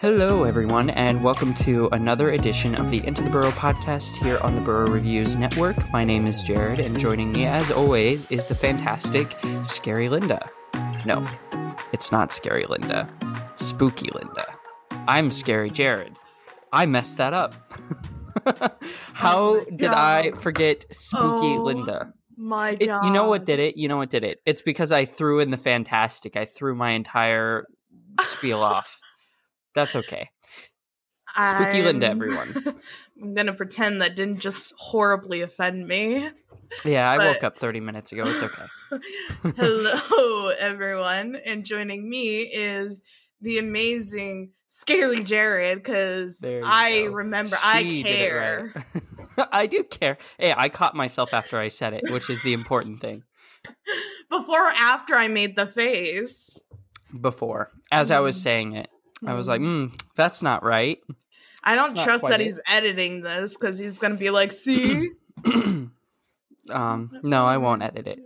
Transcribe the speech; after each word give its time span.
Hello, 0.00 0.44
everyone, 0.44 0.88
and 0.90 1.22
welcome 1.22 1.52
to 1.54 1.88
another 1.92 2.30
edition 2.30 2.74
of 2.74 2.90
the 2.90 3.06
Into 3.06 3.22
the 3.22 3.28
Burrow 3.30 3.50
podcast 3.50 4.16
here 4.16 4.38
on 4.38 4.54
the 4.54 4.60
Burrow 4.60 4.86
Reviews 4.86 5.36
Network. 5.36 5.76
My 5.90 6.04
name 6.04 6.26
is 6.26 6.42
Jared, 6.42 6.78
and 6.78 6.98
joining 6.98 7.32
me, 7.32 7.44
as 7.44 7.70
always, 7.70 8.24
is 8.30 8.44
the 8.46 8.54
fantastic 8.54 9.36
Scary 9.62 10.08
Linda. 10.08 10.48
No, 11.04 11.26
it's 11.92 12.10
not 12.10 12.32
Scary 12.32 12.64
Linda, 12.64 13.08
it's 13.52 13.66
Spooky 13.66 14.08
Linda. 14.14 14.46
I'm 15.06 15.30
Scary 15.30 15.70
Jared. 15.70 16.14
I 16.72 16.86
messed 16.86 17.18
that 17.18 17.34
up. 17.34 17.54
How 19.12 19.38
Oh 19.38 19.64
did 19.76 19.90
I 19.90 20.30
forget 20.32 20.84
Spooky 20.94 21.56
Oh 21.58 21.62
Linda? 21.62 22.14
My 22.36 22.70
It, 22.80 22.86
God. 22.86 23.04
you 23.04 23.10
know 23.10 23.28
what 23.28 23.44
did 23.44 23.58
it? 23.60 23.76
You 23.76 23.88
know 23.88 23.98
what 23.98 24.08
did 24.08 24.24
it? 24.24 24.40
It's 24.46 24.62
because 24.62 24.92
I 24.92 25.04
threw 25.04 25.40
in 25.40 25.50
the 25.50 25.58
fantastic. 25.58 26.36
I 26.36 26.46
threw 26.46 26.74
my 26.74 26.90
entire 26.92 27.66
spiel 28.22 28.60
off. 28.60 28.98
That's 29.74 29.94
okay. 29.96 30.30
Spooky 31.48 31.82
Linda, 31.82 32.06
I'm- 32.08 32.16
everyone. 32.16 32.76
I'm 33.22 33.34
gonna 33.34 33.52
pretend 33.54 34.02
that 34.02 34.16
didn't 34.16 34.40
just 34.40 34.72
horribly 34.76 35.42
offend 35.42 35.86
me. 35.86 36.28
Yeah, 36.84 37.08
I 37.10 37.18
But- 37.18 37.34
woke 37.34 37.44
up 37.44 37.58
30 37.58 37.80
minutes 37.80 38.12
ago. 38.12 38.24
It's 38.26 38.42
okay. 38.42 39.52
Hello, 39.56 40.48
everyone, 40.48 41.36
and 41.36 41.64
joining 41.64 42.08
me 42.08 42.38
is 42.40 43.02
the 43.40 43.58
amazing 43.58 44.50
Scary 44.68 45.22
Jared. 45.22 45.78
Because 45.78 46.44
I 46.64 47.02
go. 47.06 47.12
remember, 47.12 47.56
I 47.62 47.82
She 47.82 48.00
it 48.00 48.06
care. 48.06 48.72
right. 48.74 49.48
I 49.52 49.66
do 49.66 49.84
care. 49.84 50.18
Hey, 50.38 50.52
I 50.56 50.68
caught 50.68 50.94
myself 50.96 51.32
after 51.32 51.58
I 51.58 51.68
said 51.68 51.92
it, 51.94 52.10
which 52.10 52.28
is 52.28 52.42
the 52.42 52.52
important 52.52 53.00
thing. 53.00 53.22
Before 54.28 54.66
or 54.68 54.72
after 54.76 55.14
I 55.14 55.28
made 55.28 55.54
the 55.56 55.66
face. 55.66 56.58
Before, 57.20 57.70
as 57.92 58.10
I 58.10 58.20
was 58.20 58.36
Mm. 58.36 58.42
saying 58.42 58.72
it, 58.76 58.88
I 59.26 59.34
was 59.34 59.48
like, 59.48 59.60
mm, 59.60 59.92
that's 60.16 60.42
not 60.42 60.62
right. 60.62 60.98
I 61.62 61.74
don't 61.74 61.94
trust 61.96 62.26
that 62.28 62.40
it. 62.40 62.44
he's 62.44 62.60
editing 62.66 63.20
this 63.22 63.56
because 63.56 63.78
he's 63.78 63.98
gonna 63.98 64.14
be 64.16 64.30
like, 64.30 64.52
see. 64.52 65.10
um, 66.70 67.10
no, 67.22 67.46
I 67.46 67.56
won't 67.58 67.82
edit 67.82 68.06
it. 68.06 68.18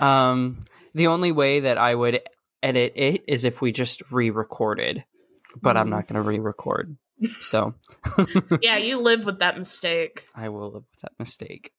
Um, 0.00 0.64
the 0.94 1.06
only 1.08 1.32
way 1.32 1.60
that 1.60 1.78
I 1.78 1.94
would 1.94 2.20
edit 2.62 2.92
it 2.96 3.24
is 3.26 3.44
if 3.44 3.60
we 3.62 3.72
just 3.72 4.02
re-recorded, 4.10 5.04
but 5.60 5.76
I'm 5.76 5.86
Mhm. 5.86 5.90
not 5.90 6.06
going 6.06 6.22
to 6.22 6.28
re-record. 6.28 6.96
So 7.40 7.74
yeah, 8.62 8.76
you 8.78 8.98
live 8.98 9.24
with 9.24 9.40
that 9.40 9.58
mistake. 9.58 10.26
I 10.34 10.48
will 10.48 10.66
live 10.72 10.84
with 10.90 11.00
that 11.02 11.12
mistake. 11.18 11.72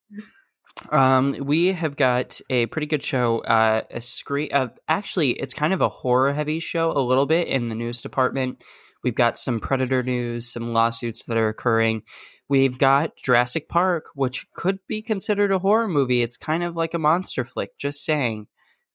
Um, 0.90 1.36
we 1.40 1.74
have 1.74 1.96
got 1.96 2.40
a 2.50 2.66
pretty 2.68 2.88
good 2.88 3.04
show. 3.04 3.40
Uh, 3.40 3.82
a 3.90 4.02
screen. 4.02 4.50
Uh, 4.52 4.70
actually, 4.88 5.32
it's 5.32 5.54
kind 5.54 5.74
of 5.74 5.82
a 5.82 5.90
horror-heavy 5.90 6.60
show, 6.60 6.92
a 6.92 7.00
little 7.00 7.26
bit 7.26 7.48
in 7.48 7.70
the 7.70 7.76
news 7.76 8.02
department. 8.02 8.64
We've 9.04 9.16
got 9.16 9.38
some 9.38 9.60
Predator 9.60 10.04
news, 10.04 10.52
some 10.52 10.74
lawsuits 10.74 11.24
that 11.26 11.38
are 11.38 11.50
occurring. 11.50 12.04
We've 12.50 12.78
got 12.78 13.16
Jurassic 13.16 13.70
Park, 13.70 14.06
which 14.14 14.52
could 14.54 14.80
be 14.88 15.02
considered 15.02 15.52
a 15.52 15.60
horror 15.60 15.88
movie. 15.88 16.22
It's 16.22 16.38
kind 16.38 16.64
of 16.64 16.76
like 16.76 16.94
a 16.94 17.00
monster 17.00 17.44
flick. 17.44 17.78
Just 17.78 18.04
saying. 18.06 18.48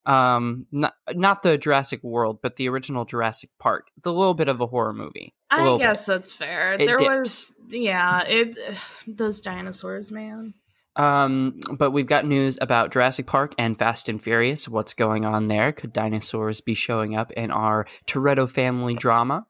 Um, 0.04 0.66
not 0.70 0.94
not 1.14 1.42
the 1.42 1.58
Jurassic 1.58 2.04
World, 2.04 2.38
but 2.40 2.54
the 2.56 2.68
original 2.68 3.04
Jurassic 3.04 3.50
Park. 3.58 3.88
The 4.02 4.12
little 4.12 4.34
bit 4.34 4.48
of 4.48 4.60
a 4.60 4.66
horror 4.66 4.92
movie. 4.92 5.34
A 5.50 5.56
I 5.56 5.62
little 5.62 5.78
bit. 5.78 5.84
guess 5.84 6.06
that's 6.06 6.32
fair. 6.32 6.74
It 6.74 6.86
there 6.86 6.98
dips. 6.98 7.08
was, 7.08 7.56
yeah, 7.70 8.22
it 8.26 8.56
those 9.08 9.40
dinosaurs, 9.40 10.12
man. 10.12 10.54
Um, 10.96 11.60
but 11.76 11.90
we've 11.90 12.06
got 12.06 12.26
news 12.26 12.58
about 12.60 12.90
Jurassic 12.90 13.26
Park 13.26 13.54
and 13.58 13.78
Fast 13.78 14.08
and 14.08 14.20
Furious. 14.20 14.68
What's 14.68 14.94
going 14.94 15.24
on 15.24 15.48
there? 15.48 15.72
Could 15.72 15.92
dinosaurs 15.92 16.60
be 16.60 16.74
showing 16.74 17.14
up 17.14 17.30
in 17.32 17.50
our 17.50 17.86
Toretto 18.06 18.48
family 18.48 18.94
drama? 18.94 19.46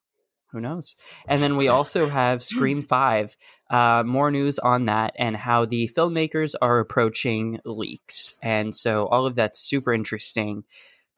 Who 0.53 0.61
knows? 0.61 0.97
And 1.29 1.43
then 1.43 1.57
we 1.57 1.69
also 1.69 2.09
have 2.09 2.43
Scream 2.43 2.83
5. 2.83 3.37
Uh, 3.69 4.03
more 4.07 4.31
news 4.31 4.59
on 4.59 4.87
that 4.87 5.15
and 5.19 5.37
how 5.37 5.65
the 5.65 5.91
filmmakers 5.97 6.55
are 6.61 6.79
approaching 6.79 7.61
leaks. 7.65 8.39
And 8.43 8.75
so 8.75 9.07
all 9.07 9.27
of 9.27 9.35
that's 9.35 9.61
super 9.61 9.93
interesting. 9.93 10.65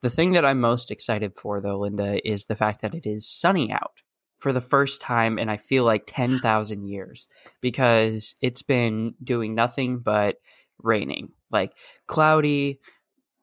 The 0.01 0.09
thing 0.09 0.31
that 0.31 0.45
I'm 0.45 0.59
most 0.59 0.91
excited 0.91 1.35
for, 1.35 1.61
though, 1.61 1.79
Linda, 1.79 2.25
is 2.27 2.45
the 2.45 2.55
fact 2.55 2.81
that 2.81 2.95
it 2.95 3.05
is 3.05 3.27
sunny 3.27 3.71
out 3.71 4.01
for 4.39 4.53
the 4.53 4.61
first 4.61 5.01
time 5.01 5.37
in 5.37 5.49
I 5.49 5.57
feel 5.57 5.83
like 5.83 6.03
10,000 6.07 6.87
years 6.87 7.27
because 7.61 8.35
it's 8.41 8.61
been 8.61 9.13
doing 9.23 9.53
nothing 9.53 9.99
but 9.99 10.37
raining. 10.81 11.33
Like 11.51 11.73
cloudy, 12.07 12.79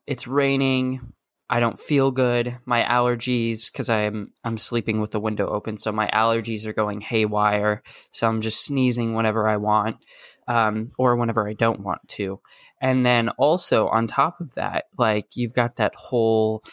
it's 0.06 0.26
raining. 0.26 1.12
I 1.48 1.60
don't 1.60 1.78
feel 1.78 2.10
good. 2.10 2.58
My 2.64 2.82
allergies 2.82 3.72
cuz 3.72 3.88
I'm 3.88 4.32
I'm 4.42 4.58
sleeping 4.58 5.00
with 5.00 5.12
the 5.12 5.20
window 5.20 5.48
open, 5.48 5.78
so 5.78 5.92
my 5.92 6.08
allergies 6.08 6.66
are 6.66 6.72
going 6.72 7.00
haywire. 7.00 7.82
So 8.10 8.26
I'm 8.26 8.40
just 8.40 8.64
sneezing 8.64 9.14
whenever 9.14 9.46
I 9.46 9.56
want 9.56 10.04
um 10.48 10.90
or 10.98 11.14
whenever 11.14 11.48
I 11.48 11.52
don't 11.52 11.80
want 11.80 12.08
to. 12.08 12.40
And 12.80 13.06
then 13.06 13.28
also 13.30 13.88
on 13.88 14.06
top 14.06 14.40
of 14.40 14.54
that, 14.54 14.86
like 14.98 15.36
you've 15.36 15.54
got 15.54 15.76
that 15.76 15.94
whole 15.94 16.64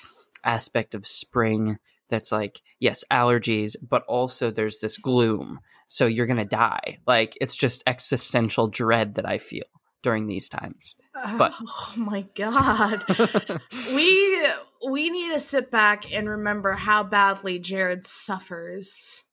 aspect 0.44 0.96
of 0.96 1.08
spring 1.08 1.78
that's 2.14 2.32
like 2.32 2.62
yes 2.80 3.04
allergies 3.12 3.76
but 3.90 4.04
also 4.08 4.52
there's 4.52 4.80
this 4.80 4.98
gloom 4.98 5.60
so 5.88 6.06
you're 6.06 6.26
gonna 6.28 6.46
die 6.46 7.00
like 7.08 7.36
it's 7.42 7.56
just 7.56 7.84
existential 7.88 8.68
dread 8.68 9.16
that 9.16 9.28
i 9.28 9.38
feel 9.38 9.66
during 10.04 10.28
these 10.28 10.48
times 10.48 10.96
But- 11.38 11.54
oh 11.60 11.94
my 11.98 12.26
god, 12.36 13.04
we 13.96 14.48
we 14.90 15.10
need 15.10 15.32
to 15.34 15.40
sit 15.40 15.72
back 15.72 16.14
and 16.14 16.28
remember 16.30 16.74
how 16.74 17.04
badly 17.04 17.58
Jared 17.60 18.06
suffers 18.06 19.24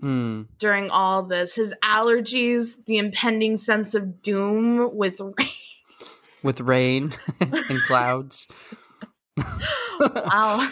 Hmm. 0.00 0.42
during 0.58 0.88
all 0.90 1.24
this. 1.24 1.56
His 1.56 1.74
allergies, 1.84 2.76
the 2.86 2.96
impending 2.98 3.56
sense 3.58 3.94
of 3.94 4.22
doom 4.22 4.96
with 4.96 5.20
rain. 5.20 5.48
with 6.42 6.60
rain 6.60 7.12
and 7.40 7.78
clouds 7.86 8.46
wow. 10.00 10.68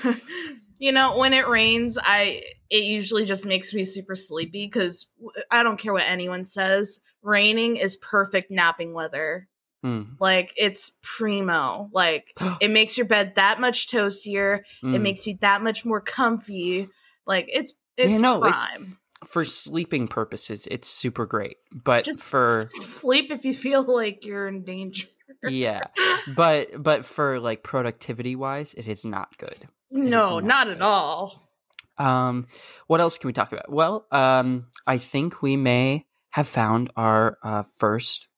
You 0.79 0.93
know, 0.93 1.17
when 1.19 1.35
it 1.35 1.49
rains, 1.49 1.99
I 2.01 2.43
it 2.71 2.85
usually 2.85 3.25
just 3.25 3.47
makes 3.47 3.73
me 3.75 3.85
super 3.85 4.15
sleepy 4.15 4.67
because 4.67 5.11
I 5.51 5.63
don't 5.63 5.79
care 5.79 5.93
what 5.93 6.09
anyone 6.09 6.45
says. 6.45 7.01
Raining 7.23 7.77
is 7.77 7.97
perfect 7.97 8.51
napping 8.51 8.95
weather. 8.95 9.49
Hmm. 9.83 10.03
Like 10.21 10.53
it's 10.57 10.93
primo. 11.03 11.89
Like 11.93 12.33
it 12.61 12.71
makes 12.71 12.97
your 12.97 13.07
bed 13.07 13.35
that 13.37 13.61
much 13.61 13.89
toastier. 13.89 14.59
It 14.59 14.65
Hmm. 14.97 15.03
makes 15.03 15.27
you 15.27 15.37
that 15.41 15.63
much 15.63 15.85
more 15.85 16.01
comfy. 16.01 16.89
Like 17.27 17.49
it's 17.53 17.75
it's 17.97 18.21
no, 18.21 18.45
it's- 18.45 18.67
prime. 18.69 18.99
for 19.27 19.43
sleeping 19.43 20.07
purposes 20.07 20.69
it's 20.71 20.87
super 20.89 21.27
great 21.27 21.57
but 21.73 22.05
Just 22.05 22.23
for 22.23 22.67
sleep 22.71 23.33
if 23.33 23.45
you 23.45 23.53
feel 23.53 23.83
like 23.83 24.25
you're 24.25 24.47
in 24.47 24.63
danger. 24.63 25.09
yeah 25.43 25.81
but 26.37 26.81
but 26.81 27.05
for 27.05 27.41
like 27.41 27.65
productivity 27.65 28.37
wise 28.37 28.75
it 28.75 28.87
is 28.87 29.05
not 29.05 29.37
good 29.37 29.67
no, 29.91 30.41
not 30.41 30.69
at 30.69 30.83
all. 30.83 31.51
Um, 31.99 32.47
what 32.87 33.01
else 33.01 33.19
can 33.19 33.29
we 33.29 33.33
talk 33.33 33.53
about? 33.53 33.71
Well, 33.71 34.07
um, 34.13 34.67
I 34.87 34.99
think 34.99 35.43
we 35.43 35.57
may 35.57 36.07
have 36.31 36.47
found 36.47 36.91
our 36.97 37.39
uh, 37.43 37.65
first 37.77 38.29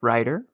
writer, 0.00 0.46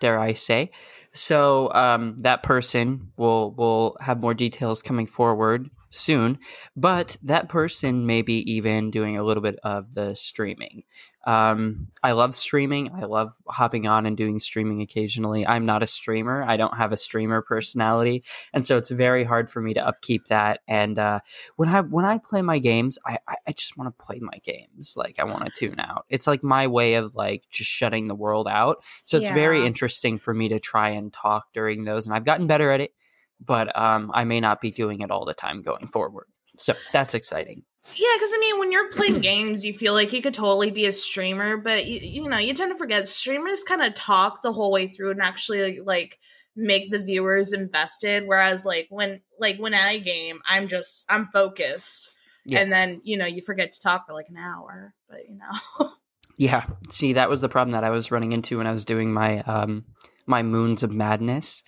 dare 0.00 0.18
I 0.18 0.32
say. 0.32 0.70
So 1.12 1.72
um, 1.72 2.16
that 2.18 2.42
person 2.42 3.12
will 3.16 3.52
will 3.52 3.96
have 4.00 4.20
more 4.20 4.34
details 4.34 4.82
coming 4.82 5.06
forward 5.06 5.70
soon. 5.90 6.38
But 6.76 7.16
that 7.22 7.48
person 7.48 8.06
may 8.06 8.22
be 8.22 8.50
even 8.52 8.90
doing 8.90 9.16
a 9.16 9.22
little 9.22 9.42
bit 9.42 9.58
of 9.62 9.94
the 9.94 10.14
streaming. 10.14 10.84
Um, 11.28 11.88
I 12.02 12.12
love 12.12 12.34
streaming. 12.34 12.90
I 12.94 13.04
love 13.04 13.36
hopping 13.46 13.86
on 13.86 14.06
and 14.06 14.16
doing 14.16 14.38
streaming 14.38 14.80
occasionally. 14.80 15.46
I'm 15.46 15.66
not 15.66 15.82
a 15.82 15.86
streamer. 15.86 16.42
I 16.42 16.56
don't 16.56 16.78
have 16.78 16.90
a 16.90 16.96
streamer 16.96 17.42
personality, 17.42 18.22
and 18.54 18.64
so 18.64 18.78
it's 18.78 18.88
very 18.88 19.24
hard 19.24 19.50
for 19.50 19.60
me 19.60 19.74
to 19.74 19.86
upkeep 19.86 20.28
that. 20.28 20.60
And 20.66 20.98
uh, 20.98 21.20
when 21.56 21.68
I 21.68 21.82
when 21.82 22.06
I 22.06 22.16
play 22.16 22.40
my 22.40 22.58
games, 22.58 22.98
I 23.04 23.18
I, 23.28 23.34
I 23.48 23.52
just 23.52 23.76
want 23.76 23.94
to 23.94 24.04
play 24.04 24.20
my 24.20 24.38
games. 24.42 24.94
Like 24.96 25.20
I 25.20 25.26
want 25.26 25.44
to 25.44 25.50
tune 25.50 25.78
out. 25.78 26.06
It's 26.08 26.26
like 26.26 26.42
my 26.42 26.66
way 26.66 26.94
of 26.94 27.14
like 27.14 27.44
just 27.50 27.70
shutting 27.70 28.08
the 28.08 28.14
world 28.14 28.48
out. 28.48 28.78
So 29.04 29.18
it's 29.18 29.28
very 29.28 29.66
interesting 29.66 30.18
for 30.18 30.32
me 30.32 30.48
to 30.48 30.58
try 30.58 30.90
and 30.90 31.12
talk 31.12 31.52
during 31.52 31.84
those, 31.84 32.06
and 32.06 32.16
I've 32.16 32.24
gotten 32.24 32.46
better 32.46 32.70
at 32.70 32.80
it. 32.80 32.94
But 33.40 33.76
um, 33.78 34.10
I 34.14 34.24
may 34.24 34.40
not 34.40 34.60
be 34.60 34.70
doing 34.70 35.00
it 35.00 35.10
all 35.10 35.24
the 35.24 35.34
time 35.34 35.62
going 35.62 35.86
forward. 35.86 36.26
So 36.56 36.74
that's 36.92 37.14
exciting. 37.14 37.62
Yeah, 37.96 38.08
because 38.16 38.30
I 38.34 38.38
mean, 38.40 38.58
when 38.58 38.72
you're 38.72 38.90
playing 38.90 39.20
games, 39.22 39.64
you 39.64 39.72
feel 39.72 39.94
like 39.94 40.12
you 40.12 40.20
could 40.20 40.34
totally 40.34 40.70
be 40.70 40.86
a 40.86 40.92
streamer, 40.92 41.56
but 41.56 41.86
you, 41.86 42.22
you 42.22 42.28
know, 42.28 42.38
you 42.38 42.52
tend 42.52 42.72
to 42.72 42.78
forget 42.78 43.06
streamers 43.08 43.62
kind 43.62 43.82
of 43.82 43.94
talk 43.94 44.42
the 44.42 44.52
whole 44.52 44.72
way 44.72 44.86
through 44.88 45.12
and 45.12 45.22
actually 45.22 45.80
like, 45.80 46.18
make 46.60 46.90
the 46.90 46.98
viewers 46.98 47.52
invested. 47.52 48.24
Whereas 48.26 48.66
like 48.66 48.88
when 48.90 49.20
like 49.38 49.58
when 49.58 49.74
I 49.74 49.98
game, 49.98 50.40
I'm 50.48 50.66
just 50.66 51.04
I'm 51.08 51.28
focused, 51.32 52.10
Yeah. 52.44 52.58
and 52.58 52.72
then 52.72 53.00
you 53.04 53.16
know 53.16 53.26
you 53.26 53.42
forget 53.46 53.70
to 53.70 53.80
talk 53.80 54.06
for 54.08 54.12
like 54.12 54.28
an 54.28 54.38
hour. 54.38 54.92
But 55.08 55.20
you 55.28 55.38
know, 55.38 55.90
Yeah. 56.36 56.66
See, 56.90 57.12
that 57.12 57.28
was 57.30 57.40
the 57.42 57.48
problem 57.48 57.72
that 57.72 57.84
I 57.84 57.90
was 57.90 58.10
running 58.10 58.32
into 58.32 58.58
when 58.58 58.66
I 58.66 58.72
was 58.72 58.84
doing 58.84 59.12
my 59.12 59.40
um 59.42 59.84
my 60.28 60.42
Moons 60.42 60.82
of 60.82 60.90
Madness. 60.92 61.62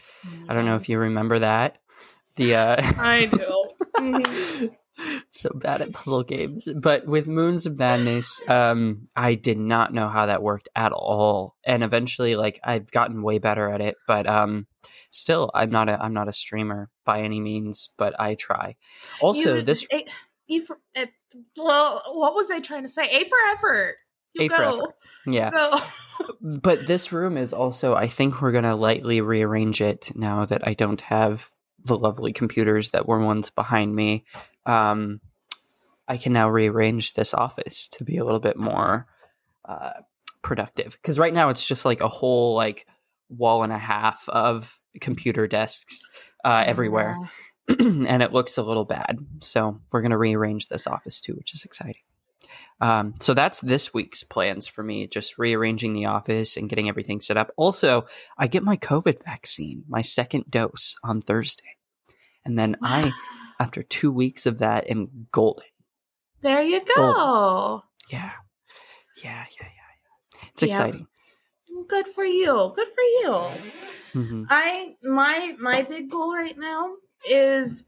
I 0.48 0.54
don't 0.54 0.64
know 0.66 0.76
if 0.76 0.88
you 0.88 0.98
remember 0.98 1.38
that. 1.40 1.78
The 2.36 2.54
uh 2.54 2.76
I 2.98 3.26
do. 3.26 4.70
So 5.30 5.48
bad 5.54 5.80
at 5.80 5.94
puzzle 5.94 6.22
games. 6.24 6.68
But 6.76 7.06
with 7.06 7.26
Moons 7.26 7.64
of 7.64 7.78
Madness, 7.78 8.42
um, 8.48 9.04
I 9.16 9.34
did 9.34 9.56
not 9.58 9.94
know 9.94 10.10
how 10.10 10.26
that 10.26 10.42
worked 10.42 10.68
at 10.76 10.92
all. 10.92 11.56
And 11.64 11.82
eventually, 11.82 12.36
like 12.36 12.60
I've 12.62 12.90
gotten 12.90 13.22
way 13.22 13.38
better 13.38 13.70
at 13.70 13.80
it. 13.80 13.96
But 14.06 14.26
um, 14.26 14.66
still, 15.08 15.50
I'm 15.54 15.70
not 15.70 15.88
a 15.88 15.98
I'm 16.02 16.12
not 16.12 16.28
a 16.28 16.34
streamer 16.34 16.90
by 17.06 17.22
any 17.22 17.40
means. 17.40 17.88
But 17.96 18.14
I 18.20 18.34
try. 18.34 18.76
Also, 19.22 19.56
You- 19.56 19.62
this 19.62 19.86
E 20.48 20.60
for, 20.60 20.78
eh, 20.94 21.06
well, 21.56 22.02
what 22.12 22.34
was 22.34 22.50
I 22.50 22.60
trying 22.60 22.82
to 22.82 22.88
say? 22.88 23.04
A 23.04 23.24
for 23.26 23.38
effort. 23.52 23.96
You 24.34 24.44
A 24.44 24.48
go. 24.48 24.68
effort. 24.68 24.94
yeah. 25.26 25.50
Go. 25.50 25.78
But 26.42 26.86
this 26.86 27.12
room 27.12 27.38
is 27.38 27.52
also. 27.54 27.94
I 27.94 28.06
think 28.06 28.40
we're 28.42 28.52
gonna 28.52 28.76
lightly 28.76 29.22
rearrange 29.22 29.80
it 29.80 30.10
now 30.14 30.44
that 30.44 30.66
I 30.66 30.74
don't 30.74 31.00
have 31.00 31.48
the 31.82 31.96
lovely 31.96 32.32
computers 32.34 32.90
that 32.90 33.08
were 33.08 33.18
once 33.20 33.48
behind 33.48 33.94
me. 33.94 34.24
Um, 34.66 35.20
I 36.06 36.18
can 36.18 36.34
now 36.34 36.50
rearrange 36.50 37.14
this 37.14 37.32
office 37.32 37.88
to 37.92 38.04
be 38.04 38.18
a 38.18 38.24
little 38.24 38.38
bit 38.40 38.58
more 38.58 39.06
uh, 39.64 39.92
productive 40.42 40.92
because 40.92 41.18
right 41.18 41.32
now 41.32 41.48
it's 41.48 41.66
just 41.66 41.86
like 41.86 42.00
a 42.02 42.08
whole 42.08 42.54
like 42.54 42.86
wall 43.30 43.62
and 43.62 43.72
a 43.72 43.78
half 43.78 44.28
of 44.28 44.78
computer 45.00 45.46
desks 45.46 46.02
uh, 46.44 46.64
everywhere, 46.66 47.16
and 47.78 48.22
it 48.22 48.32
looks 48.32 48.58
a 48.58 48.62
little 48.62 48.84
bad. 48.84 49.18
So 49.40 49.80
we're 49.90 50.02
gonna 50.02 50.18
rearrange 50.18 50.68
this 50.68 50.86
office 50.86 51.18
too, 51.18 51.32
which 51.34 51.54
is 51.54 51.64
exciting. 51.64 52.02
Um, 52.80 53.14
so 53.20 53.34
that's 53.34 53.60
this 53.60 53.92
week's 53.92 54.24
plans 54.24 54.66
for 54.66 54.82
me, 54.82 55.06
just 55.06 55.38
rearranging 55.38 55.92
the 55.92 56.06
office 56.06 56.56
and 56.56 56.68
getting 56.68 56.88
everything 56.88 57.20
set 57.20 57.36
up. 57.36 57.52
Also, 57.56 58.06
I 58.38 58.46
get 58.46 58.62
my 58.62 58.76
COVID 58.76 59.24
vaccine, 59.24 59.84
my 59.88 60.00
second 60.00 60.44
dose 60.50 60.96
on 61.04 61.20
Thursday. 61.20 61.76
And 62.44 62.58
then 62.58 62.76
I, 62.82 63.12
after 63.60 63.82
two 63.82 64.10
weeks 64.10 64.46
of 64.46 64.58
that, 64.58 64.88
am 64.90 65.26
golden. 65.30 65.64
There 66.40 66.62
you 66.62 66.82
go. 66.96 67.82
Yeah. 68.08 68.32
Yeah, 69.22 69.44
yeah, 69.44 69.44
yeah, 69.60 69.66
yeah. 69.66 70.48
It's 70.52 70.62
Yeah. 70.62 70.68
exciting. 70.68 71.06
Good 71.86 72.06
for 72.06 72.24
you. 72.24 72.72
Good 72.74 72.88
for 72.88 73.02
you. 73.02 73.32
hmm 74.12 74.44
I 74.48 74.94
my 75.02 75.54
my 75.60 75.82
big 75.82 76.10
goal 76.10 76.34
right 76.34 76.56
now 76.56 76.94
is 77.28 77.84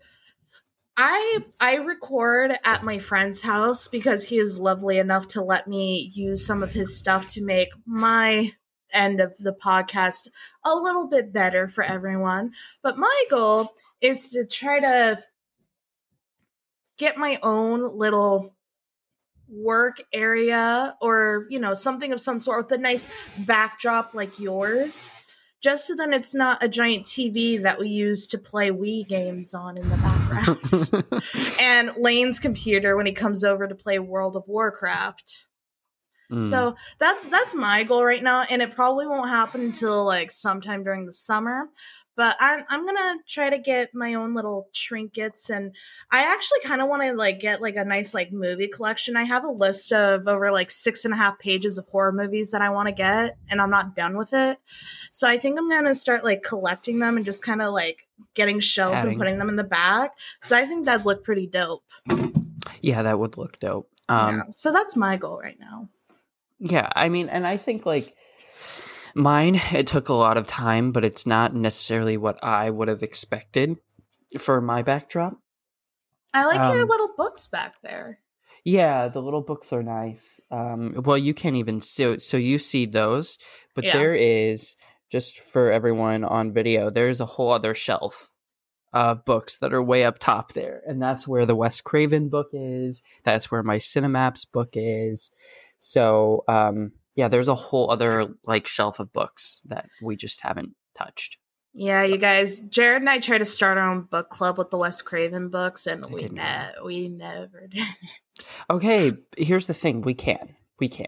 I 0.96 1.38
I 1.60 1.76
record 1.76 2.58
at 2.64 2.84
my 2.84 2.98
friend's 2.98 3.42
house 3.42 3.88
because 3.88 4.26
he 4.26 4.38
is 4.38 4.58
lovely 4.58 4.98
enough 4.98 5.28
to 5.28 5.42
let 5.42 5.66
me 5.66 6.10
use 6.14 6.44
some 6.44 6.62
of 6.62 6.72
his 6.72 6.96
stuff 6.96 7.30
to 7.32 7.42
make 7.42 7.70
my 7.86 8.52
end 8.92 9.20
of 9.20 9.32
the 9.38 9.54
podcast 9.54 10.28
a 10.64 10.74
little 10.74 11.08
bit 11.08 11.32
better 11.32 11.68
for 11.68 11.82
everyone. 11.82 12.52
But 12.82 12.98
my 12.98 13.24
goal 13.30 13.72
is 14.02 14.30
to 14.30 14.44
try 14.44 14.80
to 14.80 15.22
get 16.98 17.16
my 17.16 17.38
own 17.42 17.96
little 17.96 18.54
work 19.48 20.02
area 20.12 20.96
or 21.00 21.46
you 21.50 21.58
know 21.58 21.74
something 21.74 22.12
of 22.12 22.20
some 22.20 22.38
sort 22.38 22.64
with 22.64 22.78
a 22.78 22.80
nice 22.80 23.10
backdrop 23.46 24.14
like 24.14 24.38
yours 24.38 25.10
just 25.62 25.86
so 25.86 25.94
then 25.94 26.12
it's 26.12 26.34
not 26.34 26.62
a 26.62 26.68
giant 26.68 27.04
TV 27.04 27.60
that 27.60 27.78
we 27.78 27.88
use 27.88 28.26
to 28.28 28.38
play 28.38 28.70
Wii 28.70 29.06
games 29.06 29.52
on 29.52 29.76
in 29.76 29.88
the 29.90 29.96
background. 30.34 31.22
and 31.60 31.92
Lane's 31.96 32.38
computer 32.38 32.96
when 32.96 33.06
he 33.06 33.12
comes 33.12 33.44
over 33.44 33.66
to 33.66 33.74
play 33.74 33.98
World 33.98 34.36
of 34.36 34.44
Warcraft. 34.46 35.46
Mm. 36.30 36.48
So 36.48 36.76
that's 36.98 37.26
that's 37.26 37.54
my 37.54 37.84
goal 37.84 38.04
right 38.04 38.22
now, 38.22 38.44
and 38.48 38.62
it 38.62 38.74
probably 38.74 39.06
won't 39.06 39.28
happen 39.28 39.60
until 39.60 40.06
like 40.06 40.30
sometime 40.30 40.82
during 40.82 41.04
the 41.04 41.12
summer. 41.12 41.68
But 42.14 42.36
I'm 42.40 42.64
I'm 42.68 42.84
gonna 42.84 43.16
try 43.26 43.48
to 43.48 43.58
get 43.58 43.94
my 43.94 44.14
own 44.14 44.34
little 44.34 44.68
trinkets, 44.74 45.48
and 45.48 45.74
I 46.10 46.24
actually 46.24 46.60
kind 46.60 46.82
of 46.82 46.88
want 46.88 47.02
to 47.02 47.14
like 47.14 47.40
get 47.40 47.62
like 47.62 47.76
a 47.76 47.84
nice 47.84 48.12
like 48.12 48.32
movie 48.32 48.68
collection. 48.68 49.16
I 49.16 49.24
have 49.24 49.44
a 49.44 49.50
list 49.50 49.92
of 49.92 50.28
over 50.28 50.50
like 50.52 50.70
six 50.70 51.04
and 51.04 51.14
a 51.14 51.16
half 51.16 51.38
pages 51.38 51.78
of 51.78 51.86
horror 51.88 52.12
movies 52.12 52.50
that 52.50 52.60
I 52.60 52.70
want 52.70 52.88
to 52.88 52.92
get, 52.92 53.36
and 53.48 53.62
I'm 53.62 53.70
not 53.70 53.96
done 53.96 54.18
with 54.18 54.34
it. 54.34 54.58
So 55.10 55.26
I 55.26 55.38
think 55.38 55.58
I'm 55.58 55.70
gonna 55.70 55.94
start 55.94 56.22
like 56.22 56.42
collecting 56.42 56.98
them 56.98 57.16
and 57.16 57.24
just 57.24 57.42
kind 57.42 57.62
of 57.62 57.72
like 57.72 58.06
getting 58.34 58.60
shelves 58.60 59.00
Adding. 59.00 59.12
and 59.12 59.18
putting 59.18 59.38
them 59.38 59.48
in 59.48 59.56
the 59.56 59.64
back. 59.64 60.12
So 60.42 60.56
I 60.56 60.66
think 60.66 60.84
that'd 60.84 61.06
look 61.06 61.24
pretty 61.24 61.46
dope. 61.46 61.84
yeah, 62.80 63.02
that 63.02 63.18
would 63.18 63.38
look 63.38 63.58
dope. 63.58 63.88
Um, 64.08 64.36
yeah. 64.36 64.42
So 64.52 64.72
that's 64.72 64.96
my 64.96 65.16
goal 65.16 65.38
right 65.38 65.58
now. 65.58 65.88
Yeah, 66.58 66.88
I 66.94 67.08
mean, 67.08 67.28
and 67.28 67.46
I 67.46 67.56
think 67.56 67.86
like 67.86 68.14
mine, 69.14 69.60
it 69.72 69.86
took 69.86 70.08
a 70.08 70.14
lot 70.14 70.36
of 70.36 70.46
time, 70.46 70.92
but 70.92 71.04
it's 71.04 71.26
not 71.26 71.54
necessarily 71.54 72.16
what 72.16 72.42
I 72.42 72.70
would 72.70 72.88
have 72.88 73.02
expected 73.02 73.76
for 74.38 74.60
my 74.60 74.82
backdrop. 74.82 75.38
I 76.34 76.46
like 76.46 76.56
your 76.72 76.82
Um, 76.82 76.88
little 76.88 77.10
books 77.16 77.46
back 77.46 77.74
there. 77.82 78.18
Yeah, 78.64 79.08
the 79.08 79.20
little 79.20 79.42
books 79.42 79.72
are 79.72 79.82
nice. 79.82 80.40
Um, 80.50 80.94
well, 81.04 81.18
you 81.18 81.34
can't 81.34 81.56
even 81.56 81.80
see. 81.80 82.18
So 82.18 82.36
you 82.36 82.58
see 82.58 82.86
those, 82.86 83.38
but 83.74 83.84
Yeah. 83.84 83.92
there 83.92 84.14
is 84.14 84.76
just 85.10 85.38
for 85.38 85.70
everyone 85.70 86.24
on 86.24 86.52
video. 86.52 86.88
There's 86.88 87.20
a 87.20 87.26
whole 87.26 87.50
other 87.50 87.74
shelf 87.74 88.30
of 88.92 89.24
books 89.24 89.58
that 89.58 89.72
are 89.72 89.82
way 89.82 90.04
up 90.04 90.18
top 90.18 90.52
there, 90.52 90.82
and 90.86 91.02
that's 91.02 91.26
where 91.26 91.44
the 91.44 91.56
Wes 91.56 91.80
Craven 91.80 92.28
book 92.28 92.48
is. 92.52 93.02
That's 93.24 93.50
where 93.50 93.62
my 93.62 93.76
Cinemaps 93.78 94.50
book 94.50 94.70
is. 94.74 95.30
So, 95.78 96.44
um, 96.46 96.92
yeah, 97.14 97.28
there's 97.28 97.48
a 97.48 97.54
whole 97.54 97.90
other 97.90 98.34
like 98.44 98.66
shelf 98.66 99.00
of 99.00 99.12
books 99.12 99.60
that 99.66 99.88
we 100.02 100.16
just 100.16 100.40
haven't 100.42 100.74
touched. 100.94 101.38
Yeah, 101.74 102.02
you 102.02 102.18
guys, 102.18 102.60
Jared 102.60 103.00
and 103.00 103.08
I 103.08 103.18
tried 103.18 103.38
to 103.38 103.46
start 103.46 103.78
our 103.78 103.90
own 103.90 104.02
book 104.02 104.28
club 104.28 104.58
with 104.58 104.70
the 104.70 104.76
Wes 104.76 105.00
Craven 105.00 105.48
books, 105.48 105.86
and 105.86 106.04
I 106.04 106.08
we 106.08 106.28
ne- 106.28 106.72
we 106.84 107.08
never 107.08 107.66
did. 107.66 107.86
Okay, 108.68 109.12
here's 109.36 109.66
the 109.66 109.74
thing: 109.74 110.02
we 110.02 110.14
can, 110.14 110.54
we 110.78 110.88
can, 110.88 111.06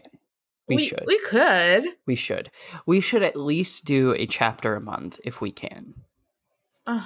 we, 0.67 0.77
should, 0.77 1.03
we 1.05 1.19
could. 1.19 1.85
we 2.07 2.15
should, 2.15 2.49
we 2.85 2.99
should 2.99 3.21
at 3.21 3.35
least 3.35 3.85
do 3.85 4.13
a 4.13 4.25
chapter 4.25 4.75
a 4.75 4.81
month 4.81 5.19
if 5.23 5.41
we 5.41 5.51
can. 5.51 5.93
Ugh. 6.87 7.03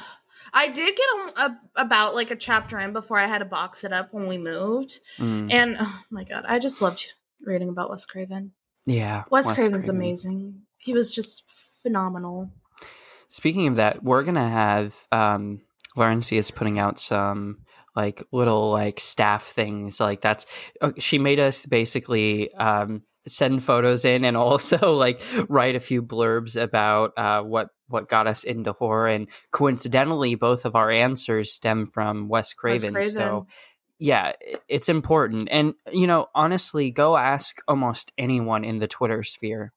I 0.53 0.67
did 0.67 0.95
get 0.95 1.07
a, 1.09 1.41
a, 1.41 1.59
about 1.75 2.15
like 2.15 2.31
a 2.31 2.35
chapter 2.35 2.79
in 2.79 2.93
before 2.93 3.19
I 3.19 3.27
had 3.27 3.39
to 3.39 3.45
box 3.45 3.83
it 3.83 3.93
up 3.93 4.13
when 4.13 4.27
we 4.27 4.37
moved, 4.37 4.99
Mm, 5.17 5.51
and 5.51 5.75
oh 5.79 6.01
my 6.09 6.23
god, 6.23 6.45
I 6.47 6.59
just 6.59 6.81
loved 6.81 7.13
reading 7.41 7.69
about 7.69 7.89
Wes 7.89 8.05
Craven. 8.05 8.53
Yeah, 8.85 9.23
Wes, 9.29 9.51
Craven's 9.51 9.85
Craven. 9.85 9.95
amazing. 9.95 10.61
He 10.77 10.93
was 10.93 11.11
just 11.11 11.43
phenomenal. 11.83 12.51
Speaking 13.27 13.67
of 13.67 13.75
that, 13.75 14.03
we're 14.03 14.23
gonna 14.23 14.47
have 14.47 14.95
um 15.11 15.61
Laurency 15.97 16.37
is 16.37 16.51
putting 16.51 16.79
out 16.79 16.99
some 16.99 17.59
like 17.95 18.23
little 18.31 18.71
like 18.71 18.99
staff 18.99 19.43
things 19.43 19.99
like 19.99 20.21
that's 20.21 20.45
uh, 20.79 20.91
she 20.99 21.17
made 21.17 21.39
us 21.39 21.65
basically 21.65 22.53
um 22.53 23.01
send 23.27 23.63
photos 23.63 24.05
in 24.05 24.23
and 24.23 24.37
also 24.47 24.95
like 24.95 25.21
write 25.49 25.75
a 25.75 25.79
few 25.79 26.01
blurbs 26.01 26.61
about 26.61 27.11
uh 27.17 27.41
what 27.41 27.69
what 27.87 28.07
got 28.07 28.27
us 28.27 28.43
into 28.43 28.71
horror 28.73 29.07
and 29.07 29.27
coincidentally 29.51 30.35
both 30.35 30.65
of 30.65 30.75
our 30.75 30.91
answers 30.91 31.51
stem 31.51 31.87
from 31.87 32.29
Wes 32.29 32.53
Craven, 32.53 32.93
Craven. 32.93 33.11
so 33.11 33.47
yeah 33.99 34.33
it's 34.67 34.89
important 34.89 35.47
and 35.51 35.73
you 35.91 36.07
know 36.07 36.27
honestly 36.33 36.89
go 36.89 37.17
ask 37.17 37.61
almost 37.67 38.11
anyone 38.17 38.63
in 38.63 38.79
the 38.79 38.87
Twitter 38.87 39.21
sphere 39.23 39.73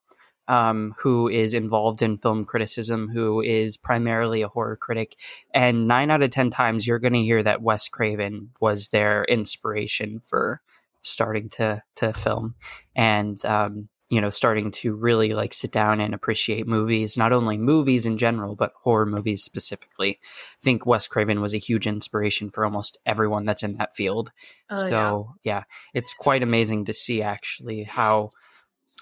um, 0.49 0.95
who 0.99 1.29
is 1.29 1.55
involved 1.55 2.03
in 2.03 2.19
film 2.19 2.45
criticism, 2.45 3.09
who 3.09 3.41
is 3.41 3.77
primarily 3.77 4.43
a 4.43 4.49
horror 4.49 4.77
critic. 4.77 5.17
And 5.55 5.87
nine 5.87 6.11
out 6.11 6.23
of 6.23 6.31
10 6.31 6.51
times, 6.51 6.87
you're 6.87 6.99
going 6.99 7.13
to 7.13 7.23
hear 7.23 7.43
that 7.43 7.63
Wes 7.63 7.89
Craven 7.89 8.51
was 8.61 8.89
their 8.89 9.25
inspiration 9.25 10.21
for 10.21 10.61
starting 11.03 11.49
to, 11.49 11.83
to 11.97 12.13
film 12.13 12.55
and, 12.95 13.43
um, 13.45 13.89
you 14.13 14.21
know, 14.21 14.29
starting 14.29 14.71
to 14.71 14.95
really 14.95 15.33
like 15.33 15.55
sit 15.55 15.73
down 15.73 15.99
and 15.99 16.13
appreciate 16.13 16.67
movies, 16.67 17.17
not 17.17 17.33
only 17.33 17.57
movies 17.57 18.05
in 18.05 18.19
general, 18.19 18.55
but 18.55 18.75
horror 18.83 19.07
movies 19.07 19.43
specifically. 19.43 20.21
I 20.23 20.61
think 20.63 20.85
Wes 20.85 21.09
Craven 21.09 21.41
was 21.41 21.55
a 21.55 21.59
huge 21.59 21.87
inspiration 21.87 22.51
for 22.51 22.67
almost 22.67 22.99
everyone 23.07 23.47
that's 23.47 23.63
in 23.63 23.79
that 23.79 23.95
field 23.95 24.31
Oh, 24.71 24.75
so 24.75 25.35
yeah. 25.45 25.63
it's 25.95 26.13
quite 26.13 26.43
amazing 26.43 26.85
to 26.85 26.93
see 26.93 27.23
actually 27.23 27.85
how 27.85 28.33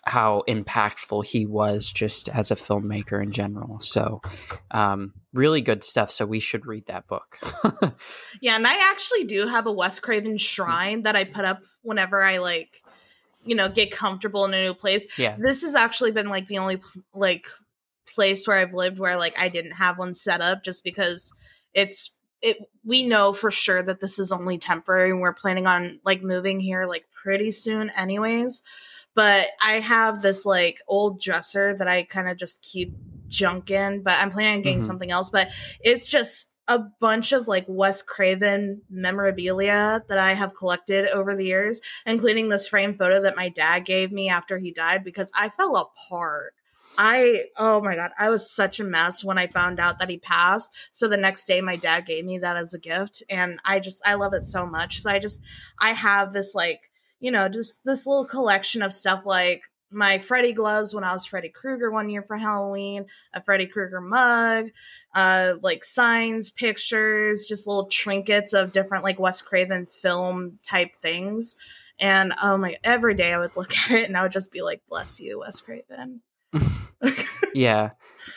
how 0.04 0.44
impactful 0.48 1.26
he 1.26 1.44
was 1.44 1.90
just 1.92 2.28
as 2.28 2.50
a 2.50 2.54
filmmaker 2.54 3.22
in 3.22 3.32
general 3.32 3.78
so 3.80 4.22
um 4.70 5.12
really 5.34 5.60
good 5.60 5.84
stuff 5.84 6.10
so 6.10 6.24
we 6.24 6.40
should 6.40 6.64
read 6.66 6.86
that 6.86 7.06
book 7.06 7.36
Yeah, 8.40 8.56
and 8.56 8.66
I 8.66 8.90
actually 8.90 9.24
do 9.24 9.46
have 9.46 9.66
a 9.66 9.72
Wes 9.72 9.98
Craven 10.00 10.38
shrine 10.38 11.02
that 11.02 11.16
I 11.16 11.24
put 11.24 11.44
up 11.44 11.60
whenever 11.82 12.22
I 12.22 12.38
like, 12.38 12.82
you 13.44 13.54
know, 13.54 13.68
get 13.68 13.90
comfortable 13.90 14.44
in 14.44 14.54
a 14.54 14.62
new 14.64 14.74
place. 14.74 15.06
yeah 15.16 15.36
This 15.38 15.62
has 15.62 15.74
actually 15.74 16.12
been 16.12 16.28
like 16.28 16.46
the 16.46 16.58
only 16.58 16.80
like 17.14 17.46
place 18.06 18.46
where 18.46 18.58
I've 18.58 18.74
lived 18.74 18.98
where 18.98 19.16
like 19.16 19.40
I 19.40 19.48
didn't 19.48 19.72
have 19.72 19.98
one 19.98 20.14
set 20.14 20.40
up 20.40 20.62
just 20.64 20.84
because 20.84 21.32
it's 21.74 22.12
it 22.42 22.58
we 22.84 23.06
know 23.06 23.32
for 23.32 23.50
sure 23.50 23.82
that 23.82 24.00
this 24.00 24.18
is 24.18 24.32
only 24.32 24.58
temporary 24.58 25.10
and 25.10 25.20
we're 25.20 25.32
planning 25.32 25.66
on 25.66 26.00
like 26.04 26.22
moving 26.22 26.58
here 26.60 26.86
like 26.86 27.04
pretty 27.22 27.50
soon 27.50 27.90
anyways. 27.96 28.62
But 29.14 29.48
I 29.64 29.80
have 29.80 30.22
this 30.22 30.46
like 30.46 30.80
old 30.88 31.20
dresser 31.20 31.74
that 31.74 31.88
I 31.88 32.04
kind 32.04 32.28
of 32.28 32.36
just 32.36 32.62
keep 32.62 32.94
junk 33.28 33.70
in, 33.70 34.02
but 34.02 34.14
I'm 34.18 34.30
planning 34.30 34.54
on 34.54 34.62
getting 34.62 34.78
Mhm. 34.80 34.84
something 34.84 35.10
else. 35.10 35.30
But 35.30 35.48
it's 35.80 36.08
just 36.08 36.49
a 36.70 36.78
bunch 37.00 37.32
of 37.32 37.48
like 37.48 37.64
Wes 37.66 38.00
Craven 38.00 38.82
memorabilia 38.88 40.04
that 40.08 40.18
I 40.18 40.34
have 40.34 40.54
collected 40.54 41.08
over 41.08 41.34
the 41.34 41.44
years, 41.44 41.80
including 42.06 42.48
this 42.48 42.68
frame 42.68 42.96
photo 42.96 43.20
that 43.22 43.34
my 43.34 43.48
dad 43.48 43.84
gave 43.84 44.12
me 44.12 44.28
after 44.28 44.56
he 44.56 44.70
died 44.70 45.02
because 45.02 45.32
I 45.34 45.48
fell 45.48 45.74
apart. 45.74 46.54
I 46.96 47.46
oh 47.56 47.80
my 47.80 47.96
god, 47.96 48.12
I 48.16 48.30
was 48.30 48.48
such 48.54 48.78
a 48.78 48.84
mess 48.84 49.24
when 49.24 49.36
I 49.36 49.48
found 49.48 49.80
out 49.80 49.98
that 49.98 50.08
he 50.10 50.18
passed. 50.18 50.70
So 50.92 51.08
the 51.08 51.16
next 51.16 51.46
day 51.46 51.60
my 51.60 51.74
dad 51.74 52.06
gave 52.06 52.24
me 52.24 52.38
that 52.38 52.56
as 52.56 52.72
a 52.72 52.78
gift 52.78 53.24
and 53.28 53.58
I 53.64 53.80
just 53.80 54.00
I 54.06 54.14
love 54.14 54.32
it 54.32 54.44
so 54.44 54.64
much. 54.64 55.00
So 55.00 55.10
I 55.10 55.18
just 55.18 55.42
I 55.80 55.92
have 55.92 56.32
this 56.32 56.54
like, 56.54 56.82
you 57.18 57.32
know, 57.32 57.48
just 57.48 57.84
this 57.84 58.06
little 58.06 58.26
collection 58.26 58.80
of 58.80 58.92
stuff 58.92 59.22
like 59.26 59.62
my 59.90 60.18
Freddy 60.18 60.52
gloves 60.52 60.94
when 60.94 61.04
I 61.04 61.12
was 61.12 61.26
Freddy 61.26 61.48
Krueger 61.48 61.90
one 61.90 62.08
year 62.08 62.22
for 62.22 62.36
Halloween, 62.36 63.06
a 63.34 63.42
Freddy 63.42 63.66
Krueger 63.66 64.00
mug, 64.00 64.70
uh, 65.14 65.54
like 65.62 65.84
signs, 65.84 66.50
pictures, 66.50 67.46
just 67.46 67.66
little 67.66 67.86
trinkets 67.86 68.52
of 68.52 68.72
different 68.72 69.04
like 69.04 69.18
Wes 69.18 69.42
Craven 69.42 69.86
film 69.86 70.58
type 70.62 70.90
things. 71.02 71.56
And 71.98 72.32
oh 72.42 72.56
my, 72.56 72.76
every 72.84 73.14
day 73.14 73.32
I 73.32 73.38
would 73.38 73.56
look 73.56 73.76
at 73.84 73.90
it 73.90 74.08
and 74.08 74.16
I 74.16 74.22
would 74.22 74.32
just 74.32 74.52
be 74.52 74.62
like, 74.62 74.82
bless 74.88 75.20
you, 75.20 75.40
Wes 75.40 75.60
Craven. 75.60 76.20
yeah. 77.54 77.90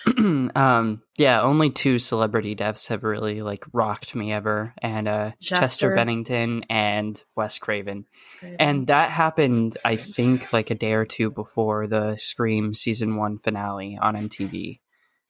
um 0.55 1.01
yeah, 1.17 1.41
only 1.41 1.69
two 1.69 2.00
celebrity 2.00 2.55
deaths 2.55 2.88
have 2.88 3.03
really 3.03 3.41
like 3.41 3.65
rocked 3.73 4.15
me 4.15 4.31
ever 4.31 4.73
and 4.81 5.07
uh 5.07 5.31
Chester, 5.39 5.62
Chester 5.62 5.95
Bennington 5.95 6.65
and 6.69 7.21
Wes 7.35 7.57
Craven. 7.57 8.05
Craven. 8.39 8.57
And 8.59 8.88
that 8.88 9.12
happened 9.12 9.77
I 9.83 9.95
think 9.95 10.53
like 10.53 10.69
a 10.69 10.75
day 10.75 10.93
or 10.93 11.05
two 11.05 11.31
before 11.31 11.88
the 11.88 12.15
Scream 12.17 12.73
season 12.73 13.15
1 13.15 13.39
finale 13.39 13.97
on 14.01 14.15
MTV. 14.15 14.79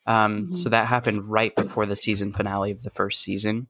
Um 0.05 0.43
mm-hmm. 0.43 0.51
so 0.51 0.69
that 0.69 0.87
happened 0.87 1.29
right 1.29 1.55
before 1.55 1.85
the 1.85 1.95
season 1.95 2.33
finale 2.33 2.71
of 2.71 2.83
the 2.83 2.89
first 2.89 3.21
season. 3.21 3.67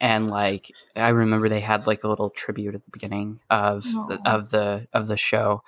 And 0.00 0.28
like 0.28 0.70
I 0.96 1.10
remember 1.10 1.48
they 1.48 1.60
had 1.60 1.86
like 1.86 2.04
a 2.04 2.08
little 2.08 2.30
tribute 2.30 2.74
at 2.74 2.84
the 2.84 2.90
beginning 2.90 3.40
of 3.48 3.84
the, 3.84 4.18
of 4.26 4.50
the 4.50 4.88
of 4.92 5.06
the 5.06 5.16
show 5.16 5.62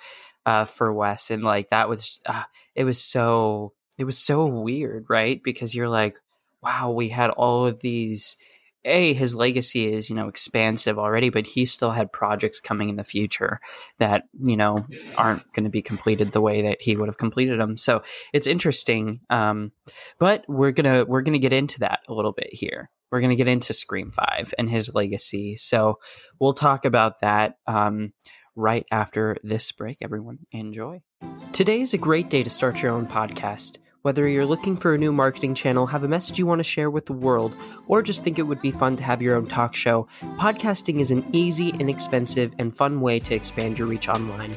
uh, 0.47 0.63
for 0.63 0.93
Wes, 0.93 1.29
and 1.29 1.43
like 1.43 1.69
that 1.71 1.89
was 1.89 2.21
uh, 2.25 2.43
it 2.73 2.85
was 2.85 3.03
so 3.03 3.73
it 3.97 4.03
was 4.03 4.17
so 4.17 4.45
weird, 4.45 5.05
right? 5.09 5.41
Because 5.43 5.75
you're 5.75 5.89
like, 5.89 6.17
wow, 6.61 6.91
we 6.91 7.09
had 7.09 7.29
all 7.31 7.65
of 7.65 7.79
these. 7.79 8.37
A, 8.85 9.11
his 9.13 9.35
legacy 9.35 9.91
is, 9.91 10.09
you 10.09 10.15
know, 10.15 10.29
expansive 10.29 10.97
already, 10.97 11.29
but 11.29 11.45
he 11.45 11.65
still 11.65 11.91
had 11.91 12.13
projects 12.13 12.61
coming 12.61 12.87
in 12.87 12.95
the 12.95 13.03
future 13.03 13.59
that, 13.97 14.23
you 14.45 14.55
know, 14.55 14.85
aren't 15.17 15.51
going 15.51 15.65
to 15.65 15.69
be 15.69 15.81
completed 15.81 16.29
the 16.29 16.39
way 16.39 16.61
that 16.61 16.81
he 16.81 16.95
would 16.95 17.09
have 17.09 17.17
completed 17.17 17.59
them. 17.59 17.75
So 17.75 18.03
it's 18.31 18.47
interesting. 18.47 19.19
Um, 19.29 19.73
but 20.19 20.45
we're 20.47 20.71
going 20.71 20.89
to, 20.89 21.03
we're 21.03 21.23
going 21.23 21.33
to 21.33 21.39
get 21.39 21.51
into 21.51 21.79
that 21.79 21.99
a 22.07 22.13
little 22.13 22.31
bit 22.31 22.53
here. 22.53 22.89
We're 23.11 23.19
going 23.19 23.31
to 23.31 23.35
get 23.35 23.49
into 23.49 23.73
Scream 23.73 24.11
5 24.11 24.53
and 24.57 24.69
his 24.69 24.95
legacy. 24.95 25.57
So 25.57 25.99
we'll 26.39 26.53
talk 26.53 26.85
about 26.85 27.19
that. 27.19 27.57
Um, 27.67 28.13
right 28.57 28.85
after 28.91 29.37
this 29.43 29.71
break. 29.71 29.99
Everyone, 30.01 30.39
enjoy. 30.51 31.01
Today 31.53 31.79
is 31.79 31.93
a 31.93 31.97
great 31.97 32.29
day 32.29 32.43
to 32.43 32.49
start 32.49 32.81
your 32.81 32.91
own 32.91 33.07
podcast. 33.07 33.77
Whether 34.03 34.27
you're 34.27 34.45
looking 34.45 34.77
for 34.77 34.93
a 34.93 34.97
new 34.97 35.11
marketing 35.11 35.55
channel, 35.55 35.87
have 35.87 36.03
a 36.03 36.07
message 36.07 36.37
you 36.37 36.45
want 36.45 36.59
to 36.59 36.63
share 36.63 36.91
with 36.91 37.07
the 37.07 37.13
world, 37.13 37.55
or 37.87 38.03
just 38.03 38.23
think 38.23 38.37
it 38.37 38.43
would 38.43 38.61
be 38.61 38.69
fun 38.69 38.95
to 38.95 39.03
have 39.03 39.23
your 39.23 39.35
own 39.35 39.47
talk 39.47 39.75
show, 39.75 40.07
podcasting 40.37 40.99
is 40.99 41.09
an 41.09 41.25
easy, 41.33 41.69
inexpensive, 41.69 42.53
and 42.59 42.75
fun 42.75 43.01
way 43.01 43.19
to 43.19 43.33
expand 43.33 43.79
your 43.79 43.87
reach 43.87 44.07
online. 44.07 44.55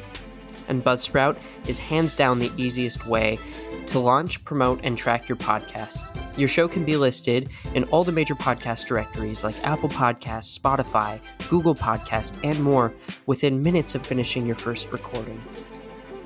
And 0.67 0.83
Buzzsprout 0.83 1.37
is 1.67 1.79
hands 1.79 2.15
down 2.15 2.37
the 2.37 2.51
easiest 2.55 3.07
way 3.07 3.39
to 3.87 3.99
launch, 3.99 4.45
promote, 4.45 4.79
and 4.83 4.95
track 4.95 5.27
your 5.27 5.37
podcast. 5.37 6.05
Your 6.37 6.47
show 6.47 6.67
can 6.67 6.85
be 6.85 6.95
listed 6.95 7.49
in 7.73 7.83
all 7.85 8.03
the 8.03 8.11
major 8.11 8.35
podcast 8.35 8.85
directories 8.85 9.43
like 9.43 9.55
Apple 9.65 9.89
Podcasts, 9.89 10.57
Spotify, 10.57 11.19
Google 11.49 11.75
Podcast, 11.75 12.37
and 12.43 12.61
more 12.61 12.93
within 13.25 13.63
minutes 13.63 13.95
of 13.95 14.05
finishing 14.05 14.45
your 14.45 14.55
first 14.55 14.91
recording. 14.91 15.41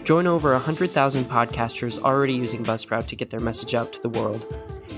Join 0.05 0.27
over 0.27 0.51
100,000 0.51 1.25
podcasters 1.25 1.97
already 1.97 2.33
using 2.33 2.63
Buzzsprout 2.63 3.07
to 3.07 3.15
get 3.15 3.31
their 3.31 3.39
message 3.39 3.73
out 3.73 3.91
to 3.91 4.01
the 4.03 4.09
world. 4.09 4.45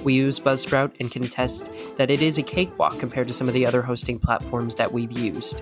We 0.03 0.13
use 0.15 0.37
Buzzsprout 0.37 0.91
and 0.99 1.09
can 1.09 1.23
attest 1.23 1.69
that 1.95 2.11
it 2.11 2.21
is 2.21 2.37
a 2.37 2.43
cakewalk 2.43 2.99
compared 2.99 3.27
to 3.27 3.33
some 3.33 3.47
of 3.47 3.53
the 3.53 3.65
other 3.65 3.81
hosting 3.81 4.19
platforms 4.19 4.75
that 4.75 4.91
we've 4.91 5.13
used. 5.13 5.61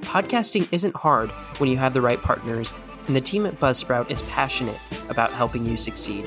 Podcasting 0.00 0.66
isn't 0.72 0.96
hard 0.96 1.30
when 1.58 1.70
you 1.70 1.76
have 1.76 1.94
the 1.94 2.00
right 2.00 2.20
partners 2.20 2.74
and 3.06 3.14
the 3.14 3.20
team 3.20 3.46
at 3.46 3.60
Buzzsprout 3.60 4.10
is 4.10 4.22
passionate 4.22 4.80
about 5.08 5.30
helping 5.30 5.64
you 5.64 5.76
succeed. 5.76 6.26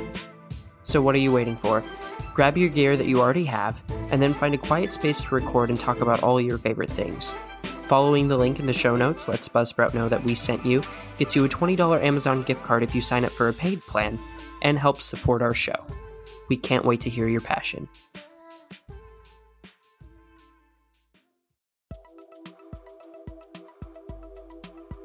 So, 0.83 1.01
what 1.01 1.13
are 1.15 1.19
you 1.19 1.33
waiting 1.33 1.57
for? 1.57 1.83
Grab 2.33 2.57
your 2.57 2.69
gear 2.69 2.95
that 2.95 3.07
you 3.07 3.19
already 3.19 3.45
have, 3.45 3.83
and 4.11 4.21
then 4.21 4.33
find 4.33 4.53
a 4.53 4.57
quiet 4.57 4.93
space 4.93 5.19
to 5.19 5.35
record 5.35 5.69
and 5.69 5.79
talk 5.79 5.99
about 5.99 6.23
all 6.23 6.39
your 6.39 6.57
favorite 6.57 6.91
things. 6.91 7.33
Following 7.87 8.27
the 8.27 8.37
link 8.37 8.59
in 8.59 8.65
the 8.65 8.73
show 8.73 8.95
notes 8.95 9.27
lets 9.27 9.47
Buzzsprout 9.47 9.93
know 9.93 10.09
that 10.09 10.23
we 10.23 10.33
sent 10.33 10.65
you, 10.65 10.81
gets 11.19 11.35
you 11.35 11.45
a 11.45 11.49
$20 11.49 12.03
Amazon 12.03 12.41
gift 12.41 12.63
card 12.63 12.81
if 12.81 12.95
you 12.95 13.01
sign 13.01 13.23
up 13.23 13.31
for 13.31 13.47
a 13.47 13.53
paid 13.53 13.79
plan, 13.81 14.17
and 14.63 14.79
helps 14.79 15.05
support 15.05 15.43
our 15.43 15.53
show. 15.53 15.85
We 16.49 16.57
can't 16.57 16.83
wait 16.83 17.01
to 17.01 17.11
hear 17.11 17.27
your 17.27 17.41
passion. 17.41 17.87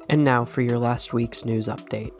And 0.09 0.23
now 0.23 0.43
for 0.43 0.61
your 0.61 0.79
last 0.79 1.13
week's 1.13 1.45
news 1.45 1.67
update. 1.67 2.11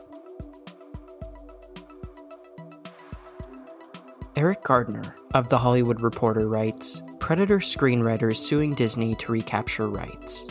Eriq 4.36 4.64
Gardner 4.64 5.16
of 5.34 5.50
The 5.50 5.58
Hollywood 5.58 6.02
Reporter 6.02 6.48
writes 6.48 7.02
Predator 7.20 7.60
screenwriters 7.60 8.38
suing 8.38 8.74
Disney 8.74 9.14
to 9.16 9.32
recapture 9.32 9.90
rights. 9.90 10.48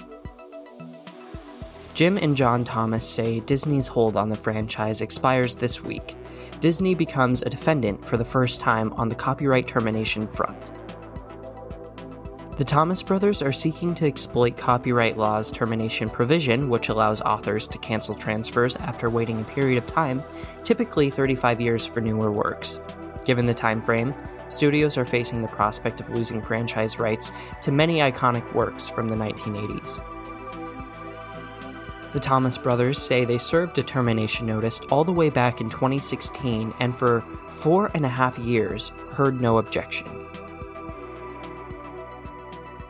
Jim 1.95 2.17
and 2.19 2.37
John 2.37 2.65
Thomas 2.65 3.07
say 3.07 3.41
Disney's 3.41 3.87
hold 3.87 4.17
on 4.17 4.29
the 4.29 4.35
franchise 4.35 5.01
expires 5.01 5.57
this 5.57 5.83
week. 5.83 6.17
Disney 6.61 6.95
becomes 6.95 7.43
a 7.43 7.51
defendant 7.51 8.05
for 8.05 8.17
the 8.17 8.25
first 8.25 8.61
time 8.61 8.93
on 8.95 9.09
the 9.09 9.15
copyright 9.15 9.67
termination 9.67 10.29
front. 10.29 10.73
The 12.57 12.65
Thomas 12.65 13.03
brothers 13.03 13.41
are 13.41 13.53
seeking 13.53 13.95
to 13.95 14.07
exploit 14.07 14.59
copyright 14.59 15.17
law's 15.17 15.51
termination 15.51 16.11
provision, 16.11 16.69
which 16.69 16.91
allows 16.91 17.23
authors 17.23 17.67
to 17.69 17.79
cancel 17.79 18.15
transfers 18.15 18.77
after 18.77 19.09
waiting 19.09 19.41
a 19.41 19.45
period 19.45 19.79
of 19.79 19.87
time, 19.87 20.23
typically 20.63 21.09
35 21.09 21.59
years 21.61 21.87
for 21.87 22.03
newer 22.03 22.31
works. 22.31 22.81
Given 23.25 23.47
the 23.47 23.55
time 23.55 23.81
frame, 23.81 24.15
studios 24.49 24.99
are 24.99 25.07
facing 25.07 25.41
the 25.41 25.49
prospect 25.49 26.03
of 26.03 26.11
losing 26.11 26.43
franchise 26.43 26.99
rights 26.99 27.33
to 27.63 27.73
many 27.73 28.01
iconic 28.01 28.55
works 28.55 28.91
from 28.91 29.09
the 29.09 29.17
1980s. 29.17 30.05
The 32.13 32.21
Thomas 32.21 32.59
brothers 32.59 32.99
say 32.99 33.25
they 33.25 33.39
served 33.39 33.79
a 33.79 33.85
termination 33.85 34.47
notice 34.47 34.81
all 34.91 35.05
the 35.05 35.13
way 35.13 35.31
back 35.31 35.61
in 35.61 35.71
2016 35.71 36.75
and 36.81 36.97
for 36.97 37.21
four 37.49 37.89
and 37.95 38.05
a 38.05 38.09
half 38.09 38.37
years 38.39 38.91
heard 39.13 39.41
no 39.41 39.59
objection. 39.59 40.09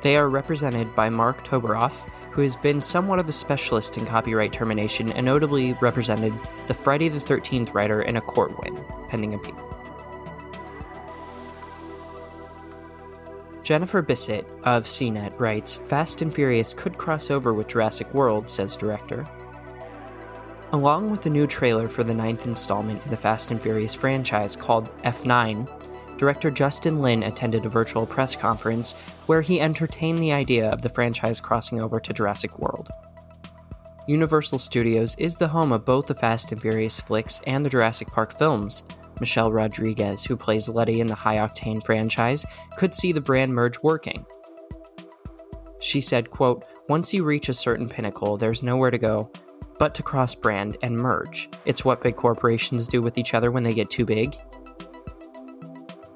They 0.01 0.17
are 0.17 0.31
represented 0.31 0.95
by 0.95 1.11
Marc 1.11 1.45
Toberoff, 1.45 2.09
who 2.33 2.41
has 2.41 2.57
been 2.57 2.81
somewhat 2.81 3.19
of 3.19 3.29
a 3.29 3.33
specialist 3.33 3.99
in 3.99 4.07
copyright 4.07 4.55
termination 4.55 5.13
and 5.13 5.27
notably 5.27 5.75
represented 5.83 6.33
the 6.67 6.75
Friday 6.75 7.11
the 7.11 7.19
13th 7.19 7.75
writer 7.75 8.01
in 8.01 8.17
a 8.17 8.23
court 8.23 8.59
win, 8.63 8.83
pending 9.09 9.35
appeal. 9.35 9.70
Jennifer 13.71 14.03
Bisset 14.03 14.45
of 14.65 14.83
CNET 14.83 15.39
writes 15.39 15.77
Fast 15.77 16.23
and 16.23 16.35
Furious 16.35 16.75
could 16.75 16.99
cross 16.99 17.31
over 17.31 17.55
with 17.55 17.69
Jurassic 17.69 18.13
World, 18.13 18.51
says 18.51 18.77
director. 18.77 19.25
Along 20.73 21.09
with 21.09 21.23
the 21.23 21.31
new 21.31 21.47
trailer 21.47 21.87
for 21.87 22.03
the 22.03 22.13
ninth 22.13 22.47
installment 22.47 23.01
in 23.05 23.13
the 23.13 23.17
Fast 23.17 23.53
and 23.53 23.63
Furious 23.63 23.95
franchise 23.95 24.57
called 24.57 24.91
F9, 25.03 25.71
director 26.19 26.51
Justin 26.51 26.99
Lin 26.99 27.23
attended 27.23 27.65
a 27.65 27.69
virtual 27.69 28.07
press 28.07 28.35
conference 28.35 28.99
where 29.27 29.41
he 29.41 29.61
entertained 29.61 30.19
the 30.19 30.33
idea 30.33 30.69
of 30.69 30.83
the 30.83 30.89
franchise 30.89 31.41
crossing 31.41 31.81
over 31.81 32.01
to 32.01 32.13
Jurassic 32.13 32.59
World. 32.59 32.89
Universal 34.09 34.59
Studios 34.59 35.15
is 35.15 35.37
the 35.37 35.47
home 35.47 35.71
of 35.71 35.85
both 35.85 36.09
the 36.09 36.15
Fast 36.17 36.51
and 36.51 36.61
Furious 36.61 36.99
flicks 36.99 37.41
and 37.47 37.65
the 37.65 37.71
Jurassic 37.71 38.09
Park 38.09 38.33
films. 38.33 38.85
Michelle 39.21 39.53
Rodriguez, 39.53 40.25
who 40.25 40.37
plays 40.37 40.69
Letty 40.69 41.01
in 41.01 41.07
the 41.07 41.15
High 41.15 41.37
Octane 41.37 41.85
franchise, 41.85 42.45
could 42.77 42.95
see 42.95 43.13
the 43.13 43.21
brand 43.21 43.55
merge 43.55 43.79
working. 43.83 44.27
She 45.81 46.01
said, 46.01 46.31
quote, 46.31 46.65
Once 46.89 47.15
you 47.15 47.25
reach 47.25 47.49
a 47.49 47.55
certain 47.55 47.89
pinnacle, 47.89 48.37
there's 48.37 48.63
nowhere 48.63 48.91
to 48.91 48.99
go 48.99 49.31
but 49.81 49.95
to 49.95 50.03
cross 50.03 50.35
brand 50.35 50.77
and 50.83 50.95
merge. 50.95 51.49
It's 51.65 51.87
what 51.87 52.03
big 52.03 52.15
corporations 52.15 52.87
do 52.87 53.01
with 53.01 53.17
each 53.17 53.33
other 53.33 53.51
when 53.51 53.63
they 53.65 53.73
get 53.73 53.89
too 53.89 54.05
big. 54.05 54.37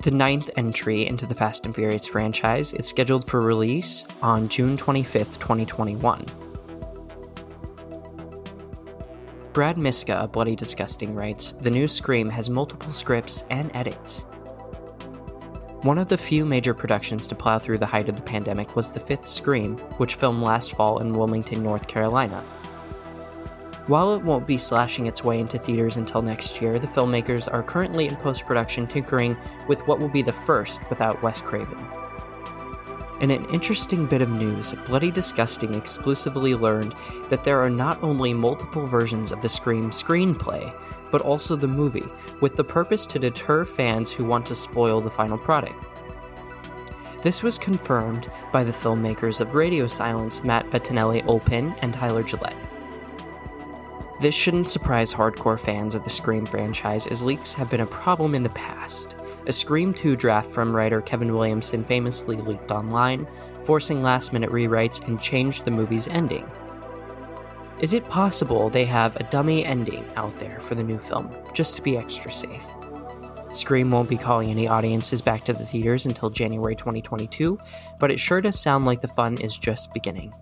The 0.02 0.10
ninth 0.10 0.50
entry 0.58 1.06
into 1.06 1.24
the 1.24 1.34
Fast 1.34 1.64
and 1.64 1.74
Furious 1.74 2.06
franchise 2.06 2.74
is 2.74 2.86
scheduled 2.86 3.26
for 3.26 3.40
release 3.40 4.04
on 4.20 4.50
June 4.50 4.76
25th, 4.76 5.40
2021. 5.40 6.26
Brad 9.54 9.78
Miska 9.78 10.14
of 10.14 10.32
Bloody 10.32 10.56
Disgusting 10.56 11.14
writes 11.14 11.52
The 11.52 11.70
new 11.70 11.86
Scream 11.86 12.28
has 12.28 12.50
multiple 12.50 12.92
scripts 12.92 13.44
and 13.50 13.70
edits. 13.72 14.22
One 15.82 15.96
of 15.96 16.08
the 16.08 16.18
few 16.18 16.44
major 16.44 16.74
productions 16.74 17.28
to 17.28 17.36
plow 17.36 17.60
through 17.60 17.78
the 17.78 17.86
height 17.86 18.08
of 18.08 18.16
the 18.16 18.22
pandemic 18.22 18.74
was 18.74 18.90
The 18.90 18.98
Fifth 18.98 19.28
Scream, 19.28 19.76
which 19.98 20.16
filmed 20.16 20.42
last 20.42 20.72
fall 20.72 21.00
in 21.00 21.12
Wilmington, 21.12 21.62
North 21.62 21.86
Carolina. 21.86 22.40
While 23.86 24.14
it 24.14 24.24
won't 24.24 24.44
be 24.44 24.58
slashing 24.58 25.06
its 25.06 25.22
way 25.22 25.38
into 25.38 25.56
theaters 25.56 25.98
until 25.98 26.20
next 26.20 26.60
year, 26.60 26.76
the 26.80 26.88
filmmakers 26.88 27.48
are 27.52 27.62
currently 27.62 28.06
in 28.06 28.16
post 28.16 28.46
production 28.46 28.88
tinkering 28.88 29.36
with 29.68 29.86
what 29.86 30.00
will 30.00 30.08
be 30.08 30.22
the 30.22 30.32
first 30.32 30.90
without 30.90 31.22
Wes 31.22 31.40
Craven. 31.40 31.78
In 33.24 33.30
an 33.30 33.46
interesting 33.46 34.04
bit 34.04 34.20
of 34.20 34.28
news, 34.28 34.74
Bloody 34.86 35.10
Disgusting 35.10 35.72
exclusively 35.72 36.54
learned 36.54 36.94
that 37.30 37.42
there 37.42 37.58
are 37.58 37.70
not 37.70 37.98
only 38.02 38.34
multiple 38.34 38.86
versions 38.86 39.32
of 39.32 39.40
the 39.40 39.48
Scream 39.48 39.92
screenplay, 39.92 40.70
but 41.10 41.22
also 41.22 41.56
the 41.56 41.66
movie, 41.66 42.04
with 42.42 42.54
the 42.54 42.62
purpose 42.62 43.06
to 43.06 43.18
deter 43.18 43.64
fans 43.64 44.12
who 44.12 44.26
want 44.26 44.44
to 44.44 44.54
spoil 44.54 45.00
the 45.00 45.10
final 45.10 45.38
product. 45.38 45.86
This 47.22 47.42
was 47.42 47.56
confirmed 47.56 48.28
by 48.52 48.62
the 48.62 48.72
filmmakers 48.72 49.40
of 49.40 49.54
Radio 49.54 49.86
Silence, 49.86 50.44
Matt 50.44 50.68
Bettinelli-Olpin 50.68 51.74
and 51.80 51.94
Tyler 51.94 52.24
Gillett. 52.24 52.56
This 54.20 54.34
shouldn't 54.34 54.68
surprise 54.68 55.14
hardcore 55.14 55.58
fans 55.58 55.94
of 55.94 56.04
the 56.04 56.10
Scream 56.10 56.44
franchise, 56.44 57.06
as 57.06 57.22
leaks 57.22 57.54
have 57.54 57.70
been 57.70 57.80
a 57.80 57.86
problem 57.86 58.34
in 58.34 58.42
the 58.42 58.50
past. 58.50 59.16
A 59.46 59.52
Scream 59.52 59.92
2 59.92 60.16
draft 60.16 60.50
from 60.50 60.74
writer 60.74 61.02
Kevin 61.02 61.34
Williamson 61.34 61.84
famously 61.84 62.36
leaked 62.36 62.70
online, 62.70 63.26
forcing 63.64 64.02
last 64.02 64.32
minute 64.32 64.50
rewrites 64.50 65.06
and 65.06 65.20
changed 65.20 65.64
the 65.64 65.70
movie's 65.70 66.08
ending. 66.08 66.50
Is 67.80 67.92
it 67.92 68.08
possible 68.08 68.70
they 68.70 68.86
have 68.86 69.16
a 69.16 69.24
dummy 69.24 69.64
ending 69.64 70.06
out 70.16 70.34
there 70.38 70.58
for 70.60 70.74
the 70.74 70.82
new 70.82 70.98
film, 70.98 71.30
just 71.52 71.76
to 71.76 71.82
be 71.82 71.98
extra 71.98 72.32
safe? 72.32 72.64
Scream 73.52 73.90
won't 73.90 74.08
be 74.08 74.16
calling 74.16 74.50
any 74.50 74.66
audiences 74.66 75.20
back 75.20 75.44
to 75.44 75.52
the 75.52 75.66
theaters 75.66 76.06
until 76.06 76.30
January 76.30 76.74
2022, 76.74 77.58
but 78.00 78.10
it 78.10 78.18
sure 78.18 78.40
does 78.40 78.58
sound 78.58 78.86
like 78.86 79.00
the 79.00 79.08
fun 79.08 79.38
is 79.40 79.58
just 79.58 79.92
beginning. 79.92 80.32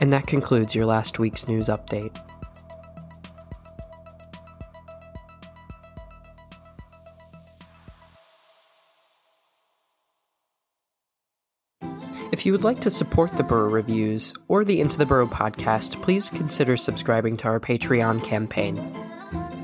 And 0.00 0.12
that 0.12 0.26
concludes 0.26 0.74
your 0.74 0.86
last 0.86 1.18
week's 1.18 1.46
news 1.46 1.68
update. 1.68 2.16
If 12.38 12.46
you 12.46 12.52
would 12.52 12.62
like 12.62 12.78
to 12.82 12.90
support 12.90 13.36
the 13.36 13.42
Burrow 13.42 13.68
Reviews 13.68 14.32
or 14.46 14.64
the 14.64 14.80
Into 14.80 14.96
the 14.96 15.04
Burrow 15.04 15.26
podcast, 15.26 16.00
please 16.00 16.30
consider 16.30 16.76
subscribing 16.76 17.36
to 17.38 17.48
our 17.48 17.58
Patreon 17.58 18.22
campaign. 18.22 18.78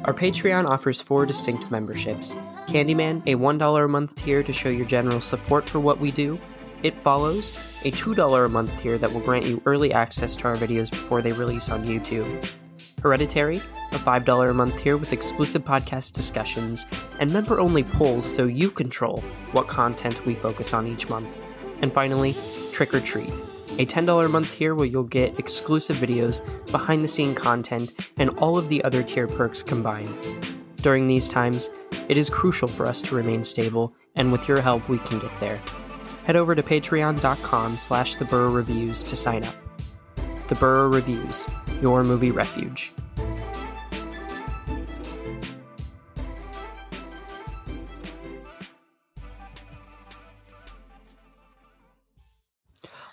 Our 0.07 0.13
Patreon 0.13 0.69
offers 0.69 1.01
four 1.01 1.25
distinct 1.25 1.71
memberships 1.71 2.35
Candyman, 2.67 3.23
a 3.29 3.37
$1 3.37 3.85
a 3.85 3.87
month 3.87 4.17
tier 4.17 4.43
to 4.43 4.53
show 4.53 4.71
your 4.71 4.87
general 4.87 5.21
support 5.21 5.69
for 5.69 5.79
what 5.79 6.01
we 6.01 6.11
do, 6.11 6.37
It 6.83 6.97
Follows, 6.97 7.57
a 7.85 7.93
$2 7.93 8.45
a 8.45 8.49
month 8.49 8.77
tier 8.81 8.99
that 8.99 9.13
will 9.13 9.21
grant 9.21 9.47
you 9.47 9.63
early 9.67 9.93
access 9.93 10.35
to 10.35 10.49
our 10.49 10.57
videos 10.57 10.91
before 10.91 11.23
they 11.23 11.31
release 11.31 11.69
on 11.69 11.87
YouTube, 11.87 12.53
Hereditary, 13.01 13.59
a 13.93 13.99
$5 13.99 14.51
a 14.51 14.53
month 14.53 14.79
tier 14.79 14.97
with 14.97 15.13
exclusive 15.13 15.65
podcast 15.65 16.13
discussions 16.13 16.87
and 17.21 17.33
member 17.33 17.61
only 17.61 17.85
polls 17.85 18.27
so 18.27 18.47
you 18.47 18.69
control 18.69 19.23
what 19.53 19.69
content 19.69 20.27
we 20.27 20.35
focus 20.35 20.75
on 20.75 20.89
each 20.89 21.09
month. 21.09 21.37
And 21.85 21.93
finally, 21.93 22.35
Trick 22.73 22.95
or 22.95 23.01
Treat, 23.01 23.29
a 23.79 23.85
$10 23.85 24.25
a 24.25 24.29
month 24.31 24.55
tier 24.55 24.75
where 24.75 24.87
you'll 24.87 25.03
get 25.03 25.39
exclusive 25.39 25.97
videos, 25.97 26.41
behind 26.73 27.05
the 27.05 27.09
scene 27.09 27.35
content, 27.35 28.11
and 28.17 28.31
all 28.39 28.57
of 28.57 28.71
the 28.71 28.83
other 28.85 29.03
tier 29.03 29.29
perks 29.29 29.63
combined. 29.63 30.09
During 30.77 31.07
these 31.07 31.29
times, 31.29 31.69
it 32.09 32.17
is 32.17 32.31
crucial 32.31 32.69
for 32.69 32.87
us 32.87 33.03
to 33.03 33.15
remain 33.15 33.45
stable, 33.45 33.93
and 34.15 34.33
with 34.33 34.49
your 34.49 34.63
help, 34.63 34.89
we 34.89 34.97
can 34.97 35.19
get 35.19 35.39
there. 35.41 35.61
Head 36.25 36.37
over 36.37 36.55
to 36.55 36.63
patreon.com 36.63 37.77
slash 37.77 38.15
the 38.15 38.25
Reviews 38.25 39.05
to 39.05 39.15
sign 39.15 39.45
up. 39.45 39.55
The 40.49 40.55
Burrow 40.55 40.89
Reviews, 40.89 41.47
your 41.83 42.03
movie 42.03 42.31
refuge. 42.31 42.95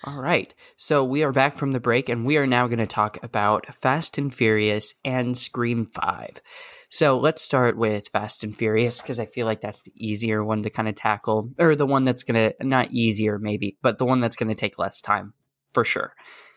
All 0.08 0.20
right. 0.20 0.52
So 0.78 1.04
we 1.04 1.22
are 1.22 1.32
back 1.32 1.54
from 1.54 1.74
the 1.74 1.80
break 1.80 2.10
and 2.10 2.26
we 2.26 2.38
are 2.38 2.48
now 2.48 2.66
going 2.66 2.80
to 2.80 2.88
talk 2.88 3.24
about 3.24 3.72
Fast 3.72 4.18
and 4.18 4.34
Furious 4.34 4.96
and 5.06 5.38
Scream 5.38 5.86
5. 5.86 6.42
So 6.90 7.20
let's 7.20 7.44
start 7.44 7.78
with 7.78 8.08
Fast 8.08 8.44
and 8.44 8.58
Furious 8.58 9.00
because 9.00 9.20
I 9.20 9.28
feel 9.28 9.46
like 9.46 9.62
that's 9.62 9.84
the 9.84 9.94
easier 9.96 10.44
one 10.44 10.64
to 10.64 10.72
kind 10.72 10.88
of 10.88 10.96
tackle, 10.96 11.52
or 11.60 11.76
the 11.76 11.86
one 11.86 12.02
that's 12.02 12.24
going 12.24 12.52
to, 12.52 12.66
not 12.66 12.92
easier 12.92 13.38
maybe, 13.38 13.78
but 13.84 14.00
the 14.00 14.06
one 14.06 14.22
that's 14.22 14.36
going 14.36 14.50
to 14.50 14.56
take 14.56 14.80
less 14.80 15.02
time 15.02 15.34
for 15.70 15.84
sure. 15.84 16.16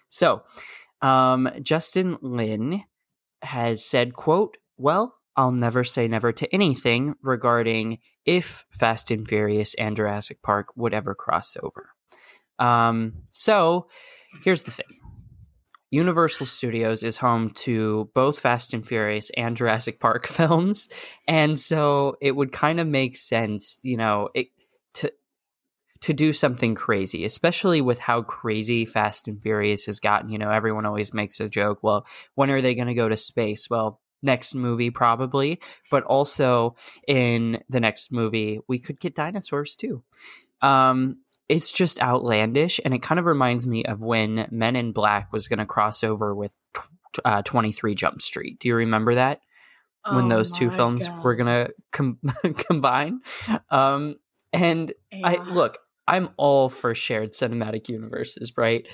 So 0.08 0.42
um, 1.02 1.50
Justin 1.62 2.16
Lin 2.22 2.84
has 3.42 3.84
said, 3.84 4.14
quote, 4.14 4.56
well, 4.78 5.16
I'll 5.36 5.52
never 5.52 5.84
say 5.84 6.08
never 6.08 6.32
to 6.32 6.52
anything 6.54 7.14
regarding 7.20 7.98
if 8.24 8.64
Fast 8.70 9.10
and 9.10 9.28
Furious 9.28 9.74
and 9.74 9.96
Jurassic 9.96 10.42
Park 10.42 10.68
would 10.76 10.94
ever 10.94 11.14
cross 11.14 11.56
over. 11.62 11.93
Um, 12.58 13.14
so 13.30 13.88
here's 14.42 14.64
the 14.64 14.70
thing. 14.70 14.86
Universal 15.90 16.46
Studios 16.46 17.04
is 17.04 17.18
home 17.18 17.50
to 17.50 18.10
both 18.14 18.40
Fast 18.40 18.74
and 18.74 18.86
Furious 18.86 19.30
and 19.36 19.56
Jurassic 19.56 20.00
Park 20.00 20.26
films, 20.26 20.88
and 21.28 21.58
so 21.58 22.16
it 22.20 22.32
would 22.32 22.50
kind 22.50 22.80
of 22.80 22.88
make 22.88 23.16
sense, 23.16 23.78
you 23.82 23.96
know, 23.96 24.28
it, 24.34 24.48
to 24.94 25.12
to 26.00 26.12
do 26.12 26.32
something 26.32 26.74
crazy, 26.74 27.24
especially 27.24 27.80
with 27.80 28.00
how 28.00 28.22
crazy 28.22 28.84
Fast 28.84 29.28
and 29.28 29.40
Furious 29.40 29.86
has 29.86 30.00
gotten. 30.00 30.30
You 30.30 30.38
know, 30.38 30.50
everyone 30.50 30.84
always 30.84 31.14
makes 31.14 31.38
a 31.38 31.48
joke. 31.48 31.78
Well, 31.82 32.06
when 32.34 32.50
are 32.50 32.60
they 32.60 32.74
going 32.74 32.88
to 32.88 32.94
go 32.94 33.08
to 33.08 33.16
space? 33.16 33.70
Well, 33.70 34.00
next 34.24 34.54
movie 34.54 34.90
probably, 34.90 35.60
but 35.90 36.02
also 36.02 36.74
in 37.06 37.62
the 37.68 37.78
next 37.78 38.10
movie 38.10 38.58
we 38.66 38.78
could 38.80 38.98
get 38.98 39.14
dinosaurs 39.14 39.76
too. 39.76 40.02
Um, 40.60 41.18
it's 41.48 41.70
just 41.70 42.00
outlandish 42.00 42.80
and 42.84 42.94
it 42.94 43.02
kind 43.02 43.18
of 43.18 43.26
reminds 43.26 43.66
me 43.66 43.84
of 43.84 44.02
when 44.02 44.46
Men 44.50 44.76
in 44.76 44.92
Black 44.92 45.32
was 45.32 45.46
going 45.48 45.58
to 45.58 45.66
cross 45.66 46.02
over 46.02 46.34
with 46.34 46.52
uh, 47.24 47.42
23 47.42 47.94
Jump 47.94 48.20
Street. 48.22 48.58
Do 48.58 48.68
you 48.68 48.74
remember 48.76 49.14
that? 49.14 49.40
when 50.12 50.26
Oh 50.26 50.36
those 50.36 50.52
two 50.52 50.68
films 50.68 51.08
God. 51.08 51.24
were 51.24 51.34
going 51.34 51.46
to 51.66 51.74
com- 51.90 52.18
combine. 52.58 53.20
Um, 53.70 54.16
and 54.52 54.92
I 55.24 55.36
look, 55.36 55.78
I'm 56.06 56.28
all 56.36 56.68
for 56.68 56.94
shared 56.94 57.32
cinematic 57.32 57.88
universes, 57.88 58.52
right? 58.58 58.86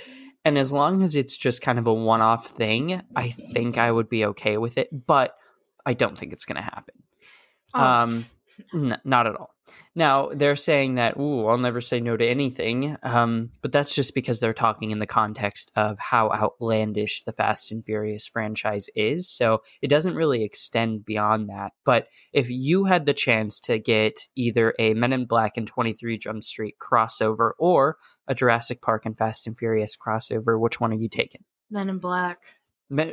And 0.44 0.56
as 0.56 0.70
long 0.70 1.02
as 1.02 1.16
it's 1.16 1.36
just 1.36 1.62
kind 1.62 1.80
of 1.80 1.88
a 1.88 1.92
one 1.92 2.20
off 2.20 2.46
thing, 2.46 3.02
I 3.16 3.30
think 3.30 3.76
I 3.76 3.90
would 3.90 4.08
be 4.08 4.24
okay 4.26 4.56
with 4.56 4.78
it, 4.78 4.88
but 5.06 5.34
I 5.84 5.94
don't 5.94 6.16
think 6.16 6.32
it's 6.32 6.44
going 6.44 6.56
to 6.58 6.62
happen. 6.62 6.94
Oh, 7.74 7.84
Um, 7.84 8.26
n- 8.72 9.00
not 9.04 9.26
at 9.26 9.34
all. 9.34 9.50
Now 9.94 10.28
they're 10.28 10.56
saying 10.56 10.94
that, 10.94 11.16
"Ooh, 11.18 11.46
I'll 11.46 11.59
never 11.59 11.80
say 11.80 12.00
no 12.00 12.16
to 12.16 12.26
anything," 12.26 12.96
um, 13.02 13.50
but 13.61 13.72
that's 13.72 13.94
just 13.94 14.14
because 14.14 14.40
they're 14.40 14.52
talking 14.52 14.90
in 14.90 14.98
the 14.98 15.06
context 15.06 15.72
of 15.76 15.98
how 15.98 16.30
outlandish 16.30 17.24
the 17.24 17.33
Fast 17.33 17.72
and 17.72 17.85
Furious 17.85 18.26
franchise 18.26 18.88
is. 18.94 19.28
So 19.28 19.62
it 19.83 19.88
doesn't 19.88 20.14
really 20.14 20.44
extend 20.44 21.04
beyond 21.04 21.48
that. 21.48 21.72
But 21.85 22.09
if 22.33 22.50
you 22.50 22.85
had 22.85 23.06
the 23.06 23.14
chance 23.14 23.61
to 23.61 23.78
get 23.78 24.28
either 24.37 24.74
a 24.78 24.94
Men 24.94 25.12
in 25.12 25.26
Black 25.26 25.56
and 25.56 25.66
Twenty 25.66 25.92
Three 25.92 26.18
Jump 26.18 26.44
Street 26.44 26.76
crossover 26.80 27.52
or 27.59 27.96
a 28.28 28.35
Jurassic 28.35 28.80
Park 28.80 29.06
and 29.06 29.18
Fast 29.18 29.46
and 29.46 29.59
Furious 29.59 29.96
crossover, 29.96 30.59
which 30.59 30.80
one 30.80 30.92
are 30.92 30.96
you 30.96 31.09
taking? 31.09 31.44
Men 31.70 31.88
in 31.88 31.98
Black. 31.98 32.42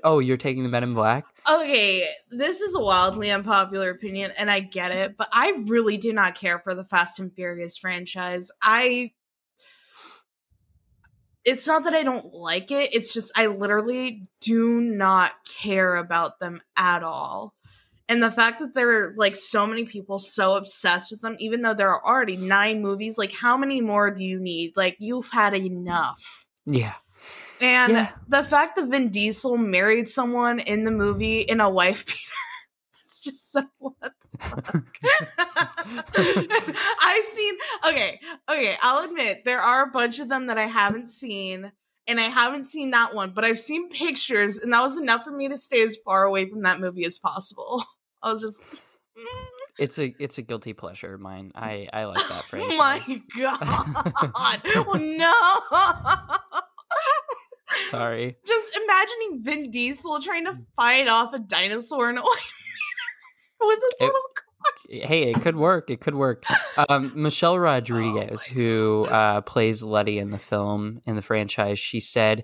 Oh, 0.04 0.20
you're 0.20 0.38
taking 0.38 0.64
the 0.64 0.70
Men 0.70 0.84
in 0.84 0.94
Black. 0.94 1.26
Okay, 1.50 2.10
this 2.32 2.62
is 2.62 2.76
a 2.76 2.80
wildly 2.80 3.30
unpopular 3.30 3.90
opinion, 3.92 4.32
and 4.38 4.50
I 4.50 4.60
get 4.60 4.92
it, 4.92 5.16
but 5.18 5.30
I 5.32 5.64
really 5.66 5.98
do 5.98 6.14
not 6.14 6.36
care 6.36 6.60
for 6.60 6.74
the 6.74 6.84
Fast 6.84 7.20
and 7.20 7.34
Furious 7.34 7.78
franchise. 7.78 8.52
I. 8.62 9.12
It's 11.46 11.66
not 11.66 11.86
that 11.86 11.94
I 11.94 12.04
don't 12.04 12.34
like 12.34 12.72
it, 12.72 12.94
it's 12.94 13.14
just 13.14 13.32
I 13.38 13.46
literally 13.46 14.26
do 14.42 14.82
not 14.82 15.32
care 15.46 15.96
about 15.96 16.40
them 16.40 16.62
at 16.76 17.04
all. 17.04 17.54
And 18.10 18.22
the 18.22 18.32
fact 18.32 18.60
that 18.60 18.74
there 18.74 18.90
are 18.90 19.14
like 19.16 19.38
so 19.38 19.66
many 19.66 19.86
people 19.86 20.20
so 20.20 20.56
obsessed 20.56 21.10
with 21.12 21.22
them, 21.22 21.38
even 21.40 21.62
though 21.62 21.74
there 21.74 21.90
are 21.90 22.06
already 22.06 22.36
nine 22.36 22.82
movies, 22.82 23.18
like 23.18 23.32
how 23.32 23.56
many 23.56 23.80
more 23.80 24.12
do 24.12 24.26
you 24.26 24.40
need? 24.40 24.76
Like 24.76 24.98
you've 25.00 25.30
had 25.30 25.56
enough. 25.56 26.46
Yeah. 26.66 26.96
And 27.60 27.94
Yeah. 27.94 28.12
the 28.28 28.44
fact 28.44 28.76
that 28.76 28.86
Vin 28.86 29.10
Diesel 29.10 29.58
married 29.58 30.08
someone 30.08 30.60
in 30.60 30.84
the 30.84 30.92
movie 30.92 31.42
in 31.42 31.60
a 31.60 31.70
wife 31.70 32.06
beater, 32.06 32.20
that's 32.94 33.20
just 33.20 33.52
so 33.52 33.64
what 33.80 33.96
the 34.02 34.38
fuck. 34.38 34.98
I've 37.02 37.24
seen 37.26 37.58
okay, 37.88 38.20
okay, 38.50 38.78
I'll 38.82 39.04
admit 39.06 39.44
there 39.46 39.62
are 39.62 39.84
a 39.84 39.92
bunch 39.92 40.20
of 40.20 40.30
them 40.30 40.48
that 40.48 40.58
I 40.58 40.68
haven't 40.68 41.08
seen, 41.08 41.72
and 42.08 42.20
I 42.20 42.24
haven't 42.24 42.66
seen 42.66 42.92
that 42.92 43.16
one, 43.16 43.32
but 43.32 43.44
I've 43.44 43.60
seen 43.60 43.90
pictures, 43.90 44.58
and 44.58 44.72
that 44.74 44.82
was 44.82 44.98
enough 44.98 45.24
for 45.24 45.32
me 45.32 45.50
to 45.50 45.58
stay 45.58 45.82
as 45.82 45.96
far 46.06 46.24
away 46.26 46.48
from 46.50 46.64
that 46.64 46.80
movie 46.80 47.06
as 47.06 47.18
possible. 47.20 47.84
I 48.22 48.32
was 48.32 48.42
just 48.42 48.62
mm. 48.64 49.46
It's 49.80 50.00
a 50.00 50.14
it's 50.20 50.38
a 50.40 50.42
guilty 50.42 50.74
pleasure 50.74 51.14
of 51.14 51.22
mine. 51.22 51.52
I 51.54 51.88
I 51.94 52.06
like 52.06 52.28
that 52.28 52.44
franchise. 52.46 52.74
Oh 52.76 52.78
my 52.78 53.02
god! 53.42 54.62
oh, 54.76 54.94
no. 54.94 56.62
Sorry. 57.90 58.38
Just 58.46 58.76
imagining 58.76 59.44
Vin 59.44 59.72
Diesel 59.72 60.20
trying 60.22 60.46
to 60.46 60.58
fight 60.76 61.08
off 61.08 61.34
a 61.34 61.40
dinosaur 61.40 62.10
in 62.10 62.18
a 62.18 62.22
with 63.62 63.80
this 63.82 63.96
It- 64.00 64.06
little. 64.06 64.22
Hey, 64.90 65.32
it 65.32 65.40
could 65.42 65.56
work. 65.56 65.90
It 65.90 66.02
could 66.02 66.16
work. 66.16 66.44
Um, 66.90 67.12
Michelle 67.16 67.58
Rodriguez, 67.58 68.44
who 68.44 69.06
uh, 69.10 69.42
plays 69.42 69.82
Letty 69.82 70.20
in 70.20 70.30
the 70.30 70.38
film 70.38 71.02
in 71.06 71.16
the 71.16 71.22
franchise, 71.22 71.80
she 71.80 72.00
said, 72.02 72.44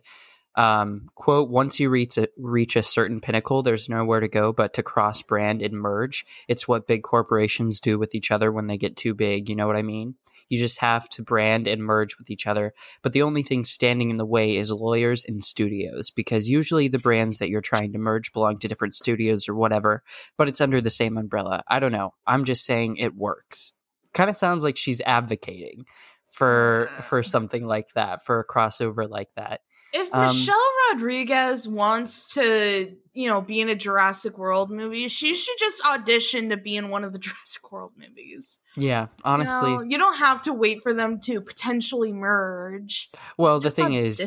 um, 0.55 1.07
"quote 1.15 1.49
Once 1.49 1.79
you 1.81 1.89
reach 1.89 2.17
a, 2.17 2.29
reach 2.37 2.75
a 2.77 2.83
certain 2.83 3.19
pinnacle, 3.19 3.61
there's 3.61 3.89
nowhere 3.89 4.19
to 4.21 4.27
go 4.29 4.53
but 4.53 4.73
to 4.75 4.83
cross 4.83 5.21
brand 5.21 5.61
and 5.61 5.73
merge. 5.73 6.25
It's 6.47 6.67
what 6.67 6.87
big 6.87 7.03
corporations 7.03 7.81
do 7.81 7.99
with 7.99 8.15
each 8.15 8.31
other 8.31 8.51
when 8.51 8.67
they 8.67 8.77
get 8.77 8.95
too 8.95 9.13
big. 9.13 9.49
You 9.49 9.55
know 9.55 9.67
what 9.67 9.75
I 9.75 9.81
mean? 9.81 10.15
You 10.49 10.59
just 10.59 10.79
have 10.79 11.09
to 11.09 11.23
brand 11.23 11.67
and 11.67 11.83
merge 11.83 12.17
with 12.17 12.29
each 12.29 12.47
other. 12.47 12.73
But 13.01 13.13
the 13.13 13.21
only 13.21 13.43
thing 13.43 13.63
standing 13.63 14.09
in 14.09 14.17
the 14.17 14.25
way 14.25 14.57
is 14.57 14.71
lawyers 14.71 15.25
and 15.25 15.43
studios, 15.43 16.11
because 16.11 16.49
usually 16.49 16.87
the 16.87 16.99
brands 16.99 17.37
that 17.37 17.49
you're 17.49 17.61
trying 17.61 17.93
to 17.93 17.99
merge 17.99 18.33
belong 18.33 18.59
to 18.59 18.67
different 18.67 18.95
studios 18.95 19.47
or 19.47 19.55
whatever." 19.55 20.03
but 20.37 20.47
it's 20.47 20.61
under 20.61 20.81
the 20.81 20.89
same 20.89 21.17
umbrella. 21.17 21.63
I 21.67 21.79
don't 21.79 21.91
know. 21.91 22.13
I'm 22.25 22.43
just 22.43 22.65
saying 22.65 22.97
it 22.97 23.15
works. 23.15 23.73
Kind 24.13 24.29
of 24.29 24.35
sounds 24.35 24.63
like 24.63 24.77
she's 24.77 25.01
advocating 25.05 25.85
for 26.25 26.89
for 27.01 27.23
something 27.23 27.65
like 27.65 27.87
that, 27.95 28.23
for 28.23 28.39
a 28.39 28.47
crossover 28.47 29.09
like 29.09 29.29
that. 29.35 29.61
If 29.93 30.13
Um, 30.13 30.27
Michelle 30.27 30.55
Rodriguez 30.91 31.67
wants 31.67 32.33
to, 32.33 32.95
you 33.13 33.27
know, 33.27 33.41
be 33.41 33.61
in 33.61 33.69
a 33.69 33.75
Jurassic 33.75 34.37
World 34.37 34.71
movie, 34.71 35.07
she 35.07 35.35
should 35.35 35.57
just 35.59 35.85
audition 35.85 36.49
to 36.49 36.57
be 36.57 36.75
in 36.75 36.89
one 36.89 37.03
of 37.03 37.13
the 37.13 37.19
Jurassic 37.19 37.71
World 37.71 37.91
movies. 37.97 38.59
Yeah, 38.75 39.07
honestly. 39.23 39.71
you, 39.71 39.77
know, 39.77 39.83
you 39.83 39.97
don't 39.97 40.17
have 40.17 40.41
to 40.43 40.53
wait 40.53 40.81
for 40.81 40.93
them 40.93 41.19
to 41.21 41.41
potentially 41.41 42.11
merge. 42.11 43.11
well, 43.37 43.59
the 43.59 43.67
Just 43.67 43.75
thing 43.75 43.93
is. 43.93 44.19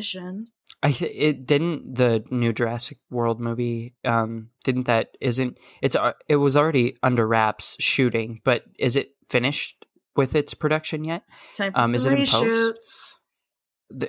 I 0.83 0.91
th- 0.91 1.11
it 1.15 1.47
didn't 1.47 1.95
the 1.95 2.23
new 2.29 2.53
Jurassic 2.53 2.99
World 3.09 3.39
movie 3.39 3.95
um 4.05 4.49
didn't 4.63 4.83
that 4.83 5.17
isn't 5.19 5.57
it's 5.81 5.95
uh, 5.95 6.13
it 6.27 6.35
was 6.35 6.55
already 6.55 6.97
under 7.01 7.25
wraps 7.25 7.77
shooting, 7.79 8.41
but 8.43 8.63
is 8.77 8.95
it 8.95 9.09
finished 9.27 9.85
with 10.15 10.35
its 10.35 10.53
production 10.53 11.03
yet? 11.03 11.23
Time 11.55 11.71
um, 11.73 11.95
is 11.95 12.05
it 12.05 12.19
in 12.19 12.25
post? 12.25 13.19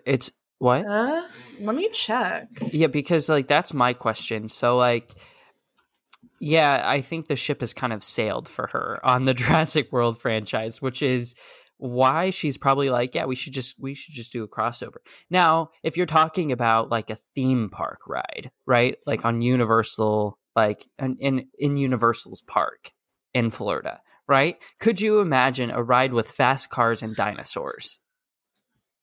It's 0.05 0.33
what? 0.59 0.87
Uh, 0.87 1.23
let 1.61 1.75
me 1.75 1.89
check. 1.91 2.49
Yeah, 2.73 2.89
because 2.89 3.29
like 3.29 3.47
that's 3.47 3.73
my 3.73 3.93
question. 3.93 4.49
So 4.49 4.77
like 4.77 5.15
yeah, 6.41 6.83
I 6.85 7.01
think 7.01 7.27
the 7.27 7.37
ship 7.37 7.61
has 7.61 7.75
kind 7.75 7.93
of 7.93 8.05
sailed 8.05 8.49
for 8.49 8.69
her 8.69 9.01
on 9.03 9.25
the 9.25 9.35
Jurassic 9.35 9.93
World 9.93 10.19
franchise, 10.19 10.81
which 10.81 11.03
is 11.03 11.35
why 11.79 12.31
she's 12.31 12.59
probably 12.59 12.91
like, 12.91 13.15
yeah, 13.15 13.25
we 13.25 13.37
should 13.37 13.53
just 13.53 13.77
we 13.79 13.95
should 13.95 14.15
just 14.15 14.33
do 14.33 14.43
a 14.43 14.49
crossover. 14.49 14.97
Now, 15.31 15.71
if 15.83 15.97
you're 15.97 16.07
talking 16.07 16.53
about 16.53 16.91
like 16.91 17.11
a 17.11 17.19
theme 17.35 17.71
park 17.71 18.01
ride, 18.07 18.51
right? 18.67 18.97
Like 19.07 19.25
on 19.25 19.43
Universal 19.43 20.39
like 20.57 20.87
in 20.99 21.17
in, 21.21 21.49
in 21.59 21.77
Universal's 21.77 22.43
park 22.43 22.91
in 23.33 23.51
Florida, 23.51 24.01
right? 24.27 24.57
Could 24.81 25.01
you 25.01 25.21
imagine 25.21 25.71
a 25.71 25.83
ride 25.83 26.13
with 26.13 26.31
fast 26.31 26.71
cars 26.71 27.03
and 27.03 27.15
dinosaurs? 27.15 28.01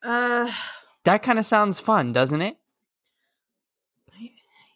Uh, 0.03 0.51
That 1.05 1.23
kind 1.23 1.39
of 1.39 1.45
sounds 1.45 1.79
fun, 1.79 2.13
doesn't 2.13 2.41
it? 2.41 2.57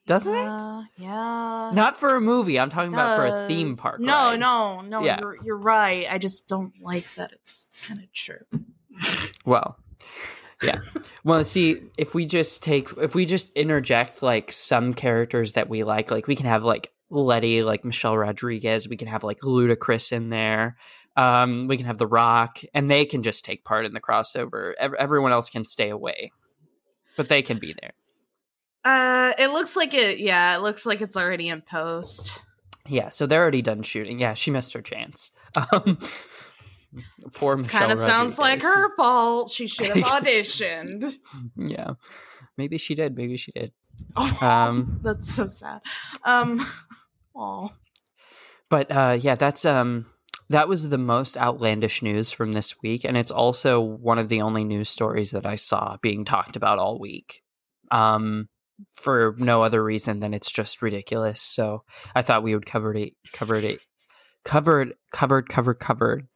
Doesn't 0.10 0.34
it? 0.34 0.38
yeah, 0.38 0.84
Yeah. 0.98 1.72
Not 1.72 1.96
for 1.96 2.16
a 2.16 2.22
movie. 2.22 2.60
I'm 2.60 2.70
talking 2.70 2.92
about 2.92 3.16
for 3.16 3.26
a 3.26 3.48
theme 3.48 3.76
park. 3.76 4.00
No, 4.00 4.32
ride. 4.32 4.40
no, 4.40 4.82
no. 4.82 5.04
Yeah. 5.04 5.20
You're 5.20 5.38
you're 5.44 5.58
right. 5.58 6.12
I 6.12 6.18
just 6.18 6.48
don't 6.48 6.74
like 6.82 7.14
that. 7.14 7.32
It's 7.34 7.70
kind 7.88 8.00
of 8.00 8.12
true. 8.12 8.40
Well, 9.46 9.78
yeah. 10.64 10.80
well, 11.24 11.44
see, 11.44 11.82
if 11.98 12.16
we 12.16 12.26
just 12.26 12.64
take, 12.64 12.90
if 12.98 13.14
we 13.14 13.26
just 13.26 13.54
interject 13.54 14.24
like 14.24 14.52
some 14.52 14.96
characters 14.96 15.54
that 15.54 15.70
we 15.70 15.84
like, 15.84 16.10
like 16.10 16.28
we 16.28 16.36
can 16.36 16.48
have 16.48 16.64
like 16.64 16.92
Letty, 17.12 17.64
like 17.64 17.86
Michelle 17.86 18.18
Rodriguez. 18.18 18.88
We 18.90 18.98
can 18.98 19.08
have 19.08 19.24
like 19.24 19.40
Ludacris 19.40 20.12
in 20.12 20.30
there. 20.30 20.78
Um, 21.20 21.68
we 21.68 21.76
can 21.78 21.86
have 21.86 21.98
The 21.98 22.08
Rock, 22.08 22.60
and 22.74 22.90
they 22.90 23.04
can 23.06 23.24
just 23.24 23.44
take 23.44 23.66
part 23.66 23.86
in 23.86 23.94
the 23.94 24.00
crossover. 24.00 24.74
Ev- 24.80 24.94
everyone 24.94 25.32
else 25.32 25.50
can 25.50 25.66
stay 25.66 25.90
away, 25.90 26.32
but 27.18 27.28
they 27.28 27.42
can 27.42 27.58
be 27.58 27.76
there. 27.82 27.92
Uh, 28.86 29.34
it 29.38 29.50
looks 29.52 29.76
like 29.76 29.94
it. 29.94 30.20
Yeah, 30.20 30.56
it 30.56 30.62
looks 30.62 30.86
like 30.86 31.02
it's 31.02 31.18
already 31.18 31.50
in 31.50 31.62
post. 31.62 32.44
Yeah, 32.88 33.10
so 33.10 33.26
they're 33.26 33.42
already 33.42 33.62
done 33.62 33.82
shooting. 33.84 34.18
Yeah, 34.20 34.34
she 34.34 34.50
missed 34.52 34.74
her 34.74 34.82
chance. 34.82 35.32
Um, 35.74 35.98
poor 37.34 37.58
Michelle. 37.58 37.80
Kind 37.82 37.92
of 37.92 38.00
sounds 38.00 38.40
like 38.40 38.62
her 38.62 38.96
fault. 38.96 39.52
She 39.52 39.68
should 39.68 39.88
have 39.98 40.24
auditioned. 40.24 41.18
Yeah, 41.58 41.92
maybe 42.58 42.78
she 42.78 42.96
did. 42.96 43.18
Maybe 43.18 43.36
she 43.38 43.52
did. 43.52 43.72
Oh, 44.16 44.38
Um, 44.42 45.00
that's 45.04 45.32
so 45.34 45.48
sad. 45.48 45.82
Um, 46.24 46.66
oh, 47.36 47.72
But 48.70 48.92
uh, 48.92 49.18
yeah, 49.20 49.36
that's 49.36 49.66
um, 49.66 50.06
that 50.50 50.68
was 50.68 50.90
the 50.90 50.98
most 50.98 51.38
outlandish 51.38 52.02
news 52.02 52.32
from 52.32 52.54
this 52.54 52.76
week, 52.82 53.04
and 53.04 53.16
it's 53.16 53.32
also 53.32 53.80
one 53.80 54.18
of 54.18 54.30
the 54.30 54.42
only 54.42 54.64
news 54.64 54.90
stories 54.90 55.32
that 55.32 55.46
I 55.46 55.56
saw 55.56 55.98
being 56.02 56.26
talked 56.26 56.56
about 56.56 56.80
all 56.80 57.00
week. 57.00 57.42
Um, 57.92 58.50
for 58.98 59.36
no 59.38 59.64
other 59.64 59.84
reason 59.84 60.20
than 60.20 60.34
it's 60.34 60.52
just 60.52 60.82
ridiculous. 60.82 61.42
So 61.42 61.84
I 62.16 62.22
thought 62.22 62.44
we 62.44 62.54
would 62.54 62.66
cover 62.66 62.94
it, 62.94 63.14
cover 63.34 63.56
it, 63.56 63.80
covered, 64.46 64.94
covered, 65.12 65.50
covered, 65.50 65.80
covered, 65.80 66.28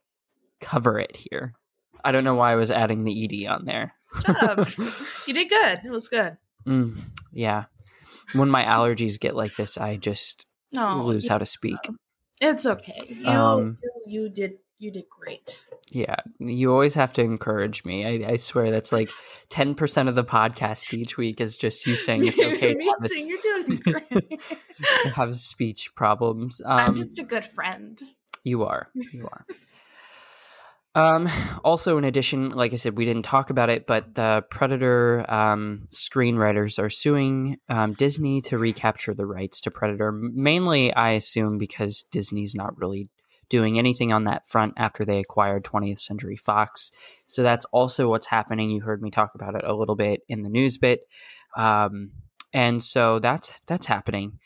cover 0.60 0.98
it 0.98 1.16
here. 1.16 1.54
I 2.04 2.12
don't 2.12 2.24
know 2.24 2.34
why 2.34 2.52
I 2.52 2.56
was 2.56 2.70
adding 2.70 3.04
the 3.04 3.24
ed 3.24 3.48
on 3.50 3.64
there. 3.64 3.94
you 5.26 5.34
did 5.34 5.48
good. 5.48 5.80
It 5.84 5.90
was 5.90 6.08
good. 6.08 6.36
Mm, 6.66 6.98
yeah, 7.32 7.64
when 8.34 8.50
my 8.50 8.62
allergies 8.62 9.18
get 9.18 9.34
like 9.34 9.56
this, 9.56 9.78
I 9.78 9.96
just 9.96 10.46
No, 10.72 11.02
lose 11.02 11.28
how 11.28 11.38
to 11.38 11.46
speak. 11.46 11.78
It's 12.40 12.66
okay. 12.66 12.98
You, 13.08 13.28
Um, 13.28 13.78
you 14.06 14.22
you 14.22 14.28
did 14.28 14.58
you 14.78 14.90
did 14.90 15.04
great. 15.08 15.64
Yeah, 15.90 16.16
you 16.38 16.72
always 16.72 16.94
have 16.96 17.12
to 17.14 17.22
encourage 17.22 17.84
me. 17.84 18.24
I, 18.26 18.32
I 18.32 18.36
swear 18.36 18.70
that's 18.70 18.92
like 18.92 19.10
ten 19.48 19.74
percent 19.74 20.08
of 20.08 20.14
the 20.14 20.24
podcast 20.24 20.92
each 20.92 21.16
week 21.16 21.40
is 21.40 21.56
just 21.56 21.86
you 21.86 21.94
saying 21.96 22.26
it's 22.26 22.40
okay 22.40 22.72
to 22.72 22.78
Me 22.78 22.86
have, 22.86 22.94
a, 23.04 23.08
saying 23.08 23.28
you're 23.28 23.38
doing 23.64 23.76
great. 24.10 24.40
to 25.04 25.08
have 25.10 25.34
speech 25.36 25.94
problems. 25.94 26.60
I'm 26.66 26.90
Um, 26.90 26.96
just 26.96 27.18
a 27.18 27.22
good 27.24 27.44
friend. 27.54 28.00
you 28.42 28.64
are, 28.64 28.88
you 29.12 29.26
are. 29.30 29.44
Um, 30.96 31.28
also, 31.64 31.98
in 31.98 32.04
addition, 32.04 32.50
like 32.50 32.72
I 32.72 32.76
said, 32.76 32.96
we 32.96 33.04
didn't 33.04 33.24
talk 33.24 33.50
about 33.50 33.68
it, 33.68 33.86
but 33.86 34.14
the 34.14 34.44
Predator 34.48 35.24
um, 35.28 35.88
screenwriters 35.90 36.78
are 36.80 36.90
suing 36.90 37.58
um, 37.68 37.94
Disney 37.94 38.40
to 38.42 38.58
recapture 38.58 39.12
the 39.12 39.26
rights 39.26 39.60
to 39.62 39.72
Predator. 39.72 40.12
Mainly, 40.12 40.94
I 40.94 41.10
assume 41.10 41.58
because 41.58 42.04
Disney's 42.04 42.54
not 42.54 42.78
really 42.78 43.08
doing 43.48 43.78
anything 43.78 44.12
on 44.12 44.24
that 44.24 44.46
front 44.46 44.74
after 44.76 45.04
they 45.04 45.18
acquired 45.18 45.64
20th 45.64 45.98
Century 45.98 46.36
Fox. 46.36 46.92
So 47.26 47.42
that's 47.42 47.64
also 47.66 48.08
what's 48.08 48.26
happening. 48.26 48.70
You 48.70 48.80
heard 48.80 49.02
me 49.02 49.10
talk 49.10 49.34
about 49.34 49.56
it 49.56 49.64
a 49.64 49.74
little 49.74 49.96
bit 49.96 50.20
in 50.28 50.42
the 50.42 50.48
news 50.48 50.78
bit, 50.78 51.00
um, 51.56 52.12
and 52.52 52.82
so 52.82 53.18
that's 53.18 53.52
that's 53.66 53.86
happening. 53.86 54.38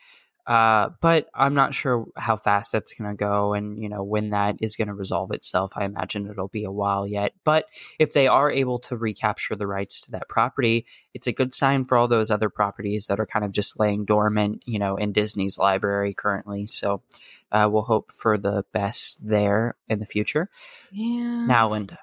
Uh, 0.49 0.89
but 1.03 1.29
I'm 1.35 1.53
not 1.53 1.75
sure 1.75 2.07
how 2.17 2.35
fast 2.35 2.73
that's 2.73 2.95
going 2.95 3.11
to 3.11 3.15
go 3.15 3.53
and, 3.53 3.79
you 3.79 3.87
know, 3.87 4.03
when 4.03 4.31
that 4.31 4.57
is 4.63 4.77
going 4.77 4.89
to 4.89 4.95
resolve 4.95 5.31
itself. 5.31 5.73
I 5.77 5.85
imagine 5.85 6.27
it'll 6.27 6.49
be 6.49 6.65
a 6.65 6.73
while 6.73 7.07
yet. 7.07 7.35
But 7.45 7.67
if 7.99 8.15
they 8.15 8.29
are 8.29 8.51
able 8.51 8.79
to 8.79 8.97
recapture 8.97 9.57
the 9.57 9.67
rights 9.67 10.01
to 10.01 10.11
that 10.13 10.31
property, 10.31 10.87
it's 11.13 11.27
a 11.27 11.35
good 11.35 11.53
sign 11.53 11.85
for 11.85 11.99
all 11.99 12.09
those 12.09 12.31
other 12.31 12.49
properties 12.49 13.09
that 13.09 13.21
are 13.21 13.27
kind 13.27 13.45
of 13.45 13.53
just 13.53 13.79
laying 13.79 14.07
dormant, 14.07 14.63
you 14.65 14.79
know, 14.79 14.97
in 14.97 15.13
Disney's 15.13 15.59
library 15.59 16.15
currently. 16.15 16.67
So 16.67 17.03
uh, 17.53 17.69
we'll 17.71 17.83
hope 17.83 18.11
for 18.11 18.39
the 18.39 18.65
best 18.73 19.29
there 19.29 19.77
in 19.87 19.99
the 19.99 20.07
future. 20.07 20.49
Yeah. 20.91 21.45
Now, 21.47 21.69
Linda, 21.69 21.99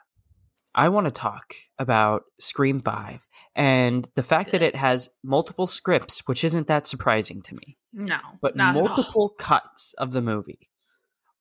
I 0.75 0.89
want 0.89 1.05
to 1.05 1.11
talk 1.11 1.55
about 1.79 2.23
Scream 2.37 2.81
5 2.81 3.25
and 3.55 4.07
the 4.15 4.23
fact 4.23 4.51
that 4.51 4.61
it 4.61 4.75
has 4.75 5.09
multiple 5.23 5.67
scripts, 5.67 6.27
which 6.27 6.43
isn't 6.43 6.67
that 6.67 6.85
surprising 6.85 7.41
to 7.43 7.55
me 7.55 7.77
no, 7.93 8.17
but 8.41 8.57
not 8.57 8.75
at 8.75 8.81
all. 8.81 8.87
multiple 8.89 9.29
cuts 9.29 9.93
of 9.97 10.11
the 10.11 10.21
movie 10.21 10.69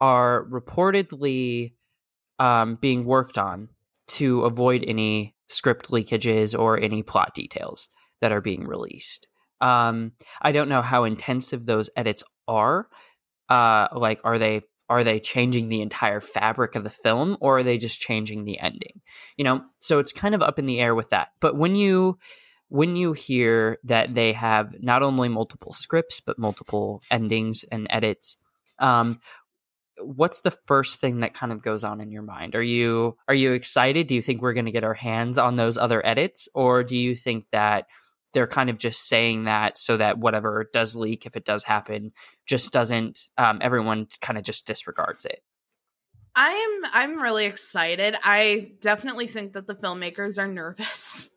are 0.01 0.45
reportedly 0.45 1.73
um, 2.39 2.77
being 2.77 3.05
worked 3.05 3.37
on 3.37 3.69
to 4.07 4.43
avoid 4.43 4.85
any 4.87 5.35
script 5.49 5.91
leakages 5.91 6.57
or 6.57 6.79
any 6.79 7.03
plot 7.03 7.35
details 7.35 7.89
that 8.21 8.31
are 8.33 8.41
being 8.41 8.67
released. 8.67 9.27
Um, 9.61 10.13
I 10.41 10.53
don't 10.53 10.69
know 10.69 10.83
how 10.83 11.05
intensive 11.05 11.67
those 11.67 11.91
edits 11.97 12.23
are. 12.47 12.89
Uh, 13.49 13.89
like, 13.93 14.21
are 14.25 14.39
they 14.39 14.63
are 14.95 15.05
they 15.05 15.19
changing 15.19 15.69
the 15.69 15.83
entire 15.83 16.21
fabric 16.21 16.77
of 16.77 16.85
the 16.85 16.91
film, 16.91 17.37
or 17.41 17.59
are 17.59 17.63
they 17.63 17.79
just 17.79 18.01
changing 18.01 18.45
the 18.45 18.59
ending? 18.61 19.01
You 19.37 19.45
know, 19.45 19.65
so 19.81 19.99
it's 19.99 20.13
kind 20.13 20.35
of 20.35 20.43
up 20.43 20.59
in 20.59 20.67
the 20.67 20.81
air 20.81 20.95
with 20.95 21.09
that. 21.11 21.29
But 21.41 21.57
when 21.57 21.75
you 21.75 22.19
when 22.69 22.97
you 22.97 23.13
hear 23.13 23.79
that 23.85 24.15
they 24.15 24.33
have 24.33 24.75
not 24.81 25.03
only 25.03 25.29
multiple 25.29 25.73
scripts 25.73 26.21
but 26.21 26.39
multiple 26.39 27.03
endings 27.11 27.65
and 27.71 27.87
edits 27.91 28.39
um, 28.79 29.21
what's 29.99 30.41
the 30.41 30.51
first 30.51 31.01
thing 31.01 31.21
that 31.21 31.35
kind 31.35 31.53
of 31.53 31.63
goes 31.63 31.85
on 31.85 32.01
in 32.01 32.11
your 32.11 32.23
mind? 32.23 32.55
Are 32.55 32.63
you 32.63 33.17
are 33.29 33.35
you 33.35 33.53
excited? 33.53 34.07
Do 34.07 34.15
you 34.15 34.23
think 34.23 34.43
we're 34.43 34.53
going 34.53 34.67
to 34.67 34.73
get 34.73 34.85
our 34.85 34.95
hands 34.95 35.39
on 35.39 35.55
those 35.55 35.79
other 35.79 36.05
edits, 36.05 36.49
or 36.55 36.83
do 36.83 36.97
you 36.97 37.15
think 37.15 37.47
that 37.53 37.87
they're 38.35 38.47
kind 38.47 38.69
of 38.69 38.79
just 38.79 39.09
saying 39.09 39.45
that 39.45 39.79
so 39.79 39.97
that 39.97 40.19
whatever 40.19 40.69
does 40.73 40.95
leak, 40.95 41.25
if 41.25 41.37
it 41.37 41.45
does 41.45 41.65
happen, 41.65 42.13
just 42.47 42.73
doesn't 42.73 43.31
um, 43.39 43.59
everyone 43.63 44.09
kind 44.21 44.37
of 44.37 44.45
just 44.45 44.67
disregards 44.67 45.25
it? 45.25 45.41
I'm 46.37 46.85
I'm 46.93 47.23
really 47.23 47.47
excited. 47.47 48.17
I 48.23 48.73
definitely 48.81 49.29
think 49.29 49.53
that 49.53 49.67
the 49.67 49.75
filmmakers 49.75 50.39
are 50.39 50.49
nervous. 50.49 51.31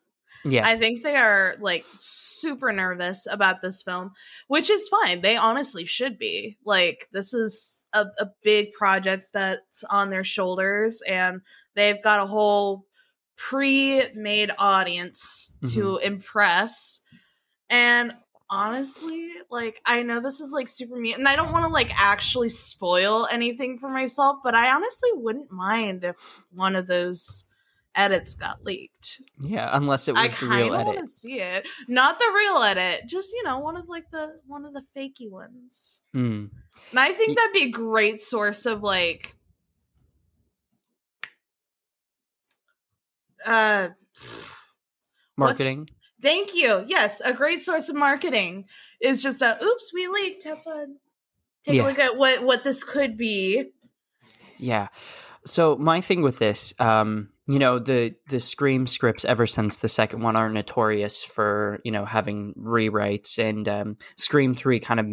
Yeah. 0.44 0.66
I 0.66 0.78
think 0.78 1.02
they 1.02 1.16
are 1.16 1.56
like 1.60 1.84
super 1.96 2.72
nervous 2.72 3.26
about 3.28 3.60
this 3.60 3.82
film, 3.82 4.12
which 4.46 4.70
is 4.70 4.88
fine. 4.88 5.20
They 5.20 5.36
honestly 5.36 5.84
should 5.84 6.18
be. 6.18 6.56
Like, 6.64 7.08
this 7.12 7.34
is 7.34 7.84
a, 7.92 8.06
a 8.18 8.28
big 8.42 8.72
project 8.72 9.26
that's 9.32 9.84
on 9.84 10.10
their 10.10 10.24
shoulders, 10.24 11.02
and 11.08 11.40
they've 11.74 12.02
got 12.02 12.22
a 12.22 12.26
whole 12.26 12.86
pre 13.38 14.02
made 14.14 14.50
audience 14.58 15.52
to 15.72 15.96
impress. 15.98 17.00
And 17.70 18.12
honestly, 18.50 19.30
like, 19.50 19.80
I 19.86 20.02
know 20.02 20.20
this 20.20 20.40
is 20.40 20.52
like 20.52 20.68
super 20.68 20.96
mean, 20.96 21.14
and 21.14 21.28
I 21.28 21.36
don't 21.36 21.52
want 21.52 21.64
to 21.64 21.72
like 21.72 21.90
actually 21.94 22.50
spoil 22.50 23.26
anything 23.30 23.78
for 23.78 23.88
myself, 23.88 24.38
but 24.44 24.54
I 24.54 24.74
honestly 24.74 25.10
wouldn't 25.14 25.50
mind 25.50 26.04
if 26.04 26.16
one 26.50 26.76
of 26.76 26.86
those 26.86 27.44
edits 27.94 28.34
got 28.34 28.64
leaked. 28.64 29.20
Yeah, 29.40 29.70
unless 29.72 30.08
it 30.08 30.16
I 30.16 30.24
was 30.24 30.32
the 30.32 30.46
kind 30.46 30.64
real 30.64 30.74
edit. 30.74 30.86
want 30.86 30.98
to 30.98 31.06
see 31.06 31.40
it, 31.40 31.66
not 31.88 32.18
the 32.18 32.32
real 32.34 32.62
edit, 32.62 33.06
just 33.06 33.32
you 33.32 33.42
know 33.44 33.58
one 33.58 33.76
of 33.76 33.88
like 33.88 34.10
the 34.10 34.40
one 34.46 34.64
of 34.64 34.72
the 34.72 34.84
fakey 34.96 35.30
ones. 35.30 36.00
Mm. 36.14 36.50
And 36.90 37.00
I 37.00 37.12
think 37.12 37.36
that'd 37.36 37.52
be 37.52 37.64
a 37.64 37.70
great 37.70 38.20
source 38.20 38.66
of 38.66 38.82
like, 38.82 39.36
uh, 43.48 43.88
Marketing. 45.36 45.88
thank 46.20 46.54
you. 46.54 46.84
Yes, 46.86 47.20
a 47.24 47.32
great 47.32 47.60
source 47.60 47.88
of 47.88 47.96
marketing 47.96 48.64
is 49.00 49.22
just 49.22 49.42
a 49.42 49.56
oops, 49.62 49.92
we 49.94 50.08
leaked. 50.08 50.44
Have 50.44 50.62
fun. 50.62 50.96
Take 51.64 51.76
Yeah. 51.76 51.82
a 51.84 51.86
look 51.88 51.98
at 51.98 52.16
what 52.16 52.42
what 52.42 52.64
this 52.64 52.82
could 52.84 53.16
be. 53.16 53.70
Yeah. 54.58 54.88
So 55.46 55.76
my 55.76 56.00
thing 56.00 56.22
with 56.22 56.38
this, 56.38 56.74
um, 56.80 57.30
you 57.46 57.58
know, 57.58 57.78
the 57.78 58.14
the 58.28 58.40
Scream 58.40 58.86
scripts 58.86 59.24
ever 59.24 59.46
since 59.46 59.76
the 59.78 59.88
second 59.88 60.22
one 60.22 60.36
are 60.36 60.50
notorious 60.50 61.22
for 61.24 61.78
you 61.84 61.92
know 61.92 62.04
having 62.04 62.54
rewrites, 62.58 63.38
and 63.38 63.68
um, 63.68 63.96
Scream 64.16 64.54
Three 64.54 64.80
kind 64.80 65.00
of 65.00 65.06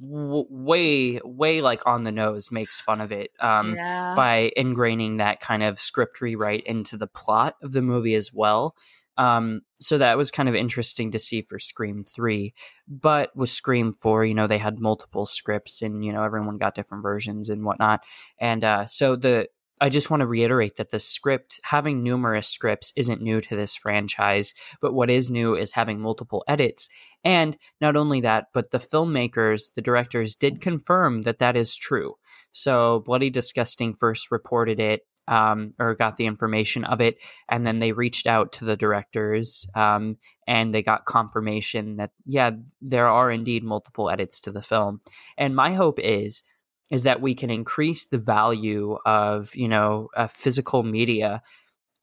w- 0.00 0.46
way 0.48 1.20
way 1.24 1.60
like 1.60 1.86
on 1.86 2.04
the 2.04 2.12
nose 2.12 2.50
makes 2.50 2.80
fun 2.80 3.00
of 3.00 3.12
it 3.12 3.30
um, 3.40 3.74
yeah. 3.74 4.14
by 4.14 4.52
ingraining 4.56 5.18
that 5.18 5.40
kind 5.40 5.62
of 5.62 5.80
script 5.80 6.20
rewrite 6.20 6.64
into 6.64 6.96
the 6.96 7.06
plot 7.06 7.56
of 7.62 7.72
the 7.72 7.82
movie 7.82 8.14
as 8.14 8.32
well. 8.32 8.74
Um, 9.18 9.62
so 9.80 9.98
that 9.98 10.16
was 10.16 10.30
kind 10.30 10.48
of 10.48 10.54
interesting 10.54 11.10
to 11.10 11.18
see 11.18 11.42
for 11.42 11.58
Scream 11.58 12.04
3. 12.04 12.54
But 12.86 13.34
with 13.36 13.50
Scream 13.50 13.92
4, 13.92 14.24
you 14.24 14.34
know, 14.34 14.46
they 14.46 14.58
had 14.58 14.78
multiple 14.78 15.26
scripts 15.26 15.82
and, 15.82 16.04
you 16.04 16.12
know, 16.12 16.22
everyone 16.22 16.56
got 16.56 16.76
different 16.76 17.02
versions 17.02 17.48
and 17.50 17.64
whatnot. 17.64 18.04
And 18.40 18.62
uh, 18.62 18.86
so 18.86 19.16
the 19.16 19.48
I 19.80 19.88
just 19.88 20.10
want 20.10 20.20
to 20.20 20.26
reiterate 20.26 20.76
that 20.76 20.90
the 20.90 21.00
script, 21.00 21.60
having 21.64 22.02
numerous 22.02 22.48
scripts, 22.48 22.92
isn't 22.96 23.22
new 23.22 23.40
to 23.40 23.56
this 23.56 23.76
franchise. 23.76 24.54
But 24.80 24.94
what 24.94 25.10
is 25.10 25.30
new 25.30 25.54
is 25.54 25.72
having 25.72 26.00
multiple 26.00 26.44
edits. 26.48 26.88
And 27.24 27.56
not 27.80 27.96
only 27.96 28.20
that, 28.22 28.46
but 28.52 28.70
the 28.70 28.78
filmmakers, 28.78 29.72
the 29.74 29.82
directors, 29.82 30.34
did 30.34 30.60
confirm 30.60 31.22
that 31.22 31.38
that 31.38 31.56
is 31.56 31.76
true. 31.76 32.14
So 32.52 33.00
Bloody 33.04 33.30
Disgusting 33.30 33.94
first 33.94 34.30
reported 34.30 34.80
it 34.80 35.02
um, 35.28 35.72
or 35.78 35.94
got 35.94 36.16
the 36.16 36.26
information 36.26 36.84
of 36.84 37.00
it, 37.00 37.18
and 37.48 37.66
then 37.66 37.78
they 37.78 37.92
reached 37.92 38.26
out 38.26 38.50
to 38.52 38.64
the 38.64 38.76
directors 38.76 39.68
um, 39.74 40.16
and 40.46 40.72
they 40.72 40.82
got 40.82 41.04
confirmation 41.04 41.96
that 41.96 42.10
yeah, 42.24 42.52
there 42.80 43.06
are 43.06 43.30
indeed 43.30 43.62
multiple 43.62 44.08
edits 44.08 44.40
to 44.40 44.50
the 44.50 44.62
film. 44.62 45.00
And 45.36 45.54
my 45.54 45.74
hope 45.74 45.98
is 46.00 46.42
is 46.90 47.02
that 47.02 47.20
we 47.20 47.34
can 47.34 47.50
increase 47.50 48.06
the 48.06 48.18
value 48.18 48.96
of 49.04 49.54
you 49.54 49.68
know 49.68 50.08
uh, 50.16 50.26
physical 50.26 50.82
media 50.82 51.42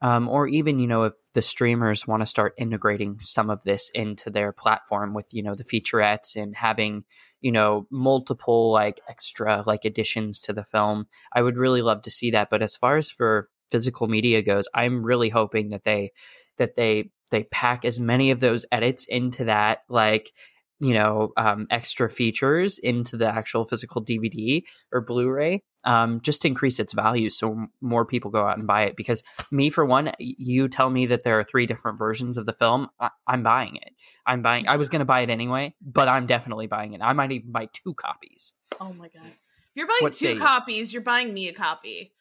um, 0.01 0.27
or 0.27 0.47
even 0.47 0.79
you 0.79 0.87
know 0.87 1.03
if 1.03 1.13
the 1.33 1.41
streamers 1.41 2.07
want 2.07 2.21
to 2.21 2.27
start 2.27 2.53
integrating 2.57 3.19
some 3.19 3.49
of 3.49 3.63
this 3.63 3.89
into 3.95 4.29
their 4.29 4.51
platform 4.51 5.13
with 5.13 5.27
you 5.31 5.41
know 5.41 5.55
the 5.55 5.63
featurettes 5.63 6.35
and 6.35 6.55
having 6.55 7.03
you 7.41 7.51
know 7.51 7.87
multiple 7.89 8.71
like 8.71 8.99
extra 9.09 9.63
like 9.65 9.85
additions 9.85 10.39
to 10.39 10.53
the 10.53 10.63
film 10.63 11.07
i 11.33 11.41
would 11.41 11.57
really 11.57 11.81
love 11.81 12.01
to 12.01 12.11
see 12.11 12.31
that. 12.31 12.49
But 12.49 12.61
as 12.61 12.75
far 12.75 12.97
as 12.97 13.09
for 13.09 13.49
physical 13.71 14.07
media 14.07 14.41
goes 14.41 14.67
i'm 14.75 15.03
really 15.03 15.29
hoping 15.29 15.69
that 15.69 15.83
they 15.83 16.11
that 16.57 16.75
they 16.75 17.09
they 17.31 17.43
pack 17.45 17.83
as 17.83 17.99
many 17.99 18.31
of 18.31 18.39
those 18.39 18.65
edits 18.71 19.05
into 19.09 19.45
that 19.45 19.79
like 19.89 20.31
you 20.79 20.93
know 20.93 21.31
um, 21.37 21.67
extra 21.69 22.09
features 22.09 22.77
into 22.79 23.15
the 23.17 23.27
actual 23.27 23.63
physical 23.65 24.03
dvd 24.03 24.63
or 24.91 25.01
blu-ray 25.01 25.63
um, 25.85 26.19
just 26.21 26.41
to 26.41 26.47
increase 26.47 26.79
its 26.79 26.93
value 26.93 27.29
so 27.29 27.67
more 27.79 28.05
people 28.05 28.29
go 28.31 28.45
out 28.45 28.57
and 28.57 28.67
buy 28.67 28.81
it 28.83 28.95
because 28.97 29.23
me 29.51 29.69
for 29.69 29.85
one 29.85 30.11
you 30.19 30.67
tell 30.67 30.89
me 30.89 31.05
that 31.05 31.23
there 31.23 31.39
are 31.39 31.43
three 31.43 31.65
different 31.65 31.97
versions 31.97 32.37
of 32.37 32.45
the 32.45 32.51
film 32.53 32.89
I- 32.99 33.11
i'm 33.27 33.41
buying 33.43 33.77
it 33.77 33.93
i'm 34.25 34.41
buying 34.41 34.67
i 34.67 34.75
was 34.75 34.89
going 34.89 34.99
to 34.99 35.05
buy 35.05 35.21
it 35.21 35.29
anyway 35.29 35.73
but 35.81 36.09
i'm 36.09 36.25
definitely 36.25 36.67
buying 36.67 36.93
it 36.93 37.01
i 37.01 37.13
might 37.13 37.31
even 37.31 37.51
buy 37.51 37.69
two 37.71 37.93
copies 37.93 38.53
Oh 38.81 38.91
my 38.93 39.07
god. 39.07 39.25
If 39.25 39.31
you're 39.75 39.87
buying 39.87 39.99
What 40.01 40.13
two 40.13 40.37
copies, 40.39 40.91
you're 40.91 41.01
buying 41.01 41.33
me 41.33 41.47
a 41.47 41.53
copy. 41.53 42.11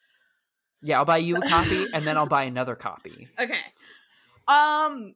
yeah 0.81 0.99
i'll 0.99 1.05
buy 1.05 1.17
you 1.17 1.35
a 1.35 1.41
copy 1.41 1.83
and 1.93 2.03
then 2.05 2.15
i'll 2.17 2.25
buy 2.37 2.43
another 2.43 2.75
copy 2.75 3.27
Okay. 3.39 3.59
Um 4.47 5.15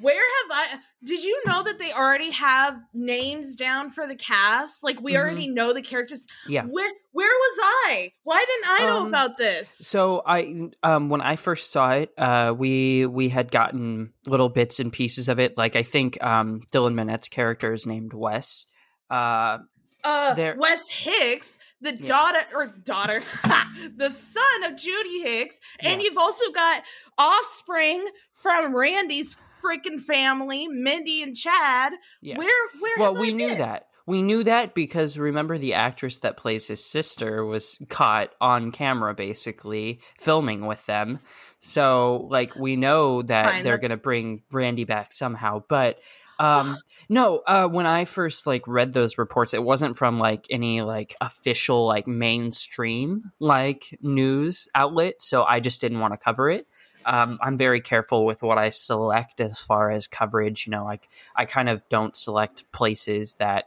where 0.00 0.14
have 0.16 0.50
I 0.50 0.78
did 1.04 1.22
you 1.22 1.42
know 1.46 1.62
that 1.64 1.78
they 1.78 1.92
already 1.92 2.30
have 2.30 2.78
names 2.94 3.56
down 3.56 3.90
for 3.90 4.06
the 4.06 4.14
cast? 4.16 4.82
Like 4.82 5.00
we 5.02 5.12
Mhm. 5.12 5.16
already 5.18 5.48
know 5.48 5.72
the 5.74 5.82
characters. 5.82 6.24
Yeah. 6.48 6.62
Where 6.64 6.90
where 7.12 7.28
was 7.28 7.58
I? 7.62 8.12
Why 8.24 8.44
didn't 8.46 8.70
I 8.82 8.86
know 8.86 8.96
Um, 9.00 9.08
about 9.08 9.36
this? 9.36 9.68
So 9.68 10.22
I, 10.26 10.70
um, 10.82 11.10
when 11.10 11.20
I 11.20 11.36
first 11.36 11.70
saw 11.70 11.90
it, 11.90 12.10
uh, 12.16 12.54
we 12.56 13.04
we 13.06 13.28
had 13.28 13.50
gotten 13.50 14.14
little 14.26 14.48
bits 14.48 14.80
and 14.80 14.90
pieces 14.92 15.28
of 15.28 15.38
it. 15.38 15.58
Like 15.58 15.76
I 15.76 15.82
think 15.82 16.22
um, 16.24 16.62
Dylan 16.72 16.94
Minnette's 16.94 17.28
character 17.28 17.74
is 17.74 17.86
named 17.86 18.14
Wes. 18.14 18.66
Uh, 19.10 19.58
Uh 20.04 20.32
there- 20.34 20.56
Wes 20.58 20.88
Hicks, 20.88 21.58
the 21.82 21.94
Yeah. 21.94 22.06
daughter 22.06 22.42
or 22.54 22.66
daughter, 22.66 23.22
the 23.96 24.10
son 24.10 24.64
of 24.64 24.76
Judy 24.76 25.20
Hicks, 25.22 25.60
and 25.80 26.00
Yeah. 26.00 26.08
you've 26.08 26.18
also 26.18 26.50
got 26.50 26.82
offspring 27.18 28.08
from 28.42 28.74
Randy's 28.74 29.36
freaking 29.62 30.00
family, 30.00 30.68
Mindy 30.68 31.22
and 31.22 31.36
Chad. 31.36 31.92
yeah. 32.20 32.38
Where 32.38 32.68
where 32.80 32.98
well, 32.98 33.14
we 33.14 33.32
knew 33.32 33.48
been? 33.48 33.58
that. 33.58 33.88
We 34.04 34.20
knew 34.22 34.42
that 34.44 34.74
because 34.74 35.16
remember 35.16 35.58
the 35.58 35.74
actress 35.74 36.18
that 36.20 36.36
plays 36.36 36.66
his 36.66 36.84
sister 36.84 37.44
was 37.44 37.78
caught 37.88 38.30
on 38.40 38.72
camera, 38.72 39.14
basically 39.14 40.00
filming 40.18 40.66
with 40.66 40.84
them. 40.86 41.20
So, 41.60 42.26
like, 42.28 42.56
we 42.56 42.74
know 42.74 43.22
that 43.22 43.46
Fine, 43.46 43.62
they're 43.62 43.78
going 43.78 43.92
to 43.92 43.96
bring 43.96 44.42
Randy 44.50 44.82
back 44.82 45.12
somehow. 45.12 45.62
But 45.68 46.00
um, 46.40 46.76
no, 47.08 47.42
uh, 47.46 47.68
when 47.68 47.86
I 47.86 48.04
first 48.04 48.46
like 48.46 48.66
read 48.66 48.92
those 48.92 49.18
reports, 49.18 49.54
it 49.54 49.62
wasn't 49.62 49.96
from 49.96 50.18
like 50.18 50.46
any 50.50 50.82
like 50.82 51.14
official 51.20 51.86
like 51.86 52.08
mainstream 52.08 53.30
like 53.38 53.96
news 54.02 54.68
outlet. 54.74 55.22
So 55.22 55.44
I 55.44 55.60
just 55.60 55.80
didn't 55.80 56.00
want 56.00 56.12
to 56.12 56.18
cover 56.18 56.50
it. 56.50 56.66
Um, 57.06 57.38
I'm 57.40 57.56
very 57.56 57.80
careful 57.80 58.26
with 58.26 58.42
what 58.42 58.58
I 58.58 58.68
select 58.70 59.40
as 59.40 59.58
far 59.58 59.90
as 59.90 60.06
coverage. 60.06 60.66
You 60.66 60.72
know, 60.72 60.84
like 60.84 61.08
I 61.36 61.44
kind 61.44 61.68
of 61.68 61.82
don't 61.88 62.16
select 62.16 62.70
places 62.72 63.36
that 63.36 63.66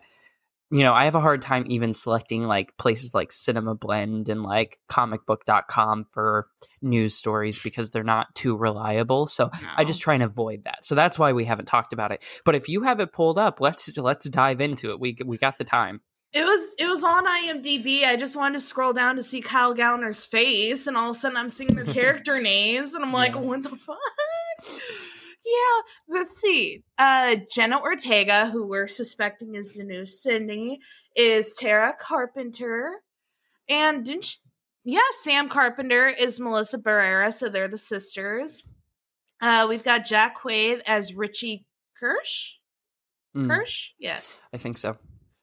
you 0.71 0.81
know, 0.81 0.93
I 0.93 1.05
have 1.05 1.15
a 1.15 1.21
hard 1.21 1.41
time 1.41 1.63
even 1.67 1.93
selecting 1.93 2.43
like 2.43 2.75
places 2.77 3.13
like 3.13 3.31
Cinema 3.31 3.75
Blend 3.75 4.29
and 4.29 4.41
like 4.41 4.79
comicbook.com 4.89 6.07
for 6.11 6.47
news 6.81 7.15
stories 7.15 7.59
because 7.59 7.91
they're 7.91 8.03
not 8.03 8.33
too 8.33 8.57
reliable. 8.57 9.27
So 9.27 9.51
I 9.77 9.83
just 9.83 10.01
try 10.01 10.15
and 10.15 10.23
avoid 10.23 10.63
that. 10.63 10.83
So 10.83 10.95
that's 10.95 11.19
why 11.19 11.33
we 11.33 11.45
haven't 11.45 11.67
talked 11.67 11.93
about 11.93 12.11
it. 12.11 12.23
But 12.43 12.55
if 12.55 12.67
you 12.67 12.81
have 12.81 12.99
it 12.99 13.13
pulled 13.13 13.37
up, 13.37 13.61
let's 13.61 13.95
let's 13.95 14.27
dive 14.27 14.59
into 14.59 14.91
it. 14.91 14.99
We 14.99 15.15
we 15.23 15.37
got 15.37 15.59
the 15.59 15.63
time. 15.63 16.01
It 16.35 16.43
was 16.43 16.75
it 16.77 16.85
was 16.87 17.03
on 17.03 17.25
IMDb. 17.25 18.03
I 18.03 18.17
just 18.17 18.35
wanted 18.35 18.55
to 18.55 18.59
scroll 18.59 18.91
down 18.91 19.15
to 19.15 19.23
see 19.23 19.39
Kyle 19.41 19.73
Gallner's 19.73 20.25
face, 20.25 20.85
and 20.85 20.97
all 20.97 21.09
of 21.11 21.15
a 21.15 21.19
sudden 21.19 21.37
I'm 21.37 21.49
seeing 21.49 21.73
the 21.75 21.85
character 21.93 22.41
names, 22.41 22.93
and 22.93 23.05
I'm 23.05 23.13
like, 23.13 23.31
Yeah. 23.31 23.39
what 23.39 23.63
the 23.63 23.69
fuck? 23.69 23.97
yeah, 25.45 25.81
let's 26.09 26.37
see. 26.37 26.83
Uh, 26.97 27.37
Jenna 27.51 27.79
Ortega, 27.79 28.47
who 28.49 28.67
we're 28.67 28.87
suspecting 28.87 29.55
is 29.55 29.75
the 29.75 29.83
new 29.83 30.05
Sidney, 30.05 30.79
is 31.15 31.55
Tara 31.55 31.93
Carpenter, 31.99 33.01
and 33.69 34.03
didn't 34.05 34.25
she, 34.25 34.37
yeah, 34.83 34.99
Sam 35.21 35.47
Carpenter 35.49 36.07
is 36.07 36.39
Melissa 36.39 36.79
Barrera, 36.79 37.33
so 37.33 37.47
they're 37.47 37.67
the 37.67 37.77
sisters. 37.77 38.63
Uh, 39.41 39.67
we've 39.69 39.83
got 39.83 40.05
Jack 40.05 40.37
Quaid 40.41 40.81
as 40.85 41.13
Richie 41.13 41.65
Kirsch. 41.99 42.53
Mm, 43.35 43.49
Kirsch, 43.49 43.91
yes. 43.99 44.39
I 44.53 44.57
think 44.57 44.77
so. 44.77 44.97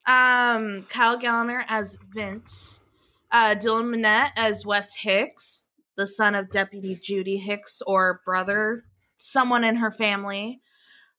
Um, 0.06 0.82
Kyle 0.88 1.18
Gallner 1.18 1.62
as 1.68 1.96
Vince. 2.14 2.80
Uh, 3.30 3.54
Dylan 3.58 3.94
Minnette 3.94 4.32
as 4.36 4.66
Wes 4.66 4.94
Hicks, 4.96 5.64
the 5.96 6.06
son 6.06 6.34
of 6.34 6.50
Deputy 6.50 6.98
Judy 7.00 7.38
Hicks 7.38 7.80
or 7.86 8.20
brother, 8.26 8.84
someone 9.16 9.64
in 9.64 9.76
her 9.76 9.90
family. 9.90 10.60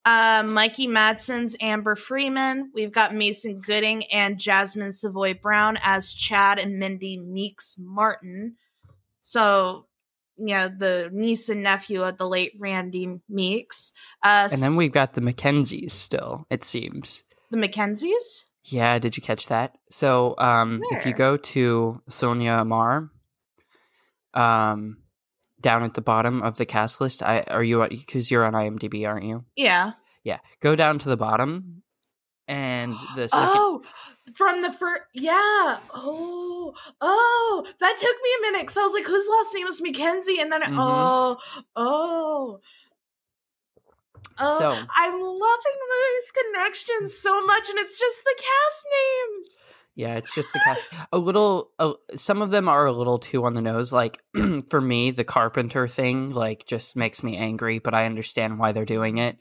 Uh, 0.06 0.44
Mikey 0.46 0.86
Madison's 0.88 1.56
Amber 1.62 1.96
Freeman. 1.96 2.70
We've 2.74 2.92
got 2.92 3.16
Mason 3.16 3.62
Gooding 3.62 4.04
and 4.14 4.38
Jasmin 4.38 4.92
Savoy 4.92 5.34
Brown 5.34 5.78
as 5.82 6.12
Chad 6.14 6.60
and 6.60 6.78
Mindy 6.78 7.18
Meeks 7.18 7.78
Martin. 7.80 8.58
So, 9.22 9.88
yeah, 10.38 10.68
the 10.68 11.10
niece 11.14 11.48
and 11.48 11.64
nephew 11.64 12.04
of 12.04 12.18
the 12.18 12.28
late 12.28 12.52
Randy 12.60 13.22
Meeks. 13.30 13.94
Uh, 14.22 14.50
And 14.52 14.62
then 14.62 14.76
we've 14.76 14.92
got 14.92 15.14
the 15.14 15.22
Mackenzies 15.22 15.92
still, 15.94 16.46
it 16.50 16.66
seems. 16.66 17.24
the 17.50 17.58
Mackenzies. 17.58 18.44
Yeah, 18.66 18.98
did 19.00 19.18
you 19.18 19.24
catch 19.24 19.48
that? 19.50 19.76
So, 19.90 20.36
um, 20.38 20.82
if 20.92 21.06
you 21.06 21.14
go 21.14 21.36
to 21.38 22.02
Sonia 22.08 22.52
Ammar, 22.60 23.10
um, 24.34 24.98
down 25.62 25.84
at 25.84 25.94
the 25.94 26.02
bottom 26.02 26.42
of 26.42 26.58
the 26.58 26.66
cast 26.66 27.02
list, 27.02 27.22
I 27.24 27.42
are 27.48 27.64
you 27.64 27.86
because 27.90 28.32
you're 28.32 28.46
on 28.46 28.54
IMDb, 28.54 29.08
aren't 29.08 29.26
you? 29.26 29.46
Yeah. 29.56 29.94
Yeah, 30.24 30.40
go 30.62 30.76
down 30.76 31.00
to 31.00 31.10
the 31.10 31.18
bottom, 31.18 31.84
and 32.48 32.94
the 33.16 33.28
second. 33.28 33.50
Oh, 33.56 33.82
from 34.36 34.62
the 34.62 34.72
first, 34.72 35.02
yeah. 35.14 35.78
Oh, 35.94 36.74
oh, 37.02 37.66
that 37.80 37.98
took 37.98 38.16
me 38.24 38.30
a 38.40 38.42
minute 38.52 38.62
because 38.62 38.78
I 38.78 38.84
was 38.84 38.94
like, 38.94 39.06
whose 39.06 39.28
last 39.30 39.54
name 39.54 39.68
is 39.68 39.82
Mackenzie? 39.82 40.40
And 40.40 40.50
then, 40.50 40.62
Mhm. 40.62 40.76
oh, 40.80 41.38
oh, 41.76 42.60
oh. 44.40 44.60
So- 44.60 44.70
I'm 44.72 45.14
loving 45.20 45.80
these 45.92 46.32
connections 46.32 47.18
so 47.18 47.46
much, 47.46 47.70
and 47.70 47.80
it's 47.80 48.00
just 48.00 48.24
the 48.24 48.36
cast 48.38 48.86
names. 48.92 49.64
Yeah, 49.96 50.16
it's 50.16 50.34
just 50.34 50.54
the 50.54 50.60
cast. 50.66 50.90
A 51.12 51.20
little, 51.20 51.70
uh, 51.78 51.94
some 52.16 52.42
of 52.42 52.50
them 52.50 52.68
are 52.68 52.88
a 52.88 52.92
little 52.92 53.20
too 53.20 53.46
on 53.46 53.54
the 53.54 53.62
nose. 53.62 53.94
Like 53.94 54.20
for 54.72 54.82
me, 54.82 55.12
the 55.12 55.24
Carpenter 55.24 55.88
thing, 55.88 56.32
like, 56.32 56.66
just 56.66 56.96
makes 56.98 57.24
me 57.24 57.38
angry. 57.38 57.78
But 57.78 57.94
I 57.94 58.06
understand 58.08 58.58
why 58.58 58.72
they're 58.72 58.86
doing 58.86 59.18
it. 59.20 59.38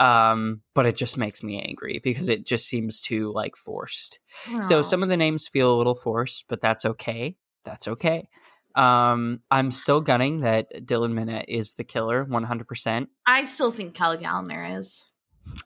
Um, 0.00 0.62
but 0.74 0.86
it 0.86 0.96
just 0.96 1.18
makes 1.18 1.42
me 1.42 1.62
angry 1.62 2.00
because 2.02 2.30
it 2.30 2.46
just 2.46 2.66
seems 2.66 3.00
too 3.02 3.30
like 3.34 3.54
forced. 3.54 4.18
So 4.62 4.78
Oh. 4.78 4.82
some 4.82 5.02
of 5.02 5.10
the 5.10 5.16
names 5.18 5.46
feel 5.46 5.74
a 5.74 5.76
little 5.76 5.94
forced, 5.94 6.46
but 6.48 6.62
that's 6.62 6.86
okay. 6.86 7.36
That's 7.64 7.86
okay. 7.86 8.28
Um, 8.74 9.40
I'm 9.50 9.70
still 9.70 10.00
gunning 10.00 10.40
that 10.40 10.86
Dylan 10.86 11.12
Minnette 11.12 11.44
is 11.48 11.74
the 11.74 11.84
killer, 11.84 12.24
100. 12.24 12.66
percent 12.66 13.08
I 13.26 13.44
still 13.44 13.70
think 13.72 13.94
Kyle 13.94 14.16
Gallner 14.16 14.78
is. 14.78 15.10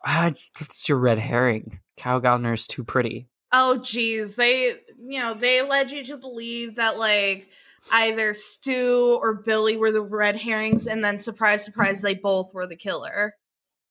Ah, 0.05 0.27
it's, 0.27 0.51
it's 0.61 0.89
your 0.89 0.99
red 0.99 1.19
herring. 1.19 1.81
Kyle 1.97 2.21
Gallner 2.21 2.55
is 2.55 2.67
too 2.67 2.85
pretty. 2.85 3.29
Oh 3.53 3.79
geez, 3.79 4.37
they 4.37 4.77
you 4.99 5.21
know 5.21 5.35
they 5.35 5.63
led 5.63 5.91
you 5.91 6.05
to 6.05 6.17
believe 6.17 6.77
that 6.77 6.99
like 6.99 7.49
either 7.93 8.35
Stu 8.35 9.19
or 9.21 9.35
Billy 9.35 9.77
were 9.77 9.93
the 9.93 10.03
red 10.03 10.37
herrings, 10.37 10.87
and 10.87 11.05
then 11.05 11.19
surprise, 11.19 11.65
surprise, 11.65 12.01
they 12.01 12.15
both 12.15 12.53
were 12.53 12.67
the 12.67 12.77
killer. 12.77 13.35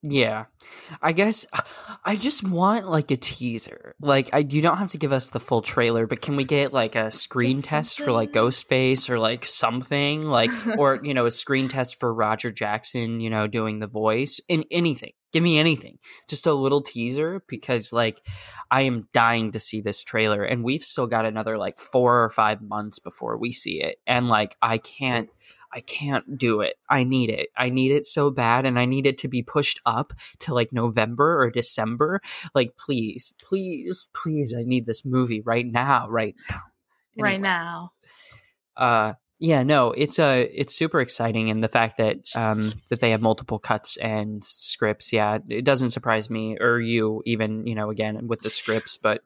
Yeah, 0.07 0.45
I 1.01 1.13
guess 1.13 1.47
I 2.03 2.15
just 2.15 2.47
want 2.47 2.87
like 2.87 3.09
a 3.09 3.17
teaser. 3.17 3.95
Like, 3.99 4.29
I 4.33 4.39
you 4.39 4.61
don't 4.61 4.77
have 4.77 4.91
to 4.91 4.99
give 4.99 5.11
us 5.11 5.31
the 5.31 5.39
full 5.39 5.63
trailer, 5.63 6.05
but 6.05 6.21
can 6.21 6.35
we 6.35 6.43
get 6.43 6.73
like 6.73 6.95
a 6.95 7.09
screen 7.09 7.57
Just 7.57 7.69
test 7.69 8.01
for 8.01 8.11
like. 8.11 8.31
Ghostface 8.31 9.09
or 9.09 9.17
like 9.17 9.45
something 9.45 10.25
like, 10.25 10.51
or 10.77 10.99
you 11.03 11.15
know, 11.15 11.25
a 11.25 11.31
screen 11.31 11.69
test 11.69 11.99
for 11.99 12.13
Roger 12.13 12.51
Jackson, 12.51 13.19
you 13.19 13.31
know, 13.31 13.47
doing 13.47 13.79
the 13.79 13.87
voice 13.87 14.39
in 14.47 14.63
anything. 14.69 15.13
Give 15.33 15.41
me 15.41 15.57
anything, 15.57 15.97
just 16.29 16.45
a 16.45 16.53
little 16.53 16.81
teaser 16.81 17.41
because 17.47 17.91
like 17.91 18.21
I 18.69 18.83
am 18.83 19.07
dying 19.11 19.51
to 19.53 19.59
see 19.59 19.81
this 19.81 20.03
trailer, 20.03 20.43
and 20.43 20.63
we've 20.63 20.83
still 20.83 21.07
got 21.07 21.25
another 21.25 21.57
like 21.57 21.79
four 21.79 22.23
or 22.23 22.29
five 22.29 22.61
months 22.61 22.99
before 22.99 23.37
we 23.37 23.51
see 23.51 23.81
it, 23.81 23.97
and 24.05 24.27
like 24.27 24.55
I 24.61 24.77
can't. 24.77 25.29
I 25.75 25.81
can't 25.81 26.37
do 26.37 26.61
it. 26.61 26.75
I 26.89 27.03
need 27.03 27.29
it. 27.29 27.49
I 27.57 27.69
need 27.69 27.91
it 27.91 28.05
so 28.05 28.31
bad 28.31 28.65
and 28.65 28.79
I 28.79 28.85
need 28.85 29.05
it 29.05 29.17
to 29.19 29.27
be 29.27 29.43
pushed 29.43 29.81
up 29.85 30.13
to 30.39 30.53
like 30.53 30.71
November 30.71 31.41
or 31.43 31.51
December. 31.51 32.21
Like 32.55 32.77
please, 32.77 33.33
please, 33.43 34.07
please 34.13 34.53
I 34.57 34.63
need 34.63 34.85
this 34.85 35.03
movie 35.03 35.41
right 35.41 35.65
now, 35.65 36.07
right 36.09 36.35
now. 36.49 36.61
Right 37.17 37.41
now, 37.41 37.91
Uh 38.77 39.13
yeah, 39.37 39.63
no, 39.63 39.91
it's 39.91 40.17
uh 40.17 40.45
it's 40.53 40.73
super 40.73 41.01
exciting 41.01 41.49
and 41.49 41.61
the 41.61 41.67
fact 41.67 41.97
that 41.97 42.19
um 42.35 42.71
that 42.89 43.01
they 43.01 43.11
have 43.11 43.21
multiple 43.21 43.59
cuts 43.59 43.97
and 43.97 44.41
scripts, 44.43 45.11
yeah, 45.11 45.39
it 45.49 45.65
doesn't 45.65 45.91
surprise 45.91 46.29
me 46.29 46.57
or 46.59 46.79
you 46.79 47.21
even, 47.25 47.67
you 47.67 47.75
know, 47.75 47.89
again 47.89 48.27
with 48.27 48.41
the 48.41 48.49
scripts, 48.49 48.97
but 48.97 49.23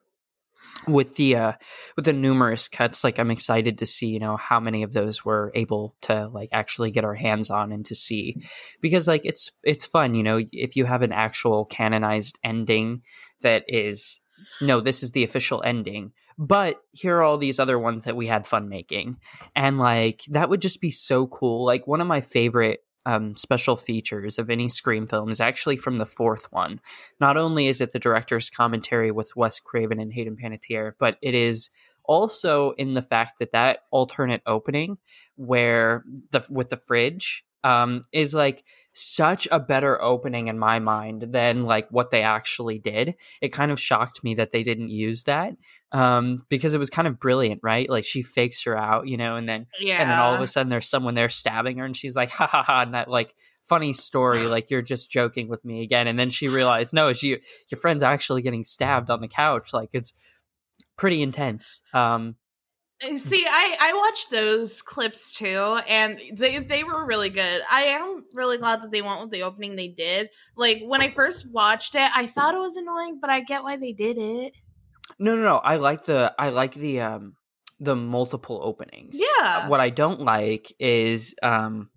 with 0.87 1.15
the 1.15 1.35
uh 1.35 1.53
with 1.95 2.05
the 2.05 2.13
numerous 2.13 2.67
cuts 2.67 3.03
like 3.03 3.19
i'm 3.19 3.31
excited 3.31 3.77
to 3.77 3.85
see 3.85 4.07
you 4.07 4.19
know 4.19 4.37
how 4.37 4.59
many 4.59 4.83
of 4.83 4.91
those 4.93 5.25
we're 5.25 5.51
able 5.53 5.95
to 6.01 6.27
like 6.29 6.49
actually 6.51 6.91
get 6.91 7.03
our 7.03 7.15
hands 7.15 7.49
on 7.49 7.71
and 7.71 7.85
to 7.85 7.95
see. 7.95 8.35
Because 8.81 9.07
like 9.07 9.25
it's 9.25 9.51
it's 9.63 9.85
fun 9.85 10.15
you 10.15 10.23
know 10.23 10.41
if 10.51 10.75
you 10.75 10.85
have 10.85 11.01
an 11.01 11.11
actual 11.11 11.65
canonized 11.65 12.39
ending 12.43 13.01
that 13.41 13.63
is 13.67 14.21
no 14.61 14.79
this 14.79 15.03
is 15.03 15.11
the 15.11 15.23
official 15.23 15.61
ending 15.63 16.11
but 16.41 16.81
here 16.93 17.17
are 17.17 17.21
all 17.21 17.37
these 17.37 17.59
other 17.59 17.77
ones 17.77 18.05
that 18.05 18.15
we 18.15 18.25
had 18.25 18.47
fun 18.47 18.69
making. 18.69 19.17
And 19.57 19.77
like 19.77 20.21
that 20.29 20.49
would 20.49 20.61
just 20.61 20.79
be 20.79 20.89
so 20.89 21.27
cool. 21.27 21.65
Like 21.65 21.85
one 21.85 21.99
of 21.99 22.07
my 22.07 22.21
favorite 22.21 22.79
um, 23.05 23.35
special 23.35 23.75
features 23.75 24.37
of 24.37 24.49
any 24.49 24.69
Scream 24.69 25.07
film 25.07 25.29
is 25.29 25.39
actually 25.39 25.77
from 25.77 25.97
the 25.97 26.05
fourth 26.05 26.51
one. 26.51 26.79
Not 27.19 27.37
only 27.37 27.67
is 27.67 27.81
it 27.81 27.91
the 27.91 27.99
director's 27.99 28.49
commentary 28.49 29.11
with 29.11 29.35
Wes 29.35 29.59
Craven 29.59 29.99
and 29.99 30.13
Hayden 30.13 30.37
Panettiere, 30.37 30.93
but 30.99 31.17
it 31.21 31.33
is 31.33 31.69
also 32.03 32.71
in 32.71 32.95
the 32.95 33.01
fact 33.01 33.39
that 33.39 33.51
that 33.51 33.79
alternate 33.91 34.41
opening 34.45 34.97
where 35.35 36.03
the 36.31 36.45
with 36.49 36.69
the 36.69 36.77
fridge 36.77 37.45
um, 37.63 38.01
is 38.11 38.33
like 38.33 38.63
such 38.93 39.47
a 39.51 39.59
better 39.59 40.01
opening 40.01 40.47
in 40.47 40.57
my 40.57 40.79
mind 40.79 41.27
than 41.31 41.65
like 41.65 41.87
what 41.89 42.09
they 42.09 42.23
actually 42.23 42.79
did. 42.79 43.15
It 43.41 43.49
kind 43.49 43.71
of 43.71 43.79
shocked 43.79 44.23
me 44.23 44.35
that 44.35 44.51
they 44.51 44.63
didn't 44.63 44.89
use 44.89 45.25
that 45.25 45.55
um, 45.91 46.45
because 46.49 46.73
it 46.73 46.77
was 46.77 46.89
kind 46.89 47.07
of 47.07 47.19
brilliant, 47.19 47.61
right? 47.63 47.89
Like 47.89 48.05
she 48.05 48.21
fakes 48.21 48.63
her 48.63 48.77
out, 48.77 49.07
you 49.07 49.17
know, 49.17 49.35
and 49.35 49.49
then 49.49 49.67
yeah. 49.79 50.01
and 50.01 50.09
then 50.09 50.19
all 50.19 50.35
of 50.35 50.41
a 50.41 50.47
sudden 50.47 50.69
there's 50.69 50.87
someone 50.87 51.15
there 51.15 51.29
stabbing 51.29 51.77
her 51.77 51.85
and 51.85 51.97
she's 51.97 52.15
like 52.15 52.29
ha 52.29 52.45
ha 52.45 52.63
ha 52.63 52.81
and 52.81 52.93
that 52.93 53.07
like 53.07 53.33
funny 53.63 53.93
story 53.93 54.39
like 54.47 54.69
you're 54.69 54.81
just 54.81 55.09
joking 55.09 55.47
with 55.47 55.63
me 55.65 55.81
again 55.83 56.07
and 56.07 56.19
then 56.19 56.29
she 56.29 56.47
realized 56.47 56.93
no 56.93 57.13
she 57.13 57.39
your 57.69 57.79
friend's 57.79 58.03
actually 58.03 58.41
getting 58.41 58.63
stabbed 58.63 59.09
on 59.09 59.21
the 59.21 59.27
couch 59.27 59.73
like 59.73 59.89
it's 59.93 60.13
pretty 60.97 61.21
intense 61.21 61.81
um 61.93 62.35
See, 63.15 63.45
I 63.49 63.77
I 63.79 63.93
watched 63.93 64.29
those 64.29 64.81
clips 64.81 65.31
too, 65.31 65.79
and 65.87 66.19
they 66.33 66.59
they 66.59 66.83
were 66.83 67.05
really 67.05 67.29
good. 67.29 67.61
I 67.71 67.83
am 67.83 68.25
really 68.33 68.57
glad 68.57 68.81
that 68.81 68.91
they 68.91 69.01
went 69.01 69.21
with 69.21 69.31
the 69.31 69.43
opening 69.43 69.77
they 69.77 69.87
did. 69.87 70.29
Like 70.57 70.81
when 70.83 71.01
I 71.01 71.09
first 71.09 71.49
watched 71.49 71.95
it, 71.95 72.09
I 72.13 72.27
thought 72.27 72.55
it 72.55 72.59
was 72.59 72.75
annoying, 72.75 73.19
but 73.21 73.29
I 73.29 73.39
get 73.39 73.63
why 73.63 73.77
they 73.77 73.93
did 73.93 74.17
it. 74.17 74.51
No 75.17 75.35
no 75.35 75.41
no 75.41 75.57
i 75.57 75.77
like 75.77 76.05
the 76.05 76.33
i 76.37 76.49
like 76.49 76.73
the 76.73 76.99
um 77.01 77.33
the 77.79 77.95
multiple 77.95 78.59
openings 78.63 79.15
Yeah. 79.17 79.63
Uh, 79.63 79.67
what 79.69 79.79
i 79.79 79.89
don't 79.89 80.19
like 80.21 80.71
is 80.79 81.33
um 81.41 81.89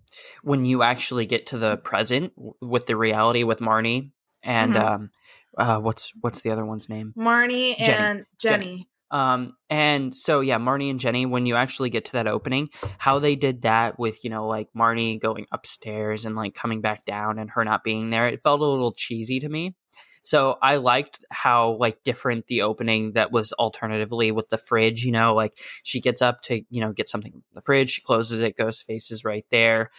when 0.43 0.65
you 0.65 0.81
actually 0.83 1.25
get 1.25 1.47
to 1.47 1.57
the 1.57 1.77
present 1.77 2.33
with 2.61 2.85
the 2.85 2.95
reality 2.95 3.43
with 3.43 3.59
marnie 3.59 4.11
and 4.41 4.73
Mhm. 4.73 4.85
um 4.91 5.09
uh 5.57 5.79
what's 5.79 6.11
what's 6.21 6.41
the 6.41 6.51
other 6.51 6.65
one's 6.65 6.89
name 6.89 7.13
Marnie 7.17 7.75
Jenny. 7.77 7.93
and 7.93 8.25
Jenny. 8.39 8.89
Um, 9.11 9.53
and 9.69 10.15
so 10.15 10.39
yeah, 10.39 10.57
Marnie 10.57 10.89
and 10.89 10.99
Jenny, 10.99 11.27
when 11.27 11.45
you 11.45 11.55
actually 11.55 11.91
get 11.91 12.05
to 12.05 12.13
that 12.13 12.25
opening, 12.25 12.69
how 12.97 13.19
they 13.19 13.35
did 13.35 13.61
that 13.61 13.99
with, 13.99 14.23
you 14.23 14.31
know, 14.31 14.47
like 14.47 14.69
Marnie 14.75 15.21
going 15.21 15.45
upstairs 15.51 16.25
and 16.25 16.35
like 16.35 16.55
coming 16.55 16.81
back 16.81 17.05
down 17.05 17.37
and 17.37 17.51
her 17.51 17.63
not 17.63 17.83
being 17.83 18.09
there, 18.09 18.27
it 18.27 18.41
felt 18.41 18.61
a 18.61 18.65
little 18.65 18.91
cheesy 18.91 19.39
to 19.41 19.47
me. 19.47 19.75
So 20.23 20.57
I 20.61 20.77
liked 20.77 21.23
how 21.29 21.71
like 21.73 22.03
different 22.03 22.47
the 22.47 22.61
opening 22.61 23.11
that 23.11 23.31
was 23.31 23.53
alternatively 23.53 24.31
with 24.31 24.49
the 24.49 24.57
fridge, 24.57 25.03
you 25.03 25.11
know, 25.11 25.35
like 25.35 25.59
she 25.83 25.99
gets 25.99 26.21
up 26.21 26.41
to, 26.43 26.63
you 26.69 26.81
know, 26.81 26.93
get 26.93 27.09
something 27.09 27.33
from 27.33 27.43
the 27.53 27.61
fridge, 27.61 27.91
she 27.91 28.01
closes 28.01 28.41
it, 28.41 28.57
Ghostface 28.57 29.11
is 29.11 29.25
right 29.25 29.45
there. 29.51 29.91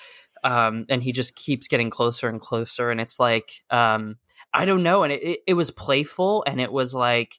Um, 0.42 0.86
and 0.88 1.02
he 1.02 1.12
just 1.12 1.36
keeps 1.36 1.68
getting 1.68 1.90
closer 1.90 2.28
and 2.28 2.40
closer. 2.40 2.90
And 2.90 3.00
it's 3.00 3.20
like, 3.20 3.62
um, 3.70 4.16
I 4.52 4.64
don't 4.64 4.82
know. 4.82 5.02
And 5.02 5.12
it, 5.12 5.22
it, 5.22 5.40
it 5.48 5.54
was 5.54 5.70
playful 5.70 6.42
and 6.46 6.60
it 6.60 6.72
was 6.72 6.94
like, 6.94 7.38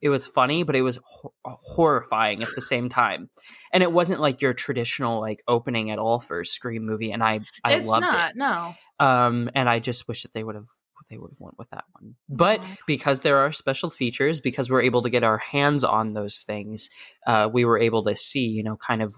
it 0.00 0.08
was 0.08 0.26
funny, 0.26 0.62
but 0.62 0.74
it 0.74 0.82
was 0.82 0.98
hor- 1.04 1.32
horrifying 1.44 2.42
at 2.42 2.48
the 2.54 2.60
same 2.60 2.88
time. 2.88 3.30
And 3.72 3.82
it 3.82 3.92
wasn't 3.92 4.20
like 4.20 4.42
your 4.42 4.52
traditional 4.52 5.20
like 5.20 5.42
opening 5.46 5.90
at 5.90 5.98
all 5.98 6.18
for 6.18 6.40
a 6.40 6.44
Scream 6.44 6.84
movie. 6.84 7.12
And 7.12 7.22
I, 7.22 7.40
I 7.64 7.74
it's 7.74 7.88
loved 7.88 8.02
not. 8.02 8.30
it. 8.30 8.36
No. 8.36 8.74
Um, 8.98 9.50
and 9.54 9.68
I 9.68 9.78
just 9.78 10.08
wish 10.08 10.22
that 10.22 10.32
they 10.32 10.42
would 10.42 10.56
have 10.56 10.66
they 11.10 11.18
would 11.18 11.30
have 11.32 11.40
went 11.40 11.58
with 11.58 11.68
that 11.70 11.84
one. 11.92 12.14
But 12.28 12.60
Mhm. 12.60 12.78
because 12.86 13.20
there 13.20 13.38
are 13.38 13.52
special 13.52 13.90
features, 13.90 14.40
because 14.40 14.70
we're 14.70 14.82
able 14.82 15.02
to 15.02 15.10
get 15.10 15.24
our 15.24 15.38
hands 15.38 15.84
on 15.84 16.14
those 16.14 16.38
things, 16.46 16.88
uh, 17.26 17.48
we 17.52 17.64
were 17.64 17.78
able 17.78 18.02
to 18.04 18.16
see, 18.16 18.46
you 18.46 18.62
know, 18.62 18.76
kind 18.76 19.02
of 19.02 19.14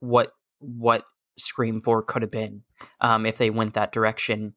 what 0.00 0.32
what 0.60 1.04
Scream 1.38 1.80
Four 1.80 2.02
could 2.02 2.20
have 2.22 2.30
been 2.30 2.62
um, 3.00 3.24
if 3.24 3.38
they 3.38 3.48
went 3.50 3.74
that 3.74 3.92
direction. 3.92 4.54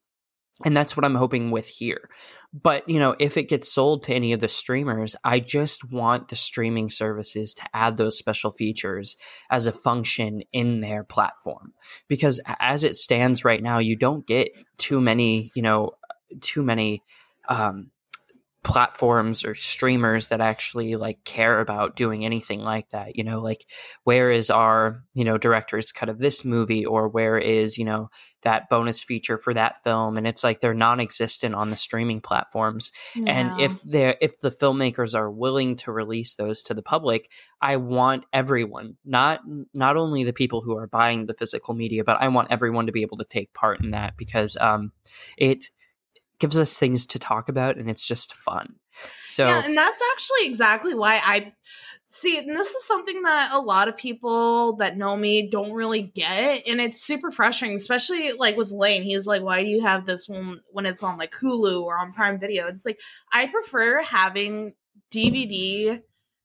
and 0.64 0.78
that's 0.78 0.96
what 0.96 1.04
I'm 1.04 1.16
hoping 1.16 1.50
with 1.50 1.68
here. 1.68 2.08
But, 2.54 2.88
you 2.88 3.00
know, 3.00 3.16
if 3.20 3.38
it 3.38 3.50
gets 3.50 3.74
sold 3.74 4.04
to 4.04 4.14
any 4.14 4.34
of 4.34 4.40
the 4.40 4.48
streamers, 4.48 5.16
I 5.24 5.40
just 5.40 5.92
want 5.92 6.28
the 6.28 6.36
streaming 6.36 6.92
services 6.92 7.56
to 7.56 7.64
add 7.74 7.98
those 7.98 8.20
special 8.20 8.52
features 8.52 9.18
as 9.50 9.66
a 9.66 9.72
function 9.74 10.44
in 10.54 10.82
their 10.82 11.04
platform. 11.04 11.74
Because 12.08 12.40
as 12.60 12.84
it 12.84 12.96
stands 12.98 13.44
right 13.44 13.64
now, 13.64 13.80
you 13.80 13.96
don't 13.96 14.28
get 14.28 14.50
too 14.78 15.02
many, 15.02 15.50
you 15.56 15.64
know, 15.64 15.94
too 16.42 16.64
many 16.64 17.04
um, 17.48 17.92
platforms 18.64 19.44
or 19.44 19.56
streamers 19.56 20.28
that 20.28 20.40
actually 20.40 20.96
like 20.96 21.24
care 21.26 21.60
about 21.60 21.98
doing 21.98 22.24
anything 22.24 22.62
like 22.62 22.90
that 22.92 23.18
you 23.18 23.24
know 23.24 23.42
like 23.42 23.66
where 24.06 24.32
is 24.32 24.50
our 24.50 25.04
you 25.14 25.26
know 25.26 25.38
director's 25.38 25.92
cut 25.92 26.08
of 26.08 26.20
this 26.20 26.46
movie 26.46 26.86
or 26.86 27.10
where 27.10 27.38
is 27.38 27.78
you 27.78 27.84
know 27.84 28.10
that 28.44 28.70
bonus 28.70 29.02
feature 29.02 29.38
for 29.38 29.54
that 29.54 29.84
film? 29.84 30.18
And 30.18 30.28
it's 30.28 30.44
like 30.44 30.60
they're 30.60 30.74
non-existent 30.74 31.56
on 31.56 31.70
the 31.70 31.76
streaming 31.76 32.22
platforms. 32.22 32.92
And 33.26 33.60
if 33.60 33.82
they're 33.82 34.16
if 34.22 34.40
the 34.40 34.50
filmmakers 34.50 35.16
are 35.16 35.32
willing 35.32 35.76
to 35.78 35.92
release 35.92 36.36
those 36.36 36.62
to 36.64 36.74
the 36.74 36.82
public 36.82 37.30
i 37.62 37.78
want 37.78 38.26
everyone 38.34 38.96
not 39.06 39.42
not 39.74 39.98
only 39.98 40.24
the 40.24 40.34
people 40.34 40.62
who 40.62 40.76
are 40.78 40.88
buying 40.88 41.26
the 41.26 41.34
physical 41.34 41.74
media 41.74 42.04
but 42.04 42.22
i 42.22 42.28
want 42.28 42.52
everyone 42.52 42.86
to 42.86 42.92
be 42.92 43.02
able 43.02 43.18
to 43.18 43.26
take 43.26 43.54
part 43.54 43.82
in 43.82 43.92
that 43.92 44.16
because 44.18 44.58
um 44.58 44.92
it 45.38 45.70
gives 46.44 46.60
us 46.60 46.78
things 46.78 47.06
to 47.06 47.18
talk 47.18 47.48
about 47.48 47.78
and 47.78 47.90
it's 47.90 48.06
just 48.06 48.36
fun. 48.36 48.76
So 49.24 49.46
Yeah, 49.46 49.64
and 49.64 49.78
that's 49.78 50.02
actually 50.12 50.46
exactly 50.46 50.94
why 50.94 51.22
I 51.24 51.54
see 52.06 52.38
and 52.38 52.50
this 52.50 52.72
is 52.72 52.84
something 52.84 53.22
that 53.22 53.52
a 53.54 53.60
lot 53.60 53.88
of 53.88 53.96
people 53.96 54.76
that 54.76 54.98
know 54.98 55.16
me 55.16 55.50
don't 55.50 55.72
really 55.72 56.02
get 56.02 56.68
and 56.68 56.82
it's 56.82 57.02
super 57.02 57.32
frustrating 57.32 57.76
especially 57.76 58.34
like 58.34 58.58
with 58.58 58.72
lane 58.72 59.02
he's 59.02 59.26
like 59.26 59.42
why 59.42 59.64
do 59.64 59.70
you 59.70 59.82
have 59.82 60.06
this 60.06 60.28
one 60.30 60.62
when 60.72 60.86
it's 60.86 61.02
on 61.02 61.18
like 61.18 61.32
hulu 61.32 61.82
or 61.82 61.98
on 61.98 62.12
prime 62.12 62.40
video 62.40 62.68
it's 62.68 62.86
like 62.86 63.00
i 63.32 63.48
prefer 63.48 64.04
having 64.04 64.76
dvd 65.12 66.04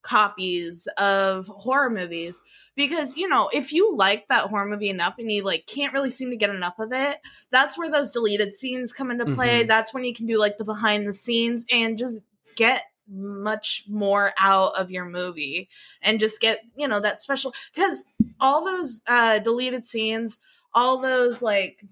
copies 0.08 0.88
of 0.96 1.46
horror 1.48 1.90
movies 1.90 2.42
because 2.74 3.14
you 3.18 3.28
know 3.28 3.50
if 3.52 3.74
you 3.74 3.94
like 3.94 4.26
that 4.28 4.46
horror 4.46 4.66
movie 4.66 4.88
enough 4.88 5.14
and 5.18 5.30
you 5.30 5.42
like 5.44 5.66
can't 5.66 5.92
really 5.92 6.08
seem 6.08 6.30
to 6.30 6.36
get 6.36 6.48
enough 6.48 6.78
of 6.78 6.92
it 6.92 7.18
that's 7.50 7.76
where 7.76 7.90
those 7.90 8.10
deleted 8.10 8.54
scenes 8.54 8.90
come 8.90 9.10
into 9.10 9.26
play 9.34 9.60
mm-hmm. 9.60 9.68
that's 9.68 9.92
when 9.92 10.04
you 10.04 10.14
can 10.14 10.26
do 10.26 10.38
like 10.38 10.56
the 10.56 10.64
behind 10.64 11.06
the 11.06 11.12
scenes 11.12 11.66
and 11.70 11.98
just 11.98 12.22
get 12.56 12.84
much 13.06 13.84
more 13.86 14.32
out 14.38 14.74
of 14.78 14.90
your 14.90 15.04
movie 15.04 15.68
and 16.00 16.20
just 16.20 16.40
get 16.40 16.60
you 16.74 16.88
know 16.88 17.00
that 17.00 17.18
special 17.18 17.52
because 17.74 18.06
all 18.40 18.64
those 18.64 19.02
uh 19.08 19.38
deleted 19.40 19.84
scenes 19.84 20.38
all 20.72 20.96
those 20.96 21.42
like 21.42 21.84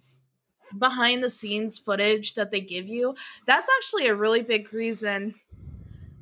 behind 0.79 1.23
the 1.23 1.29
scenes 1.29 1.79
footage 1.79 2.33
that 2.33 2.51
they 2.51 2.61
give 2.61 2.87
you 2.87 3.15
that's 3.47 3.69
actually 3.77 4.07
a 4.07 4.15
really 4.15 4.43
big 4.43 4.73
reason 4.73 5.35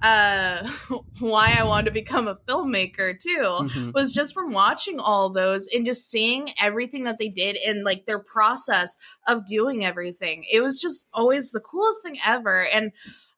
uh, 0.03 0.69
why 1.19 1.57
I 1.59 1.65
wanted 1.65 1.87
to 1.87 1.91
become 1.93 2.29
a 2.29 2.37
filmmaker 2.49 3.19
too 3.19 3.31
mm-hmm. 3.31 3.91
was 3.93 4.13
just 4.13 4.35
from 4.35 4.53
watching 4.53 5.01
all 5.01 5.31
those 5.31 5.67
and 5.69 5.87
just 5.87 6.11
seeing 6.11 6.51
everything 6.61 7.05
that 7.05 7.19
they 7.19 7.29
did 7.29 7.57
and 7.57 7.85
like 7.85 8.07
their 8.07 8.19
process 8.19 8.97
of 9.27 9.47
doing 9.47 9.85
everything. 9.85 10.45
It 10.53 10.61
was 10.61 10.81
just 10.81 11.07
always 11.13 11.51
the 11.51 11.61
coolest 11.61 12.03
thing 12.03 12.19
ever. 12.27 12.67
And 12.75 12.93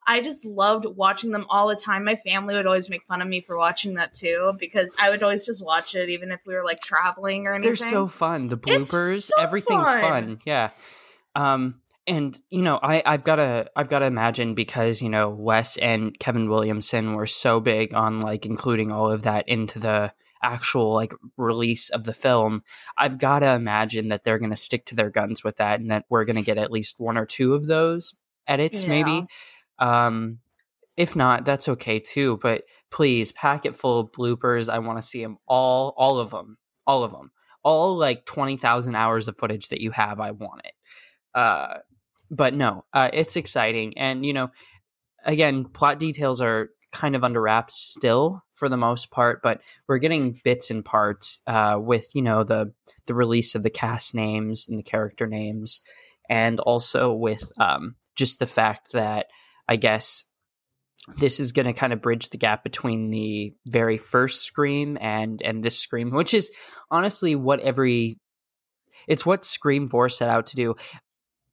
I 0.09 0.21
just 0.21 0.45
loved 0.45 0.85
watching 0.85 1.31
them 1.31 1.45
all 1.49 1.67
the 1.67 1.75
time. 1.75 2.05
My 2.05 2.15
family 2.15 2.55
would 2.55 2.65
always 2.65 2.89
make 2.89 3.05
fun 3.05 3.21
of 3.21 3.27
me 3.27 3.41
for 3.41 3.57
watching 3.57 3.95
that 3.95 4.13
too 4.13 4.53
because 4.57 4.95
I 4.99 5.09
would 5.09 5.21
always 5.21 5.45
just 5.45 5.63
watch 5.63 5.95
it 5.95 6.09
even 6.09 6.31
if 6.31 6.39
we 6.45 6.53
were 6.53 6.63
like 6.63 6.79
traveling 6.79 7.45
or 7.45 7.53
anything. 7.53 7.69
They're 7.69 7.75
so 7.75 8.07
fun. 8.07 8.47
The 8.47 8.57
bloopers, 8.57 9.23
so 9.23 9.33
everything's 9.37 9.85
fun. 9.85 10.01
fun. 10.01 10.39
Yeah. 10.45 10.69
Um 11.35 11.81
and 12.07 12.39
you 12.49 12.61
know 12.61 12.79
I, 12.81 13.03
i've 13.05 13.23
got 13.23 13.35
to 13.35 13.69
i've 13.75 13.89
got 13.89 13.99
to 13.99 14.05
imagine 14.05 14.55
because 14.55 15.01
you 15.01 15.09
know 15.09 15.29
wes 15.29 15.77
and 15.77 16.17
kevin 16.19 16.49
williamson 16.49 17.13
were 17.13 17.27
so 17.27 17.59
big 17.59 17.93
on 17.93 18.21
like 18.21 18.45
including 18.45 18.91
all 18.91 19.11
of 19.11 19.23
that 19.23 19.47
into 19.47 19.79
the 19.79 20.13
actual 20.43 20.93
like 20.93 21.13
release 21.35 21.89
of 21.89 22.03
the 22.03 22.13
film 22.13 22.63
i've 22.97 23.17
got 23.17 23.39
to 23.39 23.47
imagine 23.47 24.09
that 24.09 24.23
they're 24.23 24.39
going 24.39 24.51
to 24.51 24.57
stick 24.57 24.85
to 24.85 24.95
their 24.95 25.09
guns 25.09 25.43
with 25.43 25.57
that 25.57 25.79
and 25.79 25.91
that 25.91 26.05
we're 26.09 26.25
going 26.25 26.35
to 26.35 26.41
get 26.41 26.57
at 26.57 26.71
least 26.71 26.99
one 26.99 27.17
or 27.17 27.25
two 27.25 27.53
of 27.53 27.65
those 27.65 28.15
edits 28.47 28.83
yeah. 28.83 28.89
maybe 28.89 29.27
um 29.79 30.39
if 30.95 31.15
not 31.15 31.43
that's 31.43 31.67
okay 31.67 31.99
too 31.99 32.37
but 32.41 32.63
please 32.89 33.31
pack 33.31 33.65
it 33.65 33.75
full 33.75 33.99
of 33.99 34.11
bloopers. 34.11 34.69
I 34.69 34.79
want 34.79 34.97
to 34.97 35.07
see 35.07 35.21
them 35.21 35.37
all 35.47 35.93
all 35.97 36.19
of 36.19 36.31
them 36.31 36.57
all 36.85 37.03
of 37.03 37.11
them 37.11 37.31
all 37.63 37.97
like 37.97 38.25
20,000 38.25 38.95
hours 38.95 39.27
of 39.27 39.37
footage 39.37 39.69
that 39.69 39.81
you 39.81 39.91
have 39.91 40.19
i 40.19 40.31
want 40.31 40.61
it. 40.63 40.73
Uh 41.33 41.79
but 42.29 42.53
no, 42.53 42.85
uh, 42.93 43.09
it's 43.13 43.35
exciting, 43.35 43.97
and 43.97 44.25
you 44.25 44.33
know, 44.33 44.49
again, 45.23 45.65
plot 45.65 45.99
details 45.99 46.41
are 46.41 46.69
kind 46.91 47.15
of 47.15 47.23
under 47.23 47.41
wraps 47.41 47.75
still 47.75 48.43
for 48.53 48.69
the 48.69 48.77
most 48.77 49.11
part, 49.11 49.41
but 49.41 49.61
we're 49.87 49.97
getting 49.97 50.39
bits 50.43 50.71
and 50.71 50.83
parts 50.83 51.41
uh, 51.47 51.77
with 51.79 52.15
you 52.15 52.21
know 52.21 52.43
the 52.43 52.73
the 53.05 53.13
release 53.13 53.55
of 53.55 53.63
the 53.63 53.69
cast 53.69 54.15
names 54.15 54.67
and 54.69 54.77
the 54.77 54.83
character 54.83 55.27
names, 55.27 55.81
and 56.29 56.59
also 56.59 57.13
with 57.13 57.51
um, 57.59 57.95
just 58.15 58.39
the 58.39 58.45
fact 58.45 58.93
that 58.93 59.27
I 59.67 59.75
guess 59.75 60.25
this 61.15 61.39
is 61.39 61.53
going 61.53 61.65
to 61.67 61.73
kind 61.73 61.93
of 61.93 62.01
bridge 62.01 62.29
the 62.29 62.37
gap 62.37 62.63
between 62.63 63.09
the 63.11 63.53
very 63.65 63.97
first 63.97 64.43
Scream 64.43 64.97
and 64.99 65.41
and 65.41 65.63
this 65.63 65.79
Scream, 65.79 66.11
which 66.11 66.33
is 66.33 66.51
honestly 66.91 67.35
what 67.35 67.59
every 67.61 68.19
it's 69.07 69.25
what 69.25 69.45
Scream 69.45 69.87
4 69.87 70.09
set 70.09 70.29
out 70.29 70.47
to 70.47 70.55
do. 70.55 70.75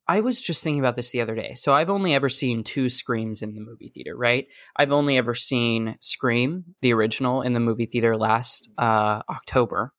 I 0.07 0.21
was 0.21 0.43
just 0.43 0.63
thinking 0.63 0.81
about 0.81 0.97
this 0.97 1.13
the 1.13 1.21
other 1.21 1.35
day. 1.35 1.55
So 1.55 1.73
I've 1.73 1.91
only 1.91 2.15
ever 2.15 2.29
seen 2.29 2.63
two 2.63 2.89
Screams 2.89 3.43
in 3.43 3.55
the 3.55 3.61
movie 3.61 3.91
theater, 3.95 4.17
right? 4.17 4.47
I've 4.77 4.93
only 4.93 5.17
ever 5.17 5.35
seen 5.35 5.97
Scream, 6.01 6.65
the 6.83 6.93
original, 6.93 7.41
in 7.43 7.55
the 7.55 7.61
movie 7.61 7.87
theater 7.87 8.17
last 8.17 8.69
uh, 8.77 9.23
October. 9.31 9.93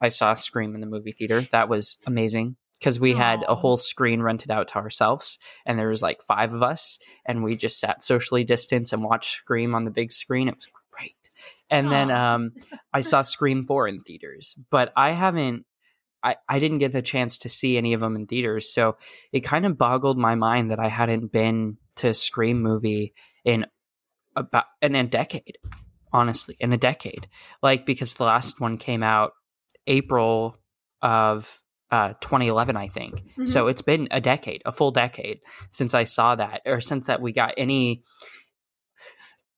I 0.00 0.08
saw 0.08 0.34
Scream 0.34 0.74
in 0.74 0.80
the 0.80 0.86
movie 0.86 1.12
theater. 1.12 1.40
That 1.52 1.70
was 1.70 1.96
amazing 2.06 2.56
because 2.78 3.00
we 3.00 3.14
Aww. 3.14 3.16
had 3.16 3.44
a 3.48 3.54
whole 3.54 3.78
screen 3.78 4.20
rented 4.20 4.50
out 4.50 4.68
to 4.68 4.76
ourselves, 4.76 5.38
and 5.64 5.78
there 5.78 5.88
was 5.88 6.02
like 6.02 6.20
five 6.20 6.52
of 6.52 6.62
us, 6.62 6.98
and 7.24 7.42
we 7.42 7.56
just 7.56 7.80
sat 7.80 8.02
socially 8.02 8.44
distanced 8.44 8.92
and 8.92 9.02
watched 9.02 9.30
Scream 9.30 9.74
on 9.74 9.84
the 9.84 9.90
big 9.90 10.12
screen. 10.12 10.48
It 10.48 10.56
was 10.56 10.68
great. 10.90 11.14
And 11.70 11.86
Aww. 11.86 11.90
then 11.90 12.10
um, 12.10 12.52
I 12.92 13.00
saw 13.00 13.22
Scream 13.22 13.64
Four 13.64 13.88
in 13.88 14.00
theaters, 14.00 14.54
but 14.70 14.92
I 14.96 15.12
haven't 15.12 15.64
I, 16.26 16.36
I 16.48 16.58
didn't 16.58 16.78
get 16.78 16.90
the 16.90 17.02
chance 17.02 17.38
to 17.38 17.48
see 17.48 17.78
any 17.78 17.92
of 17.92 18.00
them 18.00 18.16
in 18.16 18.26
theaters. 18.26 18.68
So 18.68 18.96
it 19.32 19.40
kind 19.40 19.64
of 19.64 19.78
boggled 19.78 20.18
my 20.18 20.34
mind 20.34 20.72
that 20.72 20.80
I 20.80 20.88
hadn't 20.88 21.30
been 21.30 21.76
to 21.96 22.08
a 22.08 22.14
Scream 22.14 22.60
movie 22.60 23.14
in 23.44 23.64
about 24.34 24.64
in 24.82 24.96
a 24.96 25.04
decade, 25.04 25.58
honestly, 26.12 26.56
in 26.58 26.72
a 26.72 26.76
decade. 26.76 27.28
Like 27.62 27.86
because 27.86 28.14
the 28.14 28.24
last 28.24 28.60
one 28.60 28.76
came 28.76 29.04
out 29.04 29.34
April 29.86 30.58
of 31.00 31.62
uh, 31.92 32.14
2011, 32.20 32.76
I 32.76 32.88
think. 32.88 33.14
Mm-hmm. 33.14 33.46
So 33.46 33.68
it's 33.68 33.82
been 33.82 34.08
a 34.10 34.20
decade, 34.20 34.62
a 34.66 34.72
full 34.72 34.90
decade 34.90 35.38
since 35.70 35.94
I 35.94 36.02
saw 36.02 36.34
that, 36.34 36.62
or 36.66 36.80
since 36.80 37.06
that 37.06 37.22
we 37.22 37.32
got 37.32 37.54
any 37.56 38.02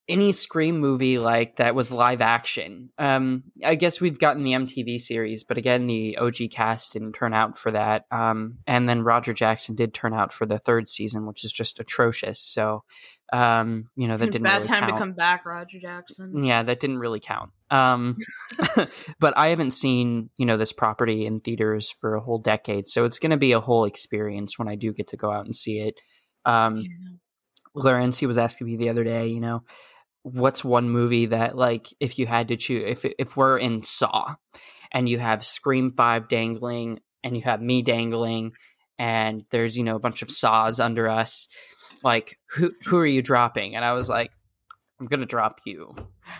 any 0.09 0.31
Scream 0.31 0.79
movie 0.79 1.19
like 1.19 1.57
that 1.57 1.75
was 1.75 1.91
live 1.91 2.19
action. 2.19 2.89
Um, 2.97 3.43
I 3.63 3.75
guess 3.75 4.01
we've 4.01 4.17
gotten 4.17 4.43
the 4.43 4.53
MTV 4.53 4.99
series, 4.99 5.43
but 5.43 5.57
again, 5.57 5.85
the 5.85 6.17
OG 6.17 6.49
cast 6.51 6.93
didn't 6.93 7.13
turn 7.13 7.33
out 7.33 7.57
for 7.57 7.71
that. 7.71 8.05
Um, 8.11 8.57
and 8.65 8.89
then 8.89 9.03
Roger 9.03 9.33
Jackson 9.33 9.75
did 9.75 9.93
turn 9.93 10.13
out 10.13 10.33
for 10.33 10.47
the 10.47 10.57
third 10.57 10.89
season, 10.89 11.27
which 11.27 11.45
is 11.45 11.51
just 11.51 11.79
atrocious. 11.79 12.39
So, 12.39 12.83
um, 13.31 13.89
you 13.95 14.07
know, 14.07 14.17
that 14.17 14.25
didn't 14.31 14.43
bad 14.43 14.63
really 14.63 14.67
time 14.67 14.79
count. 14.81 14.93
to 14.93 14.97
come 14.97 15.13
back, 15.13 15.45
Roger 15.45 15.79
Jackson. 15.79 16.43
Yeah, 16.43 16.63
that 16.63 16.79
didn't 16.79 16.97
really 16.99 17.19
count. 17.19 17.51
Um, 17.69 18.17
but 19.19 19.37
I 19.37 19.49
haven't 19.49 19.71
seen 19.71 20.31
you 20.37 20.47
know 20.47 20.57
this 20.57 20.73
property 20.73 21.27
in 21.27 21.39
theaters 21.39 21.91
for 21.91 22.15
a 22.15 22.21
whole 22.21 22.39
decade, 22.39 22.89
so 22.89 23.05
it's 23.05 23.19
going 23.19 23.31
to 23.31 23.37
be 23.37 23.51
a 23.51 23.61
whole 23.61 23.85
experience 23.85 24.57
when 24.57 24.67
I 24.67 24.75
do 24.75 24.91
get 24.91 25.07
to 25.09 25.17
go 25.17 25.31
out 25.31 25.45
and 25.45 25.55
see 25.55 25.79
it. 25.79 25.99
Um, 26.45 26.77
yeah. 26.77 26.87
Lorenzi 27.75 28.27
was 28.27 28.37
asking 28.37 28.67
me 28.67 28.77
the 28.77 28.89
other 28.89 29.03
day, 29.03 29.27
you 29.27 29.39
know, 29.39 29.63
what's 30.23 30.63
one 30.63 30.89
movie 30.89 31.27
that 31.27 31.57
like 31.57 31.87
if 31.99 32.19
you 32.19 32.27
had 32.27 32.49
to 32.49 32.57
choose 32.57 32.83
if 32.87 33.13
if 33.17 33.37
we're 33.37 33.57
in 33.57 33.83
Saw 33.83 34.35
and 34.91 35.07
you 35.07 35.19
have 35.19 35.43
Scream 35.43 35.93
5 35.95 36.27
dangling 36.27 36.99
and 37.23 37.35
you 37.37 37.43
have 37.43 37.61
me 37.61 37.81
dangling 37.81 38.51
and 38.97 39.43
there's 39.51 39.77
you 39.77 39.83
know 39.83 39.95
a 39.95 39.99
bunch 39.99 40.21
of 40.21 40.31
saws 40.31 40.79
under 40.79 41.07
us 41.07 41.47
like 42.03 42.37
who 42.51 42.71
who 42.85 42.97
are 42.97 43.05
you 43.05 43.21
dropping 43.21 43.75
and 43.75 43.85
I 43.85 43.93
was 43.93 44.09
like 44.09 44.31
I'm 44.99 45.05
going 45.05 45.21
to 45.21 45.25
drop 45.25 45.61
you. 45.65 45.95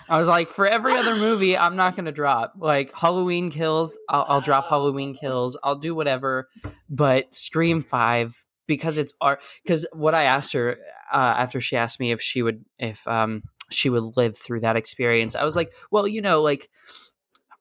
I 0.10 0.18
was 0.18 0.28
like 0.28 0.50
for 0.50 0.68
every 0.68 0.94
other 0.94 1.16
movie 1.20 1.58
I'm 1.58 1.78
not 1.78 1.96
going 1.96 2.06
to 2.06 2.12
drop. 2.12 2.56
Like 2.58 2.94
Halloween 2.94 3.52
Kills, 3.52 3.98
I'll, 4.10 4.26
I'll 4.28 4.42
drop 4.42 4.66
Halloween 4.70 5.14
Kills. 5.14 5.58
I'll 5.64 5.78
do 5.78 5.96
whatever, 5.96 6.50
but 6.90 7.34
Scream 7.34 7.82
5 7.82 8.46
because 8.68 8.98
it's 8.98 9.14
art 9.22 9.42
because 9.64 9.88
what 9.94 10.14
I 10.14 10.24
asked 10.24 10.54
her 10.54 10.78
uh, 11.14 11.18
after 11.38 11.62
she 11.62 11.76
asked 11.76 12.00
me 12.00 12.12
if 12.12 12.22
she 12.22 12.42
would 12.42 12.64
if 12.78 13.08
um 13.08 13.44
she 13.70 13.90
would 13.90 14.18
live 14.18 14.38
through 14.38 14.62
that 14.62 14.76
experience. 14.76 15.36
I 15.36 15.44
was 15.44 15.56
like, 15.56 15.72
well, 15.92 16.08
you 16.08 16.22
know, 16.22 16.42
like 16.42 16.70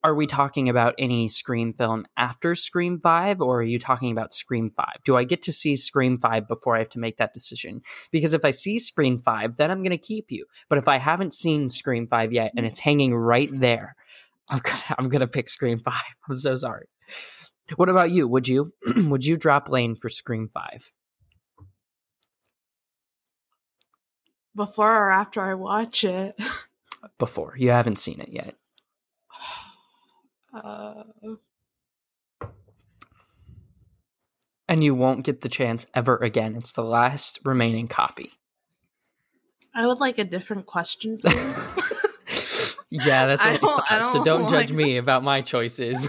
are 0.04 0.14
we 0.14 0.26
talking 0.26 0.68
about 0.68 0.94
any 0.98 1.28
Scream 1.28 1.72
film 1.72 2.06
after 2.16 2.54
Scream 2.54 3.00
5 3.00 3.40
or 3.40 3.58
are 3.58 3.64
you 3.64 3.78
talking 3.78 4.12
about 4.12 4.32
Scream 4.32 4.70
5? 4.70 4.86
Do 5.04 5.16
I 5.16 5.24
get 5.24 5.42
to 5.42 5.52
see 5.52 5.74
Scream 5.74 6.18
5 6.18 6.46
before 6.46 6.76
I 6.76 6.78
have 6.78 6.88
to 6.90 7.00
make 7.00 7.16
that 7.16 7.32
decision? 7.32 7.82
Because 8.12 8.32
if 8.32 8.44
I 8.44 8.52
see 8.52 8.78
Scream 8.78 9.18
5, 9.18 9.56
then 9.56 9.70
I'm 9.70 9.82
going 9.82 9.90
to 9.90 9.98
keep 9.98 10.30
you. 10.30 10.46
But 10.68 10.78
if 10.78 10.86
I 10.86 10.98
haven't 10.98 11.34
seen 11.34 11.68
Scream 11.68 12.06
5 12.06 12.32
yet 12.32 12.52
and 12.56 12.64
mm. 12.64 12.68
it's 12.68 12.78
hanging 12.78 13.14
right 13.14 13.50
there, 13.52 13.96
I'm 14.48 14.60
going 14.60 14.76
to 14.88 14.94
I'm 14.98 15.08
going 15.08 15.20
to 15.20 15.26
pick 15.26 15.48
Scream 15.48 15.78
5. 15.78 15.94
I'm 16.28 16.36
so 16.36 16.54
sorry. 16.54 16.88
What 17.76 17.88
about 17.88 18.10
you? 18.10 18.28
Would 18.28 18.48
you 18.48 18.72
would 18.96 19.24
you 19.24 19.36
drop 19.36 19.68
Lane 19.68 19.96
for 19.96 20.08
Scream 20.08 20.48
5? 20.48 20.92
Before 24.58 24.92
or 25.06 25.10
after 25.12 25.40
I 25.40 25.54
watch 25.54 26.02
it? 26.02 26.36
Before. 27.18 27.54
You 27.56 27.70
haven't 27.70 28.00
seen 28.00 28.20
it 28.20 28.30
yet. 28.30 28.56
Uh, 30.52 31.04
and 34.68 34.82
you 34.82 34.96
won't 34.96 35.24
get 35.24 35.42
the 35.42 35.48
chance 35.48 35.86
ever 35.94 36.16
again. 36.16 36.56
It's 36.56 36.72
the 36.72 36.82
last 36.82 37.38
remaining 37.44 37.86
copy. 37.86 38.32
I 39.72 39.86
would 39.86 40.00
like 40.00 40.18
a 40.18 40.24
different 40.24 40.66
question, 40.66 41.16
please. 41.22 42.76
yeah, 42.90 43.26
that's 43.26 43.44
what 43.44 43.54
I 43.54 43.56
don't- 43.58 43.82
I 43.92 44.00
thought. 44.00 44.12
So 44.12 44.24
don't 44.24 44.40
don't 44.40 44.50
judge 44.50 44.70
like- 44.70 44.76
me 44.76 44.96
about 44.96 45.22
my 45.22 45.40
choices. 45.40 46.08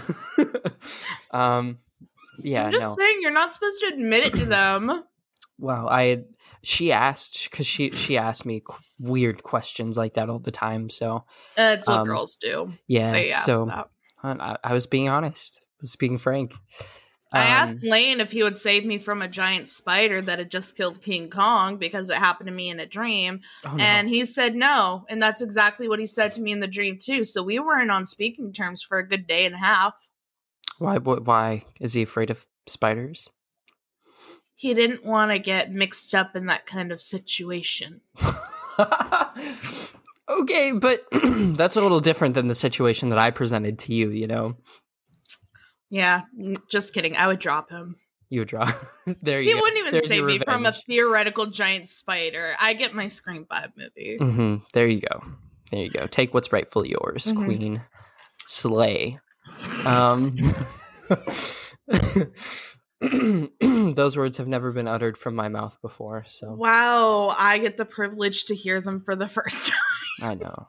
um, 1.30 1.78
yeah, 2.42 2.64
I'm 2.64 2.72
just 2.72 2.88
no. 2.88 2.96
saying 2.98 3.18
you're 3.20 3.30
not 3.30 3.52
supposed 3.52 3.80
to 3.82 3.86
admit 3.94 4.24
it 4.24 4.34
to 4.38 4.44
them. 4.44 5.04
Wow, 5.60 5.86
I 5.88 6.04
had, 6.04 6.24
she 6.62 6.90
asked 6.90 7.50
because 7.50 7.66
she 7.66 7.90
she 7.90 8.16
asked 8.16 8.46
me 8.46 8.62
qu- 8.64 8.78
weird 8.98 9.42
questions 9.42 9.96
like 9.98 10.14
that 10.14 10.28
all 10.30 10.38
the 10.38 10.50
time. 10.50 10.88
So 10.90 11.24
That's 11.56 11.86
what 11.86 12.00
Um, 12.00 12.06
girls 12.06 12.36
do. 12.36 12.72
yeah, 12.86 13.12
They 13.12 13.32
ask 13.32 13.44
so. 13.46 13.70
I, 14.22 14.56
I 14.64 14.72
was 14.72 14.86
being 14.86 15.08
honest, 15.08 15.58
I 15.62 15.76
was 15.82 15.96
being 15.96 16.18
frank. 16.18 16.52
I 17.32 17.42
Um, 17.44 17.46
asked 17.62 17.84
Lane 17.86 18.20
if 18.20 18.32
he 18.32 18.42
would 18.42 18.56
save 18.56 18.84
me 18.84 18.98
from 18.98 19.22
a 19.22 19.28
giant 19.28 19.68
spider 19.68 20.20
that 20.20 20.38
had 20.40 20.50
just 20.50 20.76
killed 20.76 21.00
King 21.00 21.30
Kong 21.30 21.76
because 21.76 22.10
it 22.10 22.16
happened 22.16 22.48
to 22.48 22.52
me 22.52 22.70
in 22.70 22.80
a 22.80 22.86
dream. 22.86 23.40
oh, 23.64 23.76
no. 23.76 23.84
And 23.84 24.08
he 24.08 24.24
said 24.24 24.56
no. 24.56 25.04
And 25.08 25.22
that's 25.22 25.40
exactly 25.40 25.88
what 25.88 26.00
he 26.00 26.06
said 26.06 26.32
to 26.34 26.40
me 26.40 26.50
in 26.52 26.58
the 26.60 26.66
dream, 26.66 26.98
too. 27.00 27.22
So 27.22 27.42
we 27.44 27.58
weren't 27.60 27.90
on 27.92 28.04
speaking 28.04 28.52
terms 28.52 28.82
for 28.82 28.98
a 28.98 29.06
good 29.08 29.26
day 29.28 29.46
and 29.46 29.54
a 29.54 29.58
half. 29.58 29.94
why 30.78 30.98
wh- 30.98 31.24
why 31.26 31.64
is 31.80 31.92
he 31.94 32.02
afraid 32.02 32.30
of 32.30 32.46
spiders? 32.66 33.30
He 34.60 34.74
didn't 34.74 35.06
want 35.06 35.30
to 35.30 35.38
get 35.38 35.72
mixed 35.72 36.14
up 36.14 36.36
in 36.36 36.44
that 36.46 36.66
kind 36.66 36.92
of 36.92 37.00
situation. 37.00 38.02
okay, 40.28 40.72
but 40.72 41.06
that's 41.12 41.76
a 41.76 41.80
little 41.80 42.00
different 42.00 42.34
than 42.34 42.46
the 42.48 42.54
situation 42.54 43.08
that 43.08 43.18
I 43.18 43.30
presented 43.30 43.78
to 43.80 43.94
you. 43.94 44.10
You 44.10 44.26
know, 44.26 44.56
Yeah, 45.88 46.22
just 46.70 46.92
kidding. 46.92 47.16
I 47.16 47.26
would 47.26 47.38
drop 47.38 47.70
him. 47.70 47.96
you 48.28 48.44
draw. 48.44 48.70
there 49.22 49.40
you 49.40 49.48
He 49.48 49.54
go. 49.54 49.60
wouldn't 49.60 49.78
even 49.78 49.92
There's 49.92 50.08
save 50.08 50.24
me 50.24 50.38
from 50.40 50.66
a 50.66 50.72
theoretical 50.72 51.46
giant 51.46 51.88
spider. 51.88 52.52
I 52.60 52.74
get 52.74 52.92
my 52.94 53.06
Scream 53.06 53.46
5 53.48 53.70
movie. 53.78 54.18
Mhm, 54.20 54.62
There 54.74 54.86
you 54.86 55.00
go. 55.00 55.24
There 55.70 55.80
you 55.84 55.88
go. 55.90 56.06
Take 56.06 56.34
what's 56.34 56.52
rightfully 56.52 56.90
yours, 56.90 57.32
Mhm. 57.32 57.44
Queen. 57.44 57.82
Slay. 58.44 59.18
Um, 59.86 60.30
those 63.96 64.16
words 64.16 64.36
have 64.38 64.48
never 64.48 64.72
been 64.72 64.88
uttered 64.88 65.16
from 65.16 65.34
my 65.34 65.48
mouth 65.48 65.80
before, 65.82 66.24
so 66.26 66.52
Wow, 66.52 67.34
I 67.36 67.58
get 67.58 67.76
the 67.76 67.84
privilege 67.84 68.46
to 68.46 68.54
hear 68.54 68.80
them 68.80 69.00
for 69.00 69.14
the 69.16 69.28
first 69.28 69.66
time. 70.20 70.30
I 70.30 70.34
know. 70.34 70.68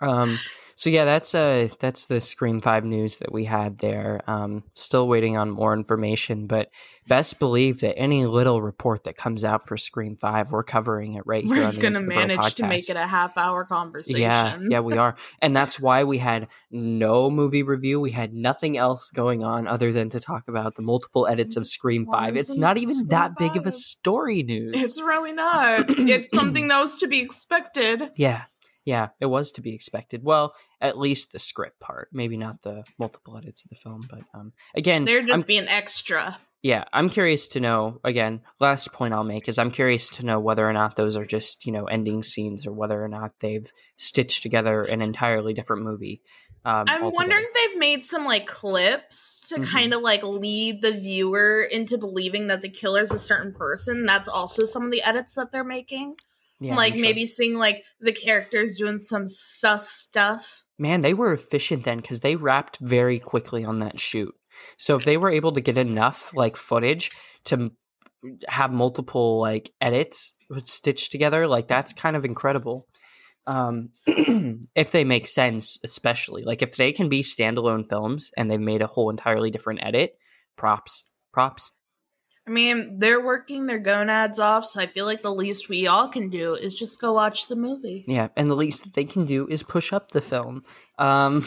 Um, 0.00 0.38
so 0.74 0.90
yeah, 0.90 1.04
that's 1.04 1.34
uh 1.34 1.68
that's 1.78 2.06
the 2.06 2.20
Scream 2.20 2.60
Five 2.60 2.84
news 2.84 3.18
that 3.18 3.32
we 3.32 3.44
had 3.44 3.78
there. 3.78 4.20
Um, 4.26 4.64
still 4.74 5.08
waiting 5.08 5.36
on 5.36 5.50
more 5.50 5.72
information, 5.72 6.46
but 6.46 6.70
best 7.06 7.38
believe 7.38 7.80
that 7.80 7.98
any 7.98 8.26
little 8.26 8.62
report 8.62 9.04
that 9.04 9.16
comes 9.16 9.44
out 9.44 9.66
for 9.66 9.76
Scream 9.76 10.16
Five, 10.16 10.52
we're 10.52 10.64
covering 10.64 11.14
it 11.14 11.22
right 11.26 11.44
here 11.44 11.50
We're 11.50 11.72
going 11.72 11.74
to 11.74 11.86
Into 11.86 12.00
the 12.00 12.06
Bro 12.06 12.16
manage 12.16 12.54
to 12.54 12.66
make 12.66 12.88
it 12.88 12.96
a 12.96 13.06
half 13.06 13.36
hour 13.36 13.64
conversation. 13.64 14.20
Yeah, 14.20 14.58
yeah, 14.68 14.80
we 14.80 14.96
are. 14.98 15.16
And 15.40 15.54
that's 15.56 15.78
why 15.78 16.04
we 16.04 16.18
had 16.18 16.48
no 16.70 17.30
movie 17.30 17.62
review. 17.62 18.00
We 18.00 18.10
had 18.10 18.34
nothing 18.34 18.76
else 18.76 19.10
going 19.10 19.42
on 19.44 19.66
other 19.66 19.92
than 19.92 20.08
to 20.10 20.20
talk 20.20 20.48
about 20.48 20.74
the 20.74 20.82
multiple 20.82 21.26
edits 21.26 21.56
of 21.56 21.66
Scream 21.66 22.04
Why 22.06 22.26
5. 22.26 22.36
It's 22.36 22.56
not 22.56 22.78
even 22.78 22.94
Scream 22.94 23.08
that 23.08 23.36
big 23.36 23.56
of 23.56 23.66
a 23.66 23.72
story 23.72 24.42
news. 24.42 24.74
It's 24.74 25.00
really 25.00 25.32
not. 25.32 25.86
it's 25.88 26.30
something 26.30 26.68
that 26.68 26.80
was 26.80 26.98
to 26.98 27.06
be 27.06 27.20
expected. 27.20 28.10
yeah. 28.16 28.42
Yeah, 28.84 29.08
it 29.20 29.26
was 29.26 29.52
to 29.52 29.62
be 29.62 29.74
expected. 29.74 30.22
Well, 30.22 30.54
at 30.80 30.98
least 30.98 31.32
the 31.32 31.38
script 31.38 31.80
part, 31.80 32.08
maybe 32.12 32.36
not 32.36 32.62
the 32.62 32.84
multiple 32.98 33.36
edits 33.38 33.64
of 33.64 33.70
the 33.70 33.76
film, 33.76 34.06
but 34.10 34.22
um 34.34 34.52
again, 34.74 35.04
They're 35.04 35.22
just 35.22 35.32
I'm- 35.32 35.40
being 35.42 35.66
extra. 35.68 36.38
yeah, 36.62 36.84
I'm 36.92 37.08
curious 37.08 37.48
to 37.48 37.60
know 37.60 38.00
again, 38.04 38.42
last 38.60 38.92
point 38.92 39.14
I'll 39.14 39.24
make 39.24 39.48
is 39.48 39.58
I'm 39.58 39.70
curious 39.70 40.10
to 40.16 40.26
know 40.26 40.38
whether 40.38 40.68
or 40.68 40.72
not 40.74 40.96
those 40.96 41.16
are 41.16 41.24
just, 41.24 41.64
you 41.66 41.72
know, 41.72 41.84
ending 41.86 42.22
scenes 42.22 42.66
or 42.66 42.72
whether 42.72 43.02
or 43.02 43.08
not 43.08 43.32
they've 43.40 43.70
stitched 43.96 44.42
together 44.42 44.82
an 44.82 45.00
entirely 45.00 45.54
different 45.54 45.82
movie. 45.82 46.20
Um, 46.66 46.84
I'm 46.88 47.04
altogether. 47.04 47.10
wondering 47.14 47.44
if 47.46 47.54
they've 47.54 47.78
made 47.78 48.04
some 48.04 48.24
like 48.26 48.46
clips 48.46 49.44
to 49.48 49.56
Mhm. 49.56 49.66
kind 49.66 49.94
of 49.94 50.00
like 50.02 50.22
lead 50.22 50.80
the 50.82 50.92
viewer 50.92 51.60
into 51.62 51.96
believing 51.98 52.46
that 52.48 52.60
the 52.62 52.70
killer 52.70 53.00
is 53.00 53.12
a 53.12 53.18
certain 53.18 53.52
person. 53.54 54.04
That's 54.04 54.28
also 54.28 54.64
some 54.64 54.84
of 54.84 54.90
the 54.90 55.02
edits 55.02 55.34
that 55.34 55.52
they're 55.52 55.62
making. 55.64 56.16
Yeah, 56.64 56.74
like 56.74 56.92
I'm 56.92 56.98
sure. 56.98 57.02
maybe 57.02 57.26
seeing 57.26 57.54
like 57.54 57.84
the 58.00 58.12
characters 58.12 58.76
doing 58.76 58.98
some 58.98 59.28
sus 59.28 59.90
stuff. 59.90 60.64
Man, 60.78 61.02
they 61.02 61.14
were 61.14 61.32
efficient 61.32 61.84
then 61.84 61.98
because 61.98 62.20
they 62.20 62.36
wrapped 62.36 62.78
very 62.80 63.18
quickly 63.18 63.64
on 63.64 63.78
that 63.78 64.00
shoot. 64.00 64.34
So 64.78 64.96
if 64.96 65.04
they 65.04 65.16
were 65.16 65.30
able 65.30 65.52
to 65.52 65.60
get 65.60 65.76
enough 65.76 66.34
like 66.34 66.56
footage 66.56 67.10
to 67.44 67.70
have 68.48 68.72
multiple 68.72 69.40
like 69.40 69.70
edits 69.80 70.34
stitched 70.62 71.12
together, 71.12 71.46
like 71.46 71.68
that's 71.68 71.92
kind 71.92 72.16
of 72.16 72.24
incredible. 72.24 72.86
Um, 73.46 73.90
if 74.06 74.90
they 74.90 75.04
make 75.04 75.26
sense, 75.26 75.78
especially 75.84 76.44
like 76.44 76.62
if 76.62 76.76
they 76.76 76.92
can 76.92 77.08
be 77.08 77.20
standalone 77.20 77.88
films 77.88 78.30
and 78.36 78.50
they've 78.50 78.58
made 78.60 78.80
a 78.80 78.86
whole 78.86 79.10
entirely 79.10 79.50
different 79.50 79.80
edit, 79.82 80.16
props, 80.56 81.04
props. 81.32 81.72
I 82.46 82.50
mean, 82.50 82.98
they're 82.98 83.24
working 83.24 83.66
their 83.66 83.78
gonads 83.78 84.38
off, 84.38 84.66
so 84.66 84.78
I 84.78 84.86
feel 84.86 85.06
like 85.06 85.22
the 85.22 85.34
least 85.34 85.70
we 85.70 85.86
all 85.86 86.08
can 86.08 86.28
do 86.28 86.54
is 86.54 86.74
just 86.74 87.00
go 87.00 87.14
watch 87.14 87.48
the 87.48 87.56
movie. 87.56 88.04
Yeah, 88.06 88.28
and 88.36 88.50
the 88.50 88.54
least 88.54 88.92
they 88.94 89.04
can 89.04 89.24
do 89.24 89.46
is 89.48 89.62
push 89.62 89.94
up 89.94 90.10
the 90.10 90.20
film. 90.20 90.62
Um, 90.98 91.46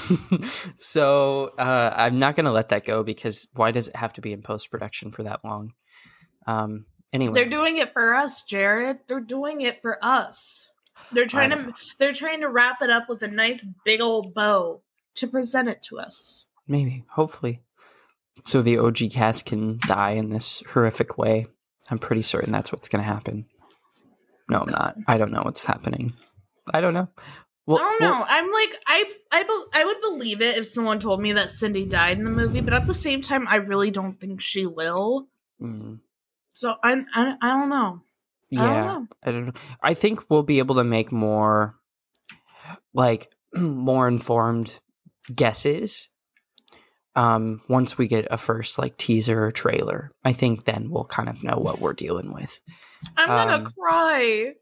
so 0.80 1.50
uh, 1.60 1.94
I'm 1.96 2.18
not 2.18 2.36
going 2.36 2.46
to 2.46 2.52
let 2.52 2.70
that 2.70 2.84
go 2.84 3.04
because 3.04 3.48
why 3.54 3.70
does 3.70 3.90
it 3.90 3.96
have 3.96 4.14
to 4.14 4.22
be 4.22 4.34
in 4.34 4.42
post 4.42 4.72
production 4.72 5.12
for 5.12 5.22
that 5.24 5.42
long? 5.44 5.74
Um, 6.48 6.86
anyway, 7.14 7.34
They're 7.36 7.50
doing 7.50 7.78
it 7.78 7.94
for 7.94 8.16
us, 8.16 8.42
Jared. 8.42 8.98
They're 9.08 9.20
doing 9.20 9.62
it 9.62 9.84
for 9.84 10.00
us. 10.02 10.72
They're 11.12 11.28
trying 11.28 11.52
to 11.52 11.74
they're 12.00 12.14
trying 12.14 12.42
to 12.42 12.50
wrap 12.50 12.82
it 12.82 12.90
up 12.90 13.08
with 13.08 13.22
a 13.22 13.28
nice 13.28 13.68
big 13.86 14.02
old 14.02 14.34
bow 14.34 14.82
to 15.16 15.28
present 15.28 15.70
it 15.70 15.84
to 15.90 16.00
us. 16.00 16.46
maybe, 16.68 17.06
hopefully, 17.12 17.62
so 18.44 18.62
the 18.62 18.78
OG 18.78 18.98
cast 19.12 19.46
can 19.46 19.80
die 19.88 20.12
in 20.12 20.30
this 20.30 20.64
horrific 20.72 21.18
way. 21.18 21.48
I'm 21.90 22.00
pretty 22.00 22.22
certain 22.22 22.52
that's 22.52 22.72
what's 22.72 22.88
going 22.88 23.04
to 23.04 23.10
happen. 23.10 23.46
No, 24.50 24.60
I'm 24.60 24.70
not. 24.70 24.96
I 25.08 25.18
don't 25.18 25.32
know 25.32 25.42
what's 25.44 25.66
happening. 25.66 26.14
I 26.74 26.82
don't 26.82 26.94
know. 26.94 27.08
Well, 27.66 27.80
I 27.80 27.82
don't 27.82 28.02
know. 28.02 28.26
I'm 28.28 28.52
like 28.52 28.76
I 28.88 29.12
I 29.32 29.44
be- 29.44 29.80
I 29.80 29.84
would 29.86 30.02
believe 30.02 30.42
it 30.42 30.58
if 30.58 30.68
someone 30.68 31.00
told 31.02 31.22
me 31.22 31.34
that 31.34 31.52
Sidney 31.52 31.86
died 31.86 32.18
in 32.18 32.24
the 32.24 32.30
movie, 32.32 32.62
but 32.62 32.74
at 32.74 32.88
the 32.88 32.94
same 32.94 33.22
time, 33.22 33.46
I 33.48 33.56
really 33.58 33.92
don't 33.92 34.18
think 34.20 34.40
she 34.40 34.66
will. 34.66 35.28
mm, 35.62 36.00
So 36.54 36.76
I'm 36.82 37.06
I, 37.14 37.36
I 37.42 37.50
don't 37.50 37.70
know. 37.70 38.02
I 38.54 38.56
yeah. 38.56 38.74
don't 38.74 38.86
know. 38.86 39.08
I 39.24 39.32
don't 39.32 39.46
know. 39.48 39.54
I 39.84 39.94
think 39.96 40.30
we'll 40.30 40.44
be 40.44 40.60
able 40.60 40.76
to 40.76 40.86
make 40.86 41.12
more 41.12 41.76
like 42.94 43.30
more 43.54 44.08
informed 44.08 44.80
guesses 45.34 46.08
um 47.18 47.62
once 47.68 47.98
we 47.98 48.08
get 48.08 48.28
a 48.32 48.38
first 48.38 48.80
like 48.80 48.96
teaser 48.96 49.44
or 49.44 49.52
trailer. 49.52 50.12
I 50.24 50.32
think 50.32 50.64
then 50.64 50.90
we'll 50.90 51.04
kind 51.06 51.28
of 51.28 51.44
know 51.44 51.58
what 51.58 51.82
we're 51.82 51.94
dealing 51.94 52.32
with. 52.34 52.58
I'm 53.18 53.28
gonna 53.28 53.66
Um, 53.66 53.74
cry. 53.78 54.54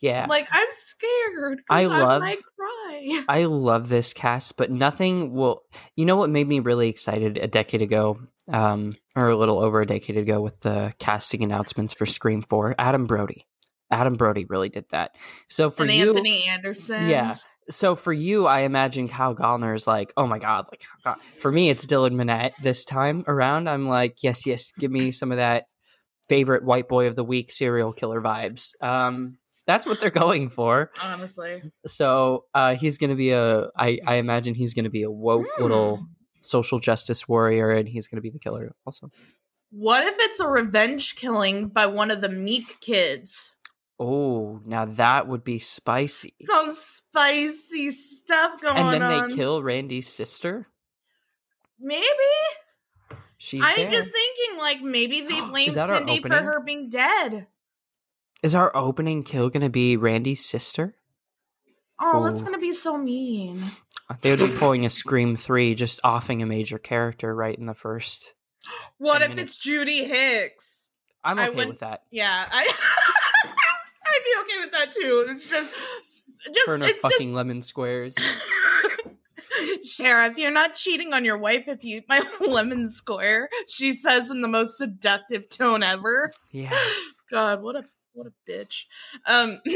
Yeah. 0.00 0.26
Like 0.28 0.46
I'm 0.52 0.68
scared. 0.70 1.60
I 1.68 1.86
love- 1.86 2.20
might 2.22 2.38
cry. 2.56 3.24
I 3.28 3.44
love 3.44 3.88
this 3.88 4.12
cast, 4.12 4.56
but 4.56 4.70
nothing 4.70 5.32
will. 5.32 5.62
You 5.96 6.04
know 6.04 6.16
what 6.16 6.30
made 6.30 6.46
me 6.46 6.60
really 6.60 6.88
excited 6.88 7.36
a 7.38 7.48
decade 7.48 7.82
ago, 7.82 8.20
um, 8.52 8.94
or 9.16 9.28
a 9.28 9.36
little 9.36 9.58
over 9.58 9.80
a 9.80 9.86
decade 9.86 10.16
ago, 10.16 10.40
with 10.40 10.60
the 10.60 10.94
casting 11.00 11.42
announcements 11.42 11.94
for 11.94 12.06
Scream 12.06 12.42
Four? 12.42 12.74
Adam 12.78 13.06
Brody. 13.06 13.46
Adam 13.90 14.14
Brody 14.14 14.44
really 14.44 14.68
did 14.68 14.84
that. 14.90 15.16
So 15.48 15.70
for 15.70 15.82
and 15.84 15.92
you, 15.92 16.10
Anthony 16.10 16.44
Anderson. 16.44 17.08
Yeah. 17.08 17.36
So 17.70 17.94
for 17.94 18.12
you, 18.12 18.46
I 18.46 18.60
imagine 18.60 19.08
Kyle 19.08 19.34
Gallner 19.34 19.74
is 19.74 19.86
like, 19.86 20.12
oh 20.16 20.26
my 20.26 20.38
god, 20.38 20.66
like 20.70 20.84
God. 21.04 21.16
for 21.36 21.52
me, 21.52 21.68
it's 21.70 21.84
Dylan 21.86 22.12
Minnette 22.14 22.52
this 22.62 22.84
time 22.84 23.24
around. 23.26 23.68
I'm 23.68 23.88
like, 23.88 24.22
yes, 24.22 24.46
yes, 24.46 24.72
give 24.78 24.90
me 24.90 25.12
some 25.12 25.30
of 25.30 25.36
that 25.36 25.64
favorite 26.28 26.64
white 26.64 26.88
boy 26.88 27.06
of 27.06 27.16
the 27.16 27.24
week 27.24 27.50
serial 27.50 27.92
killer 27.92 28.20
vibes. 28.20 28.80
Um, 28.82 29.38
that's 29.66 29.86
what 29.86 30.00
they're 30.00 30.08
going 30.10 30.48
for. 30.48 30.90
Honestly. 31.02 31.62
So 31.86 32.44
uh, 32.54 32.74
he's 32.74 32.96
going 32.98 33.10
to 33.10 33.16
be 33.16 33.30
a. 33.32 33.68
I 33.76 33.98
I 34.06 34.14
imagine 34.14 34.54
he's 34.54 34.72
going 34.72 34.84
to 34.84 34.90
be 34.90 35.02
a 35.02 35.10
woke 35.10 35.46
Hmm. 35.56 35.62
little 35.62 36.06
social 36.42 36.78
justice 36.78 37.28
warrior, 37.28 37.70
and 37.70 37.86
he's 37.86 38.06
going 38.08 38.16
to 38.16 38.22
be 38.22 38.30
the 38.30 38.38
killer 38.38 38.74
also. 38.86 39.10
What 39.70 40.06
if 40.06 40.14
it's 40.20 40.40
a 40.40 40.48
revenge 40.48 41.16
killing 41.16 41.68
by 41.68 41.84
one 41.84 42.10
of 42.10 42.22
the 42.22 42.30
Meek 42.30 42.80
kids? 42.80 43.52
Oh, 44.00 44.60
now 44.64 44.84
that 44.84 45.26
would 45.26 45.42
be 45.42 45.58
spicy. 45.58 46.34
Some 46.44 46.72
spicy 46.72 47.90
stuff 47.90 48.60
going 48.60 48.76
on. 48.76 48.94
And 48.94 49.02
then 49.02 49.12
on. 49.12 49.28
they 49.28 49.34
kill 49.34 49.62
Randy's 49.62 50.06
sister. 50.08 50.68
Maybe. 51.80 52.04
She's 53.38 53.62
I'm 53.64 53.76
there. 53.76 53.90
just 53.90 54.10
thinking, 54.10 54.58
like, 54.58 54.80
maybe 54.82 55.20
they 55.22 55.40
blame 55.48 55.68
Is 55.68 55.74
that 55.74 55.90
our 55.90 55.96
Sidney 55.98 56.20
for 56.20 56.32
her 56.34 56.60
being 56.60 56.90
dead. 56.90 57.46
Is 58.42 58.54
our 58.54 58.74
opening 58.76 59.24
kill 59.24 59.50
going 59.50 59.62
to 59.62 59.70
be 59.70 59.96
Randy's 59.96 60.44
sister? 60.44 60.94
Oh, 62.00 62.22
that's 62.24 62.42
Oh. 62.42 62.44
gonna 62.44 62.58
be 62.58 62.72
so 62.72 62.96
mean. 62.96 63.60
Uh, 64.08 64.14
they 64.20 64.30
would 64.30 64.38
be 64.38 64.56
pulling 64.56 64.86
a 64.86 64.88
Scream 64.88 65.34
3, 65.34 65.74
just 65.74 65.98
offing 66.04 66.40
a 66.42 66.46
major 66.46 66.78
character 66.78 67.34
right 67.34 67.58
in 67.58 67.66
the 67.66 67.74
first. 67.74 68.34
What 68.98 69.22
if 69.22 69.30
minutes. 69.30 69.54
it's 69.54 69.62
Judy 69.62 70.04
Hicks? 70.04 70.90
I'm 71.24 71.38
okay 71.40 71.66
with 71.66 71.80
that. 71.80 72.02
Yeah, 72.12 72.46
I 72.48 72.66
I'd 74.06 74.22
be 74.24 74.40
okay 74.40 74.64
with 74.64 74.67
that 74.78 74.92
too. 74.92 75.26
It's 75.28 75.48
just 75.48 75.74
just 76.46 76.66
her 76.66 76.76
it's 76.76 77.00
fucking 77.00 77.18
just 77.26 77.34
lemon 77.34 77.62
squares. 77.62 78.14
Sheriff, 79.84 80.36
you're 80.36 80.50
not 80.50 80.74
cheating 80.74 81.12
on 81.12 81.24
your 81.24 81.38
wife 81.38 81.64
if 81.66 81.82
you 81.82 81.98
eat 81.98 82.08
my 82.08 82.22
lemon 82.46 82.88
square. 82.88 83.48
She 83.66 83.92
says 83.92 84.30
in 84.30 84.40
the 84.40 84.48
most 84.48 84.78
seductive 84.78 85.48
tone 85.48 85.82
ever. 85.82 86.30
Yeah. 86.52 86.78
God, 87.30 87.62
what 87.62 87.76
a 87.76 87.84
what 88.12 88.26
a 88.26 88.32
bitch. 88.50 88.84
Um 89.26 89.60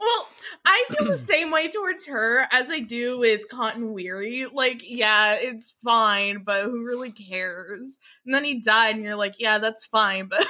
Well, 0.00 0.28
I 0.64 0.84
feel 0.90 1.08
the 1.08 1.16
same 1.18 1.50
way 1.50 1.68
towards 1.68 2.06
her 2.06 2.46
as 2.50 2.70
I 2.70 2.80
do 2.80 3.18
with 3.18 3.48
Cotton 3.48 3.92
Weary. 3.92 4.46
Like, 4.50 4.82
yeah, 4.82 5.36
it's 5.38 5.74
fine, 5.84 6.42
but 6.42 6.64
who 6.64 6.84
really 6.84 7.12
cares? 7.12 7.98
And 8.24 8.34
then 8.34 8.44
he 8.44 8.60
died, 8.60 8.96
and 8.96 9.04
you're 9.04 9.16
like, 9.16 9.38
yeah, 9.38 9.58
that's 9.58 9.84
fine, 9.84 10.26
but 10.28 10.40
who 10.40 10.46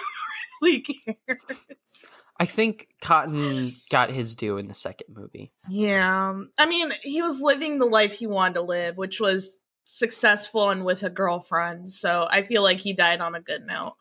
really 0.61 0.81
cares? 0.81 2.25
I 2.39 2.47
think 2.47 2.89
Cotton 3.03 3.73
got 3.91 4.11
his 4.11 4.35
due 4.35 4.57
in 4.57 4.69
the 4.69 4.75
second 4.75 5.15
movie. 5.15 5.53
Yeah. 5.69 6.35
I 6.59 6.67
mean, 6.67 6.93
he 7.03 7.21
was 7.21 7.43
living 7.43 7.79
the 7.79 7.87
life 7.87 8.15
he 8.15 8.27
wanted 8.27 8.55
to 8.55 8.63
live, 8.63 8.97
which 8.97 9.21
was 9.21 9.59
successful 9.85 10.71
and 10.71 10.85
with 10.85 11.03
a 11.03 11.11
girlfriend. 11.11 11.89
So 11.89 12.27
I 12.31 12.43
feel 12.43 12.63
like 12.63 12.79
he 12.79 12.93
died 12.93 13.21
on 13.21 13.35
a 13.35 13.41
good 13.41 13.67
note. 13.67 13.97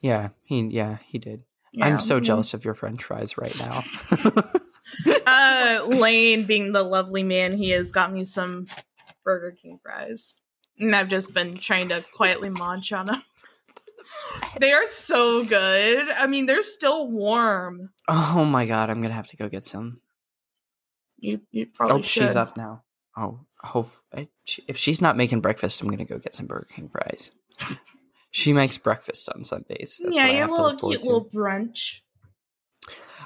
Yeah, 0.00 0.30
he 0.44 0.60
yeah, 0.68 0.98
he 1.06 1.18
did. 1.18 1.42
Yeah. 1.72 1.86
I'm 1.86 1.98
so 1.98 2.20
jealous 2.20 2.54
of 2.54 2.64
your 2.64 2.74
french 2.74 3.02
fries 3.02 3.36
right 3.36 3.58
now. 3.58 3.82
uh 5.26 5.84
Lane 5.88 6.44
being 6.44 6.72
the 6.72 6.82
lovely 6.82 7.22
man 7.22 7.56
he 7.56 7.72
is 7.72 7.90
got 7.90 8.12
me 8.12 8.24
some 8.24 8.66
Burger 9.24 9.56
King 9.60 9.80
fries. 9.82 10.36
And 10.78 10.94
I've 10.94 11.08
just 11.08 11.34
been 11.34 11.56
trying 11.56 11.88
to 11.88 12.04
quietly 12.14 12.50
munch 12.50 12.92
on 12.92 13.06
them. 13.06 13.22
They 14.60 14.72
are 14.72 14.86
so 14.86 15.44
good. 15.44 16.10
I 16.10 16.26
mean, 16.26 16.46
they're 16.46 16.62
still 16.62 17.08
warm. 17.10 17.90
oh 18.08 18.44
my 18.44 18.66
god, 18.66 18.90
I'm 18.90 19.00
to 19.02 19.14
have 19.14 19.26
to 19.28 19.36
go 19.36 19.48
get 19.48 19.64
some. 19.64 20.00
You 21.18 21.40
you 21.50 21.66
probably 21.66 21.98
oh, 21.98 22.02
should. 22.02 22.28
she's 22.28 22.36
up 22.36 22.56
now. 22.56 22.82
Oh, 23.16 23.40
hope 23.62 23.86
eh, 24.12 24.26
if 24.68 24.76
she's 24.76 25.00
not 25.00 25.16
making 25.16 25.40
breakfast, 25.40 25.80
I'm 25.80 25.88
to 25.98 26.04
go 26.04 26.18
get 26.18 26.34
some 26.34 26.46
Burger 26.46 26.68
King 26.74 26.88
fries. 26.88 27.32
She 28.34 28.52
makes 28.52 28.78
breakfast 28.78 29.28
on 29.28 29.44
Sundays. 29.44 30.00
That's 30.02 30.16
yeah, 30.16 30.24
I 30.24 30.30
have 30.32 30.48
to 30.48 30.54
little 30.60 30.90
cute 30.90 31.04
little 31.04 31.24
brunch. 31.24 32.00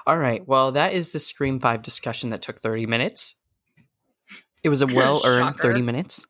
All 0.07 0.19
right. 0.19 0.47
Well, 0.47 0.73
that 0.73 0.93
is 0.93 1.13
the 1.13 1.19
Scream 1.19 1.61
5 1.61 1.81
discussion 1.81 2.29
that 2.29 2.43
took 2.43 2.61
30 2.61 2.85
minutes. 2.85 3.37
It 4.63 4.69
was 4.69 4.83
a 4.83 4.87
well 4.95 5.23
earned 5.25 5.57
30 5.57 5.81
minutes. 5.81 6.27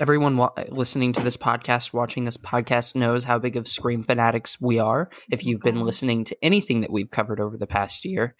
Everyone 0.00 0.36
wa- 0.36 0.52
listening 0.68 1.12
to 1.14 1.20
this 1.20 1.36
podcast, 1.36 1.92
watching 1.92 2.24
this 2.24 2.36
podcast, 2.36 2.94
knows 2.94 3.24
how 3.24 3.38
big 3.38 3.56
of 3.56 3.68
Scream 3.68 4.02
fanatics 4.02 4.60
we 4.60 4.78
are. 4.78 5.08
If 5.30 5.44
you've 5.44 5.60
been 5.60 5.80
listening 5.80 6.24
to 6.24 6.36
anything 6.42 6.80
that 6.80 6.90
we've 6.90 7.10
covered 7.10 7.40
over 7.40 7.56
the 7.56 7.66
past 7.66 8.04
year, 8.04 8.36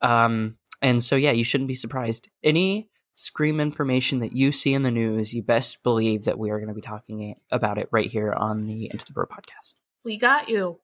um, 0.00 0.56
and 0.80 1.02
so 1.02 1.16
yeah, 1.16 1.32
you 1.32 1.44
shouldn't 1.44 1.68
be 1.68 1.74
surprised. 1.74 2.28
Any 2.42 2.90
Scream 3.14 3.60
information 3.60 4.20
that 4.20 4.32
you 4.32 4.52
see 4.52 4.72
in 4.72 4.82
the 4.82 4.90
news, 4.90 5.34
you 5.34 5.42
best 5.42 5.82
believe 5.82 6.24
that 6.24 6.38
we 6.38 6.50
are 6.50 6.58
going 6.58 6.68
to 6.68 6.74
be 6.74 6.80
talking 6.80 7.36
about 7.50 7.76
it 7.76 7.88
right 7.92 8.10
here 8.10 8.32
on 8.32 8.64
the 8.64 8.88
Into 8.90 9.04
the 9.04 9.12
Burrow 9.12 9.26
podcast. 9.26 9.74
We 10.02 10.16
got 10.16 10.48
you. 10.48 10.80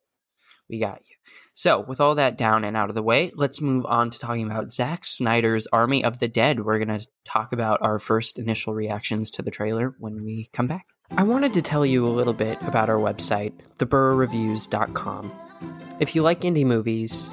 We 0.68 0.78
got 0.78 1.00
you. 1.08 1.16
So, 1.58 1.80
with 1.80 2.00
all 2.00 2.14
that 2.14 2.38
down 2.38 2.62
and 2.62 2.76
out 2.76 2.88
of 2.88 2.94
the 2.94 3.02
way, 3.02 3.32
let's 3.34 3.60
move 3.60 3.84
on 3.84 4.10
to 4.10 4.18
talking 4.20 4.46
about 4.46 4.70
Zack 4.70 5.04
Snyder's 5.04 5.66
Army 5.72 6.04
of 6.04 6.20
the 6.20 6.28
Dead. 6.28 6.60
We're 6.60 6.78
going 6.78 7.00
to 7.00 7.04
talk 7.24 7.52
about 7.52 7.82
our 7.82 7.98
first 7.98 8.38
initial 8.38 8.74
reactions 8.74 9.28
to 9.32 9.42
the 9.42 9.50
trailer 9.50 9.96
when 9.98 10.22
we 10.22 10.46
come 10.52 10.68
back. 10.68 10.86
I 11.10 11.24
wanted 11.24 11.52
to 11.54 11.60
tell 11.60 11.84
you 11.84 12.06
a 12.06 12.14
little 12.14 12.32
bit 12.32 12.58
about 12.62 12.88
our 12.88 12.98
website, 12.98 13.54
theburrowreviews.com. 13.78 15.32
If 15.98 16.14
you 16.14 16.22
like 16.22 16.42
indie 16.42 16.64
movies, 16.64 17.28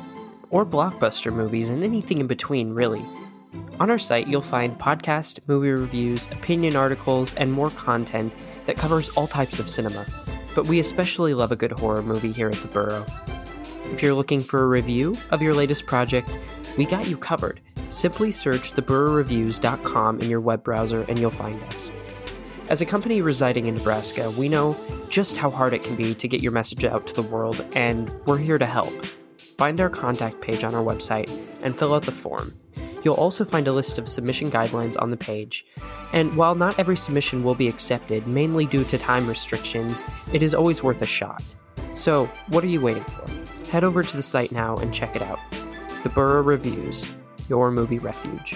or 0.50 0.66
blockbuster 0.66 1.32
movies, 1.32 1.70
and 1.70 1.84
anything 1.84 2.20
in 2.20 2.26
between, 2.26 2.74
really, 2.74 3.06
on 3.80 3.92
our 3.92 4.00
site 4.00 4.28
you'll 4.28 4.42
find 4.42 4.80
podcast, 4.80 5.40
movie 5.48 5.70
reviews, 5.70 6.32
opinion 6.32 6.76
articles, 6.76 7.36
and 7.36 7.54
more 7.54 7.70
content 7.70 8.34
that 8.66 8.76
covers 8.76 9.10
all 9.10 9.28
types 9.28 9.60
of 9.60 9.70
cinema 9.70 10.04
but 10.56 10.66
we 10.68 10.80
especially 10.80 11.34
love 11.34 11.52
a 11.52 11.56
good 11.56 11.74
horror 11.74 12.02
movie 12.02 12.32
here 12.32 12.48
at 12.48 12.56
the 12.56 12.68
Burrow. 12.70 13.06
If 13.96 14.04
you're 14.04 14.14
looking 14.14 14.42
for 14.42 14.62
a 14.62 14.68
review 14.68 15.16
of 15.32 15.42
your 15.42 15.54
latest 15.54 15.86
project, 15.86 16.38
we 16.78 16.86
got 16.86 17.08
you 17.08 17.16
covered. 17.16 17.62
Simply 17.88 18.30
search 18.30 18.74
theburrowreviews.com 18.74 20.20
in 20.20 20.30
your 20.30 20.42
web 20.42 20.66
browser 20.66 21.04
and 21.04 21.18
you'll 21.18 21.32
find 21.32 21.64
us. 21.64 21.94
As 22.68 22.82
a 22.82 22.86
company 22.86 23.22
residing 23.22 23.68
in 23.68 23.76
Nebraska, 23.76 24.32
we 24.32 24.50
know 24.50 24.76
just 25.08 25.38
how 25.38 25.50
hard 25.50 25.74
it 25.74 25.82
can 25.82 25.96
be 25.96 26.14
to 26.14 26.28
get 26.28 26.42
your 26.42 26.52
message 26.52 26.84
out 26.84 27.08
to 27.08 27.14
the 27.14 27.22
world, 27.22 27.66
and 27.72 28.12
we're 28.26 28.38
here 28.38 28.58
to 28.58 28.66
help. 28.66 28.92
Find 29.38 29.80
our 29.80 29.90
contact 29.90 30.42
page 30.42 30.66
on 30.66 30.76
our 30.76 30.84
website 30.84 31.30
and 31.64 31.80
fill 31.80 31.94
out 31.94 32.04
the 32.04 32.12
form. 32.12 32.54
You'll 33.06 33.16
also 33.16 33.46
find 33.46 33.66
a 33.66 33.72
list 33.72 33.98
of 33.98 34.10
submission 34.10 34.52
guidelines 34.52 35.02
on 35.02 35.10
the 35.10 35.16
page. 35.16 35.66
And 36.12 36.36
while 36.36 36.56
not 36.56 36.78
every 36.78 36.98
submission 36.98 37.46
will 37.46 37.56
be 37.56 37.70
accepted, 37.70 38.28
mainly 38.28 38.66
due 38.66 38.84
to 38.84 38.98
time 38.98 39.26
restrictions, 39.26 40.04
it 40.34 40.44
is 40.44 40.54
always 40.54 40.84
worth 40.84 41.02
a 41.02 41.06
shot. 41.06 41.42
So, 41.94 42.26
what 42.50 42.62
are 42.62 42.68
you 42.68 42.82
waiting 42.82 43.06
for? 43.06 43.25
Head 43.72 43.84
over 43.84 44.04
to 44.04 44.16
the 44.18 44.24
site 44.24 44.52
now 44.52 44.78
and 44.78 44.94
check 44.94 45.16
it 45.16 45.22
out. 45.22 45.40
The 46.04 46.10
Burrow 46.10 46.42
Reviews, 46.42 47.12
your 47.50 47.72
movie 47.72 48.00
refuge. 48.00 48.56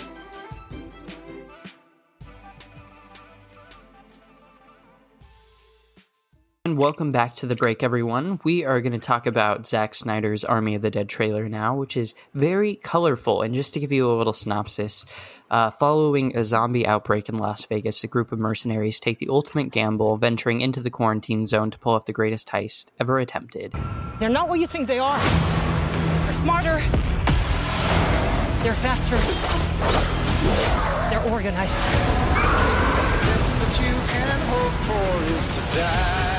Welcome 6.80 7.12
back 7.12 7.36
to 7.36 7.46
the 7.46 7.58
break, 7.58 7.84
everyone. 7.84 8.40
We 8.46 8.64
are 8.64 8.80
going 8.80 8.94
to 8.94 9.00
talk 9.00 9.28
about 9.28 9.68
Zack 9.68 9.94
Snyder's 9.94 10.46
Army 10.46 10.76
of 10.76 10.82
the 10.82 10.90
Dead 10.90 11.10
trailer 11.10 11.50
now, 11.50 11.76
which 11.76 11.98
is 11.98 12.16
very 12.34 12.76
colorful. 12.76 13.42
And 13.42 13.54
just 13.54 13.74
to 13.74 13.82
give 13.82 13.92
you 13.92 14.10
a 14.10 14.16
little 14.16 14.32
synopsis, 14.32 15.06
uh, 15.52 15.72
following 15.72 16.38
a 16.38 16.44
zombie 16.46 16.88
outbreak 16.88 17.28
in 17.28 17.36
Las 17.36 17.66
Vegas, 17.66 18.06
a 18.06 18.08
group 18.08 18.32
of 18.32 18.40
mercenaries 18.40 18.98
take 18.98 19.20
the 19.20 19.28
ultimate 19.28 19.72
gamble, 19.72 20.16
venturing 20.16 20.62
into 20.62 20.80
the 20.80 20.90
quarantine 20.90 21.46
zone 21.46 21.70
to 21.70 21.78
pull 21.78 21.96
off 21.96 22.06
the 22.06 22.14
greatest 22.14 22.48
heist 22.48 22.92
ever 22.98 23.20
attempted. 23.20 23.74
They're 24.18 24.30
not 24.30 24.48
what 24.48 24.62
you 24.62 24.68
think 24.68 24.88
they 24.88 25.00
are. 25.00 25.20
They're 25.20 26.34
smarter. 26.34 26.82
They're 28.64 28.74
faster. 28.74 29.18
They're 31.10 31.34
organized. 31.34 31.78
best 35.76 36.39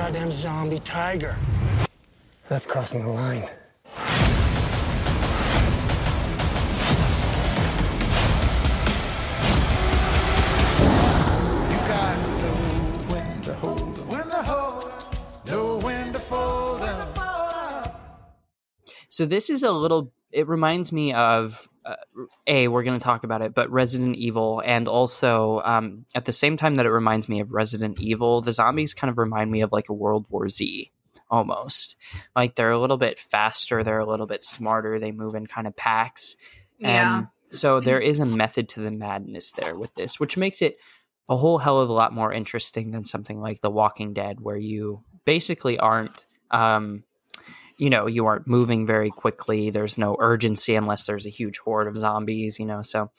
goddamn 0.00 0.32
zombie 0.32 0.80
tiger. 0.80 1.36
That's 2.48 2.64
crossing 2.64 3.02
the 3.02 3.10
line. 3.10 3.46
So 19.10 19.26
this 19.26 19.50
is 19.50 19.62
a 19.62 19.70
little. 19.70 20.14
It 20.32 20.48
reminds 20.48 20.92
me 20.94 21.12
of 21.12 21.68
uh, 21.84 21.96
a. 22.46 22.68
We're 22.68 22.82
going 22.82 22.98
to 22.98 23.02
talk 23.02 23.24
about 23.24 23.42
it, 23.42 23.54
but 23.54 23.70
Resident 23.70 24.16
Evil, 24.16 24.62
and 24.64 24.88
also 24.88 25.60
um, 25.64 26.04
at 26.14 26.24
the 26.24 26.32
same 26.32 26.56
time 26.56 26.76
that 26.76 26.86
it 26.86 26.90
reminds 26.90 27.28
me 27.28 27.40
of 27.40 27.52
Resident 27.52 28.00
Evil, 28.00 28.40
the 28.40 28.52
zombies 28.52 28.94
kind 28.94 29.10
of 29.10 29.18
remind 29.18 29.50
me 29.50 29.62
of 29.62 29.72
like 29.72 29.88
a 29.88 29.94
World 29.94 30.26
War 30.28 30.48
Z 30.48 30.90
almost. 31.30 31.96
Like 32.34 32.54
they're 32.56 32.70
a 32.70 32.78
little 32.78 32.96
bit 32.96 33.18
faster, 33.18 33.82
they're 33.84 33.98
a 33.98 34.08
little 34.08 34.26
bit 34.26 34.44
smarter, 34.44 34.98
they 34.98 35.12
move 35.12 35.34
in 35.34 35.46
kind 35.46 35.66
of 35.66 35.76
packs. 35.76 36.36
Yeah. 36.78 37.18
And 37.18 37.28
so 37.50 37.80
there 37.80 38.00
is 38.00 38.20
a 38.20 38.26
method 38.26 38.68
to 38.70 38.80
the 38.80 38.90
madness 38.90 39.52
there 39.52 39.76
with 39.76 39.94
this, 39.94 40.18
which 40.18 40.36
makes 40.36 40.60
it 40.60 40.78
a 41.28 41.36
whole 41.36 41.58
hell 41.58 41.80
of 41.80 41.88
a 41.88 41.92
lot 41.92 42.12
more 42.12 42.32
interesting 42.32 42.90
than 42.90 43.04
something 43.04 43.40
like 43.40 43.60
The 43.60 43.70
Walking 43.70 44.12
Dead, 44.12 44.40
where 44.40 44.56
you 44.56 45.04
basically 45.24 45.78
aren't, 45.78 46.26
um, 46.50 47.04
you 47.80 47.88
know, 47.88 48.06
you 48.06 48.26
aren't 48.26 48.46
moving 48.46 48.86
very 48.86 49.08
quickly. 49.08 49.70
There's 49.70 49.96
no 49.96 50.14
urgency 50.20 50.74
unless 50.74 51.06
there's 51.06 51.26
a 51.26 51.30
huge 51.30 51.58
horde 51.58 51.88
of 51.88 51.96
zombies, 51.96 52.60
you 52.60 52.66
know. 52.66 52.82
So 52.82 53.10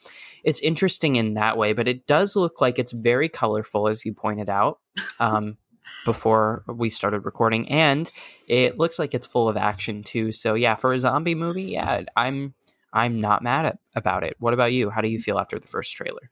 it's 0.44 0.60
interesting 0.60 1.16
in 1.16 1.34
that 1.34 1.56
way, 1.56 1.72
but 1.72 1.88
it 1.88 2.06
does 2.06 2.36
look 2.36 2.60
like 2.60 2.78
it's 2.78 2.92
very 2.92 3.28
colorful, 3.28 3.88
as 3.88 4.06
you 4.06 4.14
pointed 4.14 4.48
out. 4.48 4.78
Um, 5.18 5.58
before 6.04 6.64
we 6.66 6.90
started 6.90 7.24
recording 7.24 7.68
and 7.68 8.10
it 8.48 8.78
looks 8.78 8.98
like 8.98 9.14
it's 9.14 9.26
full 9.26 9.48
of 9.48 9.56
action 9.56 10.02
too 10.02 10.32
so 10.32 10.54
yeah 10.54 10.74
for 10.74 10.92
a 10.92 10.98
zombie 10.98 11.34
movie 11.34 11.64
yeah 11.64 12.02
i'm 12.16 12.54
i'm 12.92 13.20
not 13.20 13.42
mad 13.42 13.66
at, 13.66 13.78
about 13.94 14.24
it 14.24 14.34
what 14.38 14.54
about 14.54 14.72
you 14.72 14.90
how 14.90 15.00
do 15.00 15.08
you 15.08 15.18
feel 15.18 15.38
after 15.38 15.58
the 15.58 15.68
first 15.68 15.94
trailer 15.96 16.30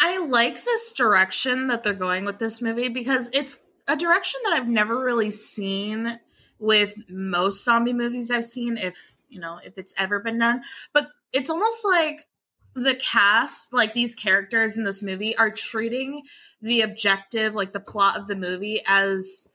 I 0.00 0.18
like 0.18 0.64
this 0.64 0.92
direction 0.92 1.68
that 1.68 1.82
they're 1.82 1.94
going 1.94 2.24
with 2.26 2.38
this 2.38 2.60
movie 2.60 2.88
because 2.88 3.30
it's 3.32 3.60
a 3.86 3.96
direction 3.96 4.40
that 4.44 4.54
I've 4.54 4.68
never 4.68 5.02
really 5.02 5.30
seen 5.30 6.18
with 6.64 6.94
most 7.08 7.64
zombie 7.64 7.92
movies 7.92 8.30
I've 8.30 8.44
seen, 8.44 8.76
if 8.76 9.14
you 9.28 9.40
know, 9.40 9.58
if 9.64 9.78
it's 9.78 9.94
ever 9.98 10.20
been 10.20 10.38
done. 10.38 10.62
But 10.92 11.10
it's 11.32 11.50
almost 11.50 11.84
like 11.84 12.26
the 12.74 12.94
cast, 12.94 13.72
like 13.72 13.94
these 13.94 14.14
characters 14.14 14.76
in 14.76 14.84
this 14.84 15.02
movie, 15.02 15.36
are 15.36 15.50
treating 15.50 16.22
the 16.60 16.80
objective, 16.80 17.54
like 17.54 17.72
the 17.72 17.80
plot 17.80 18.18
of 18.18 18.26
the 18.26 18.36
movie, 18.36 18.80
as 18.86 19.46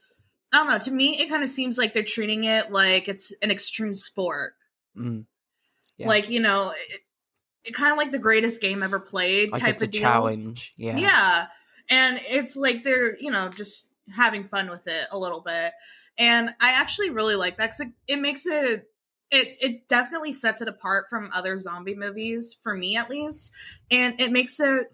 I 0.54 0.58
don't 0.58 0.70
know. 0.70 0.80
To 0.80 0.92
me, 0.92 1.20
it 1.20 1.30
kind 1.30 1.44
of 1.44 1.50
seems 1.50 1.78
like 1.78 1.94
they're 1.94 2.04
treating 2.04 2.44
it 2.44 2.72
like 2.72 3.08
it's 3.08 3.34
an 3.42 3.52
extreme 3.52 3.96
sport. 3.96 4.54
mm. 4.98 5.26
Yeah. 5.98 6.08
Like 6.08 6.30
you 6.30 6.40
know, 6.40 6.72
it, 6.90 7.02
it 7.66 7.74
kind 7.74 7.92
of 7.92 7.98
like 7.98 8.12
the 8.12 8.20
greatest 8.20 8.62
game 8.62 8.84
ever 8.84 9.00
played 9.00 9.52
like 9.52 9.62
type 9.62 9.82
of 9.82 9.92
deal. 9.92 10.02
challenge 10.02 10.74
yeah 10.78 10.98
Yeah. 10.98 11.48
And 11.92 12.22
it's 12.30 12.56
like 12.56 12.84
they're, 12.84 13.18
you 13.20 13.32
know, 13.32 13.50
just 13.50 13.88
having 14.16 14.48
fun 14.48 14.70
with 14.70 14.88
it 14.88 15.08
a 15.12 15.18
little 15.18 15.42
bit. 15.42 15.74
And 16.20 16.50
I 16.60 16.72
actually 16.74 17.10
really 17.10 17.36
like 17.36 17.58
that 17.58 17.72
'cause 17.72 17.80
it, 17.80 17.90
it 18.08 18.18
makes 18.20 18.46
it 18.46 18.92
it 19.32 19.58
it 19.62 19.88
definitely 19.88 20.32
sets 20.32 20.62
it 20.62 20.68
apart 20.68 21.06
from 21.10 21.30
other 21.34 21.56
zombie 21.58 21.96
movies 21.96 22.56
for 22.62 22.76
me 22.76 22.96
at 22.98 23.10
least. 23.10 23.52
And 23.90 24.20
it 24.22 24.32
makes 24.32 24.60
it 24.60 24.92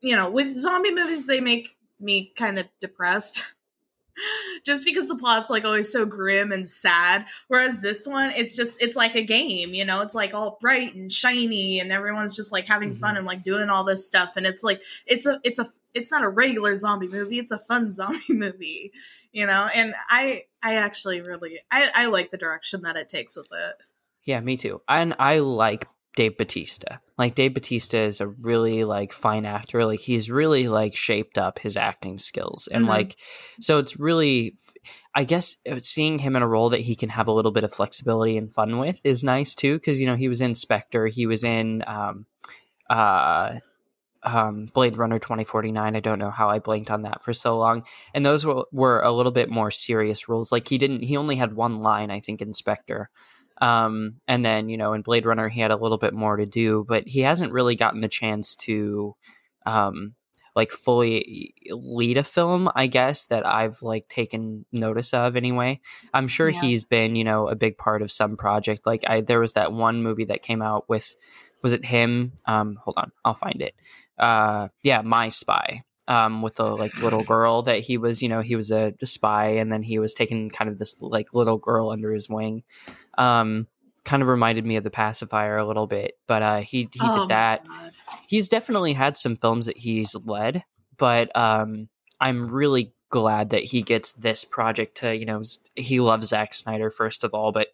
you 0.00 0.14
know, 0.14 0.30
with 0.30 0.56
zombie 0.56 0.94
movies 0.94 1.26
they 1.26 1.40
make 1.40 1.76
me 2.00 2.32
kind 2.36 2.58
of 2.58 2.66
depressed. 2.80 3.44
just 4.64 4.84
because 4.84 5.06
the 5.08 5.14
plot's 5.16 5.48
like 5.48 5.64
always 5.64 5.92
so 5.92 6.04
grim 6.04 6.50
and 6.50 6.68
sad 6.68 7.24
whereas 7.46 7.80
this 7.80 8.04
one 8.04 8.32
it's 8.32 8.56
just 8.56 8.76
it's 8.82 8.96
like 8.96 9.14
a 9.14 9.22
game 9.22 9.72
you 9.74 9.84
know 9.84 10.00
it's 10.00 10.14
like 10.14 10.34
all 10.34 10.58
bright 10.60 10.92
and 10.96 11.12
shiny 11.12 11.78
and 11.78 11.92
everyone's 11.92 12.34
just 12.34 12.50
like 12.50 12.64
having 12.66 12.96
fun 12.96 13.14
Mhm. 13.14 13.18
and 13.18 13.26
like 13.28 13.44
doing 13.44 13.70
all 13.70 13.84
this 13.84 14.04
stuff 14.04 14.32
and 14.36 14.44
it's 14.44 14.64
like 14.64 14.82
it's 15.06 15.24
a 15.24 15.38
it's 15.44 15.60
a 15.60 15.72
it's 15.94 16.10
not 16.10 16.24
a 16.24 16.28
regular 16.28 16.74
zombie 16.74 17.06
movie 17.06 17.38
it's 17.38 17.52
a 17.52 17.60
fun 17.60 17.92
zombie 17.98 18.18
movie 18.30 18.92
you 19.38 19.46
know 19.46 19.68
and 19.72 19.94
i 20.10 20.42
i 20.62 20.74
actually 20.74 21.20
really 21.20 21.60
i 21.70 21.88
i 21.94 22.06
like 22.06 22.30
the 22.32 22.36
direction 22.36 22.82
that 22.82 22.96
it 22.96 23.08
takes 23.08 23.36
with 23.36 23.48
it 23.52 23.76
Yeah, 24.24 24.40
me 24.40 24.56
too. 24.58 24.82
And 24.86 25.14
I 25.18 25.38
like 25.38 25.86
Dave 26.16 26.36
Bautista. 26.36 27.00
Like 27.16 27.34
Dave 27.34 27.54
Bautista 27.54 27.98
is 27.98 28.20
a 28.20 28.26
really 28.28 28.84
like 28.84 29.12
fine 29.12 29.46
actor. 29.46 29.86
Like 29.86 30.00
he's 30.00 30.30
really 30.30 30.68
like 30.68 30.94
shaped 30.94 31.38
up 31.38 31.60
his 31.60 31.76
acting 31.76 32.18
skills. 32.18 32.68
And 32.70 32.84
Mhm. 32.84 32.88
like 32.88 33.16
so 33.60 33.78
it's 33.78 33.98
really 33.98 34.56
I 35.14 35.24
guess 35.24 35.56
uh, 35.70 35.78
seeing 35.80 36.18
him 36.18 36.36
in 36.36 36.42
a 36.42 36.48
role 36.48 36.70
that 36.70 36.80
he 36.88 36.94
can 36.94 37.08
have 37.08 37.28
a 37.28 37.32
little 37.32 37.52
bit 37.52 37.64
of 37.64 37.72
flexibility 37.72 38.36
and 38.36 38.52
fun 38.52 38.78
with 38.78 39.00
is 39.04 39.22
nice 39.24 39.54
too 39.54 39.78
cuz 39.78 40.00
you 40.00 40.06
know 40.06 40.16
he 40.16 40.28
was 40.28 40.40
in 40.40 40.54
Spectre, 40.54 41.06
he 41.06 41.26
was 41.26 41.42
in 41.44 41.82
um 41.86 42.26
uh 42.90 43.60
um, 44.22 44.66
Blade 44.66 44.96
Runner 44.96 45.18
2049. 45.18 45.94
I 45.96 46.00
don't 46.00 46.18
know 46.18 46.30
how 46.30 46.48
I 46.48 46.58
blanked 46.58 46.90
on 46.90 47.02
that 47.02 47.22
for 47.22 47.32
so 47.32 47.56
long. 47.58 47.84
And 48.14 48.24
those 48.26 48.44
were, 48.44 48.64
were 48.72 49.00
a 49.02 49.12
little 49.12 49.32
bit 49.32 49.48
more 49.48 49.70
serious 49.70 50.28
roles. 50.28 50.50
Like 50.52 50.68
he 50.68 50.78
didn't, 50.78 51.02
he 51.04 51.16
only 51.16 51.36
had 51.36 51.54
one 51.54 51.80
line, 51.80 52.10
I 52.10 52.20
think, 52.20 52.40
in 52.42 52.52
Spectre. 52.52 53.10
Um, 53.60 54.16
and 54.28 54.44
then, 54.44 54.68
you 54.68 54.76
know, 54.76 54.92
in 54.92 55.02
Blade 55.02 55.26
Runner, 55.26 55.48
he 55.48 55.60
had 55.60 55.70
a 55.70 55.76
little 55.76 55.98
bit 55.98 56.14
more 56.14 56.36
to 56.36 56.46
do, 56.46 56.84
but 56.86 57.06
he 57.08 57.20
hasn't 57.20 57.52
really 57.52 57.74
gotten 57.76 58.00
the 58.00 58.08
chance 58.08 58.54
to, 58.56 59.14
um, 59.66 60.14
like 60.54 60.70
fully 60.72 61.54
lead 61.70 62.16
a 62.16 62.24
film, 62.24 62.68
I 62.74 62.88
guess, 62.88 63.26
that 63.26 63.46
I've 63.46 63.80
like 63.82 64.08
taken 64.08 64.64
notice 64.72 65.14
of 65.14 65.36
anyway. 65.36 65.80
I'm 66.12 66.26
sure 66.26 66.48
Yeah. 66.48 66.60
he's 66.60 66.84
been, 66.84 67.14
you 67.14 67.22
know, 67.22 67.48
a 67.48 67.54
big 67.54 67.78
part 67.78 68.02
of 68.02 68.10
some 68.10 68.36
project. 68.36 68.84
Like 68.86 69.04
I, 69.08 69.20
there 69.20 69.38
was 69.38 69.52
that 69.52 69.72
one 69.72 70.02
movie 70.02 70.24
that 70.24 70.42
came 70.42 70.60
out 70.62 70.88
with, 70.88 71.14
was 71.62 71.72
it 71.72 71.84
him? 71.84 72.32
Um, 72.46 72.76
hold 72.82 72.96
on, 72.96 73.12
I'll 73.24 73.34
find 73.34 73.60
it. 73.62 73.74
Uh, 74.18 74.68
yeah, 74.82 75.02
My 75.02 75.28
Spy. 75.28 75.82
Um, 76.06 76.40
with 76.40 76.54
the 76.54 76.74
like 76.74 77.02
little 77.02 77.22
girl 77.22 77.60
that 77.64 77.80
he 77.80 77.98
was, 77.98 78.22
you 78.22 78.30
know, 78.30 78.40
he 78.40 78.56
was 78.56 78.70
a, 78.70 78.94
spy, 79.04 79.48
and 79.56 79.70
then 79.70 79.82
he 79.82 79.98
was 79.98 80.14
taking 80.14 80.48
kind 80.48 80.70
of 80.70 80.78
this 80.78 81.02
like 81.02 81.34
little 81.34 81.58
girl 81.58 81.90
under 81.90 82.14
his 82.14 82.30
wing. 82.30 82.62
Um, 83.18 83.66
kind 84.06 84.22
of 84.22 84.28
reminded 84.28 84.64
me 84.64 84.76
of 84.76 84.84
the 84.84 84.90
pacifier 84.90 85.58
a 85.58 85.66
little 85.66 85.86
bit, 85.86 86.14
but 86.26 86.40
uh, 86.42 86.60
he 86.60 86.88
he 86.94 87.00
Oh 87.02 87.20
did 87.20 87.28
that 87.28 87.62
he's 88.28 88.48
definitely 88.48 88.92
had 88.92 89.16
some 89.16 89.36
films 89.36 89.66
that 89.66 89.78
he's 89.78 90.14
led, 90.14 90.62
but 90.96 91.34
um, 91.36 91.88
I'm 92.20 92.48
really 92.48 92.92
glad 93.10 93.50
that 93.50 93.64
he 93.64 93.82
gets 93.82 94.12
this 94.12 94.44
project 94.44 94.98
to, 94.98 95.16
you 95.16 95.24
know, 95.24 95.42
he 95.74 95.98
loves 95.98 96.28
Zack 96.28 96.52
Snyder, 96.52 96.90
first 96.90 97.24
of 97.24 97.32
all, 97.32 97.52
but 97.52 97.68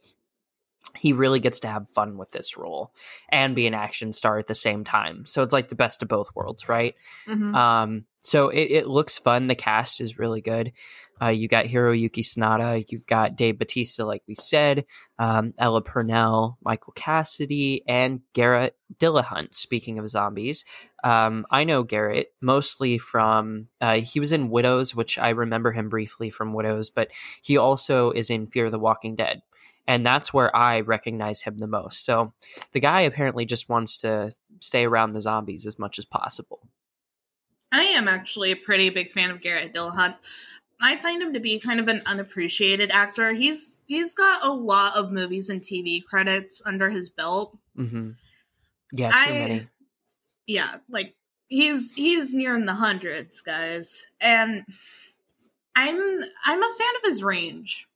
he 0.97 1.13
really 1.13 1.41
gets 1.41 1.61
to 1.61 1.69
have 1.69 1.89
fun 1.89 2.19
with 2.19 2.31
this 2.31 2.57
role 2.57 2.93
and 3.31 3.57
be 3.57 3.67
an 3.67 3.75
action 3.75 4.13
star 4.13 4.39
at 4.39 4.47
the 4.47 4.55
same 4.55 4.85
time. 4.85 5.27
So 5.27 5.43
it's 5.43 5.53
like 5.53 5.69
the 5.69 5.75
best 5.75 6.03
of 6.03 6.09
both 6.09 6.35
worlds, 6.35 6.69
right? 6.69 6.95
Mhm. 7.27 7.55
Um, 7.55 8.05
so 8.21 8.49
it, 8.49 8.71
it 8.71 8.87
looks 8.87 9.19
fun. 9.19 9.49
The 9.49 9.55
cast 9.55 10.01
is 10.01 10.19
really 10.19 10.41
good. 10.41 10.73
Uh, 11.21 11.29
you 11.29 11.47
got 11.47 11.67
Hiroyuki 11.67 12.25
Sanada, 12.25 12.85
you've 12.89 13.07
got 13.07 13.37
Dave 13.37 13.59
Bautista, 13.59 14.05
like 14.05 14.23
we 14.27 14.35
said, 14.35 14.85
um, 15.19 15.55
Ella 15.59 15.81
Purnell, 15.81 16.59
Michael 16.63 16.93
Cassidy, 16.95 17.85
and 17.87 18.21
Garret 18.33 18.77
Dillahunt. 18.99 19.55
Speaking 19.55 19.99
of 19.99 20.09
zombies, 20.09 20.65
um, 21.05 21.47
I 21.51 21.65
know 21.65 21.85
Garret 21.85 22.29
mostly 22.41 22.99
from 22.99 23.69
uh, 23.81 24.01
he 24.01 24.19
was 24.19 24.33
in 24.33 24.51
Widows, 24.51 24.95
which 24.95 25.19
I 25.19 25.31
remember 25.31 25.71
him 25.71 25.89
briefly 25.89 26.31
from 26.31 26.53
Widows, 26.53 26.91
but 26.91 27.11
he 27.43 27.57
also 27.57 28.11
is 28.11 28.29
in 28.29 28.49
Fear 28.49 28.71
the 28.71 28.79
Walking 28.79 29.15
Dead. 29.15 29.43
And 29.87 30.05
that's 30.05 30.33
where 30.33 30.55
I 30.57 30.81
recognize 30.81 31.43
him 31.43 31.59
the 31.59 31.67
most. 31.67 32.05
So 32.05 32.33
the 32.73 32.81
guy 32.81 33.03
apparently 33.03 33.45
just 33.45 33.69
wants 33.69 33.99
to 33.99 34.33
stay 34.61 34.85
around 34.87 35.11
the 35.11 35.21
zombies 35.21 35.67
as 35.67 35.79
much 35.79 35.99
as 35.99 36.05
possible. 36.07 36.61
I 37.71 37.83
am 37.83 38.09
actually 38.09 38.53
a 38.53 38.57
pretty 38.57 38.89
big 38.91 39.11
fan 39.13 39.31
of 39.31 39.41
Garret 39.41 39.75
Dillahunt. 39.75 40.15
I 40.81 40.97
find 40.97 41.23
him 41.23 41.33
to 41.35 41.41
be 41.41 41.59
kind 41.61 41.81
of 41.81 41.89
an 41.89 42.03
unappreciated 42.07 42.93
actor. 42.93 43.33
He's 43.33 43.83
he's 43.87 44.15
got 44.15 44.45
a 44.45 44.51
lot 44.53 44.97
of 44.97 45.13
movies 45.13 45.51
and 45.51 45.61
TV 45.61 46.03
credits 46.05 46.63
under 46.65 46.89
his 46.89 47.09
belt. 47.11 47.57
hmm 47.77 48.11
Yeah, 48.93 49.11
too 49.11 49.17
I- 49.17 49.33
many. 49.33 49.69
Yeah, 50.47 50.77
like 50.89 51.15
he's 51.49 51.93
he's 51.95 52.35
nearing 52.35 52.67
the 52.67 52.75
hundreds, 52.75 53.41
guys. 53.41 54.07
And 54.21 54.65
I'm 55.77 55.97
I'm 56.45 56.63
a 56.63 56.75
fan 56.79 56.97
of 56.97 57.03
his 57.05 57.23
range. 57.23 57.89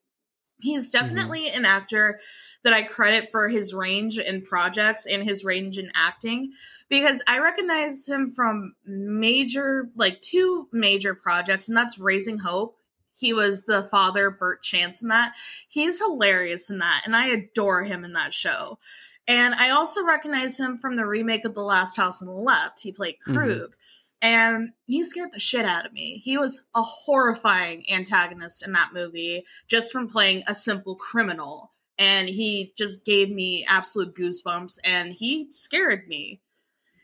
He's 0.61 0.90
definitely 0.90 1.48
an 1.50 1.64
actor 1.64 2.20
that 2.64 2.72
I 2.72 2.82
credit 2.82 3.30
for 3.30 3.48
his 3.48 3.72
range 3.72 4.18
in 4.18 4.42
projects 4.42 5.06
and 5.06 5.22
his 5.22 5.44
range 5.44 5.78
in 5.78 5.90
acting 5.94 6.52
because 6.88 7.22
I 7.28 7.38
recognize 7.38 8.09
him 8.09 8.32
from 8.34 8.74
major, 8.84 9.88
like 9.94 10.20
two 10.22 10.68
major 10.72 11.14
projects, 11.14 11.68
and 11.68 11.76
that's 11.76 11.98
Raising 11.98 12.38
Hope. 12.38 12.76
He 13.14 13.32
was 13.32 13.64
the 13.64 13.88
father, 13.90 14.30
Burt 14.30 14.62
Chance, 14.62 15.02
in 15.02 15.09
that. 15.09 15.34
He's 15.68 15.98
hilarious 15.98 16.70
in 16.70 16.78
that, 16.78 17.02
and 17.04 17.16
I 17.16 17.28
adore 17.28 17.84
him 17.84 18.04
in 18.04 18.12
that 18.14 18.34
show. 18.34 18.78
And 19.26 19.54
I 19.54 19.70
also 19.70 20.04
recognize 20.04 20.59
him 20.59 20.78
from 20.78 20.96
the 20.96 21.06
remake 21.06 21.44
of 21.44 21.54
The 21.54 21.62
Last 21.62 21.96
House 21.96 22.22
on 22.22 22.28
the 22.28 22.34
Left. 22.34 22.80
He 22.80 22.92
played 22.92 23.16
Mhm. 23.26 23.34
Krug. 23.34 23.76
And 24.20 24.70
he 24.86 25.02
scared 25.02 25.30
the 25.32 25.38
shit 25.38 25.64
out 25.64 25.86
of 25.86 25.92
me. 25.92 26.18
He 26.18 26.36
was 26.38 26.62
a 26.74 26.82
horrifying 26.82 27.84
antagonist 27.90 28.66
in 28.66 28.72
that 28.72 28.90
movie 28.92 29.44
just 29.68 29.92
from 29.92 30.08
playing 30.08 30.42
a 30.46 30.54
simple 30.54 30.96
criminal. 30.96 31.72
And 31.98 32.28
he 32.28 32.72
just 32.76 33.04
gave 33.04 33.30
me 33.30 33.64
absolute 33.68 34.14
goosebumps 34.14 34.78
and 34.84 35.12
he 35.12 35.48
scared 35.52 36.08
me. 36.08 36.40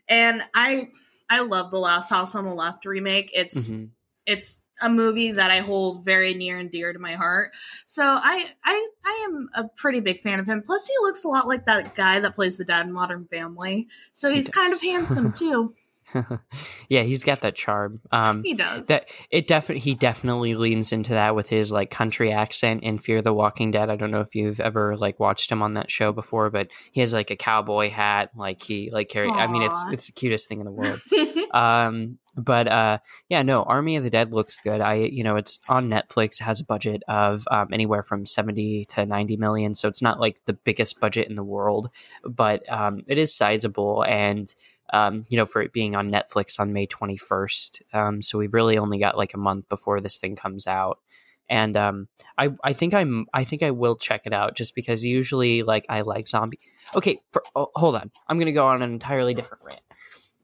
And 0.07 0.43
I 0.53 0.89
I 1.29 1.39
love 1.39 1.71
the 1.71 1.79
Last 1.79 2.09
House 2.09 2.35
on 2.35 2.43
the 2.45 2.53
Left 2.53 2.85
remake. 2.85 3.31
It's 3.33 3.67
Mhm. 3.67 3.89
it's 4.25 4.61
a 4.81 4.89
movie 4.89 5.31
that 5.31 5.51
I 5.51 5.59
hold 5.59 6.03
very 6.03 6.33
near 6.33 6.57
and 6.57 6.69
dear 6.69 6.91
to 6.91 6.99
my 6.99 7.13
heart. 7.13 7.53
So 7.85 8.03
I 8.03 8.51
I 8.63 8.87
I 9.05 9.25
am 9.29 9.49
a 9.55 9.67
pretty 9.69 10.01
big 10.01 10.21
fan 10.21 10.39
of 10.39 10.45
him. 10.47 10.61
Plus, 10.63 10.85
he 10.87 10.93
looks 11.01 11.23
a 11.23 11.27
lot 11.29 11.47
like 11.47 11.65
that 11.65 11.95
guy 11.95 12.19
that 12.19 12.35
plays 12.35 12.57
the 12.57 12.65
dad 12.65 12.85
in 12.85 12.91
Modern 12.91 13.25
Family. 13.25 13.87
So 14.13 14.29
He 14.29 14.35
he's 14.35 14.49
kind 14.49 14.73
of 14.73 14.81
handsome 14.81 15.31
too. 15.33 15.75
yeah, 16.89 17.03
he's 17.03 17.23
got 17.23 17.41
that 17.41 17.55
charm. 17.55 18.01
Um, 18.11 18.43
He 18.43 18.53
does. 18.53 18.87
that 18.87 19.09
it 19.29 19.47
definitely 19.47 19.81
he 19.81 19.95
definitely 19.95 20.55
leans 20.55 20.91
into 20.91 21.11
that 21.11 21.35
with 21.35 21.49
his 21.49 21.71
like 21.71 21.89
country 21.89 22.31
accent 22.31 22.83
in 22.83 22.97
Fear 22.97 23.21
the 23.21 23.33
Walking 23.33 23.71
Dead. 23.71 23.89
I 23.89 23.95
don't 23.95 24.11
know 24.11 24.21
if 24.21 24.35
you've 24.35 24.59
ever 24.59 24.95
like 24.95 25.19
watched 25.19 25.51
him 25.51 25.61
on 25.61 25.73
that 25.75 25.91
show 25.91 26.11
before, 26.11 26.49
but 26.49 26.69
he 26.91 27.01
has 27.01 27.13
like 27.13 27.31
a 27.31 27.35
cowboy 27.35 27.89
hat. 27.89 28.31
Like 28.35 28.61
he 28.61 28.89
like 28.91 29.09
carry. 29.09 29.29
I 29.29 29.47
mean, 29.47 29.63
it's 29.63 29.85
it's 29.91 30.07
the 30.07 30.13
cutest 30.13 30.47
thing 30.47 30.59
in 30.59 30.65
the 30.65 30.71
world. 30.71 31.01
um 31.53 32.17
but 32.35 32.67
uh 32.67 32.97
yeah 33.29 33.41
no 33.41 33.63
army 33.63 33.95
of 33.95 34.03
the 34.03 34.09
dead 34.09 34.33
looks 34.33 34.59
good 34.59 34.81
i 34.81 34.95
you 34.95 35.23
know 35.23 35.37
it's 35.37 35.61
on 35.69 35.87
netflix 35.89 36.41
it 36.41 36.43
has 36.43 36.59
a 36.59 36.65
budget 36.65 37.01
of 37.07 37.47
um, 37.49 37.69
anywhere 37.71 38.03
from 38.03 38.25
70 38.25 38.85
to 38.85 39.05
90 39.05 39.37
million 39.37 39.73
so 39.73 39.87
it's 39.87 40.01
not 40.01 40.19
like 40.19 40.43
the 40.45 40.53
biggest 40.53 40.99
budget 40.99 41.29
in 41.29 41.35
the 41.35 41.43
world 41.45 41.89
but 42.25 42.69
um 42.69 43.03
it 43.07 43.17
is 43.17 43.33
sizable 43.33 44.03
and 44.03 44.53
um 44.95 45.23
you 45.29 45.37
know 45.37 45.45
for 45.45 45.61
it 45.61 45.73
being 45.73 45.95
on 45.95 46.09
netflix 46.09 46.59
on 46.59 46.73
may 46.73 46.87
21st 46.87 47.81
um 47.93 48.21
so 48.21 48.37
we've 48.37 48.53
really 48.53 48.77
only 48.77 48.97
got 48.97 49.17
like 49.17 49.33
a 49.33 49.37
month 49.37 49.67
before 49.67 49.99
this 49.99 50.17
thing 50.17 50.35
comes 50.35 50.67
out 50.67 50.99
and 51.49 51.75
um 51.75 52.07
i 52.37 52.49
i 52.63 52.73
think 52.73 52.93
i'm 52.93 53.25
i 53.33 53.43
think 53.43 53.61
i 53.61 53.71
will 53.71 53.95
check 53.95 54.21
it 54.25 54.33
out 54.33 54.55
just 54.55 54.73
because 54.73 55.03
usually 55.03 55.63
like 55.63 55.85
i 55.89 56.01
like 56.01 56.27
zombie 56.27 56.59
okay 56.95 57.19
for, 57.31 57.43
oh, 57.55 57.69
hold 57.75 57.95
on 57.95 58.09
i'm 58.27 58.39
gonna 58.39 58.51
go 58.51 58.67
on 58.67 58.81
an 58.81 58.91
entirely 58.91 59.33
different 59.33 59.63
rant 59.65 59.81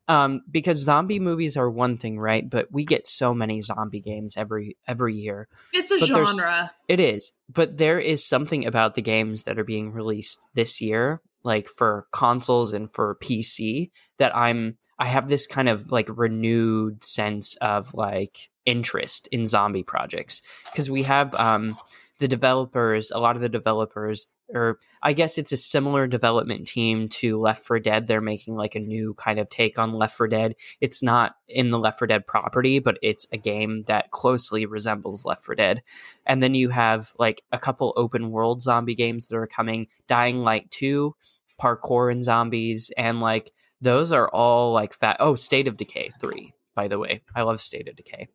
um, 0.07 0.41
because 0.51 0.83
zombie 0.83 1.19
movies 1.19 1.55
are 1.55 1.69
one 1.69 1.97
thing, 1.97 2.19
right? 2.19 2.49
But 2.49 2.69
we 2.69 2.83
get 2.83 3.07
so 3.07 3.33
many 3.33 3.61
zombie 3.61 4.01
games 4.01 4.35
every 4.35 4.75
every 4.85 5.15
year. 5.15 5.47
it's 5.71 5.89
a 5.89 5.99
but 5.99 6.07
genre. 6.07 6.71
It 6.89 6.99
is, 6.99 7.31
but 7.47 7.77
there 7.77 7.97
is 7.97 8.25
something 8.25 8.65
about 8.65 8.95
the 8.95 9.01
games 9.01 9.45
that 9.45 9.57
are 9.57 9.63
being 9.63 9.93
released 9.93 10.45
this 10.53 10.81
year, 10.81 11.21
like 11.43 11.67
for 11.67 12.07
consoles 12.11 12.73
and 12.73 12.91
for 12.91 13.17
PC, 13.21 13.91
that 14.17 14.35
I'm 14.35 14.77
I 14.99 15.05
have 15.05 15.27
this 15.27 15.47
kind 15.47 15.67
of 15.67 15.91
like 15.91 16.07
renewed 16.15 17.03
sense 17.03 17.55
of 17.57 17.93
like 17.93 18.49
interest 18.65 19.27
in 19.31 19.47
zombie 19.47 19.83
projects 19.83 20.41
because 20.65 20.89
we 20.89 21.03
have 21.03 21.33
um 21.35 21.75
the 22.21 22.27
developers, 22.27 23.09
a 23.09 23.19
lot 23.19 23.35
of 23.35 23.41
the 23.41 23.49
developers, 23.49 24.29
or 24.53 24.77
I 25.01 25.13
guess 25.13 25.39
it's 25.39 25.51
a 25.51 25.57
similar 25.57 26.05
development 26.05 26.67
team 26.67 27.09
to 27.09 27.39
Left 27.39 27.65
4 27.65 27.79
Dead. 27.79 28.05
They're 28.05 28.21
making 28.21 28.55
like 28.55 28.75
a 28.75 28.79
new 28.79 29.15
kind 29.15 29.39
of 29.39 29.49
take 29.49 29.79
on 29.79 29.91
Left 29.91 30.15
4 30.15 30.27
Dead. 30.27 30.55
It's 30.79 31.01
not 31.01 31.33
in 31.49 31.71
the 31.71 31.79
Left 31.79 31.97
4 31.97 32.07
Dead 32.07 32.27
property, 32.27 32.77
but 32.77 32.99
it's 33.01 33.27
a 33.31 33.37
game 33.37 33.85
that 33.87 34.11
closely 34.11 34.67
resembles 34.67 35.25
Left 35.25 35.43
4 35.43 35.55
Dead. 35.55 35.81
And 36.25 36.43
then 36.43 36.53
you 36.53 36.69
have 36.69 37.11
like 37.17 37.41
a 37.51 37.57
couple 37.57 37.91
open 37.97 38.29
world 38.29 38.61
zombie 38.61 38.95
games 38.95 39.27
that 39.27 39.37
are 39.37 39.47
coming 39.47 39.87
Dying 40.05 40.43
Light 40.43 40.69
2, 40.69 41.15
Parkour 41.61 42.11
and 42.11 42.23
Zombies, 42.23 42.91
and 42.97 43.19
like 43.19 43.51
those 43.81 44.11
are 44.11 44.29
all 44.29 44.73
like 44.73 44.93
fat. 44.93 45.17
Oh, 45.19 45.35
State 45.35 45.67
of 45.67 45.77
Decay 45.77 46.09
3, 46.19 46.53
by 46.75 46.87
the 46.87 46.99
way. 46.99 47.21
I 47.35 47.41
love 47.41 47.61
State 47.61 47.87
of 47.87 47.95
Decay. 47.95 48.27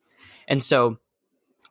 And 0.48 0.62
so 0.62 0.98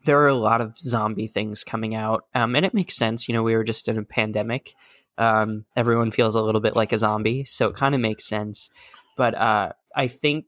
there 0.05 0.19
are 0.21 0.27
a 0.27 0.35
lot 0.35 0.61
of 0.61 0.77
zombie 0.77 1.27
things 1.27 1.63
coming 1.63 1.95
out. 1.95 2.25
Um, 2.33 2.55
and 2.55 2.65
it 2.65 2.73
makes 2.73 2.95
sense. 2.95 3.27
You 3.27 3.33
know, 3.33 3.43
we 3.43 3.55
were 3.55 3.63
just 3.63 3.87
in 3.87 3.97
a 3.97 4.03
pandemic. 4.03 4.73
Um, 5.17 5.65
everyone 5.75 6.11
feels 6.11 6.35
a 6.35 6.41
little 6.41 6.61
bit 6.61 6.75
like 6.75 6.93
a 6.93 6.97
zombie. 6.97 7.43
So 7.43 7.67
it 7.67 7.75
kind 7.75 7.95
of 7.95 8.01
makes 8.01 8.27
sense. 8.27 8.69
But 9.17 9.35
uh, 9.35 9.71
I 9.95 10.07
think 10.07 10.45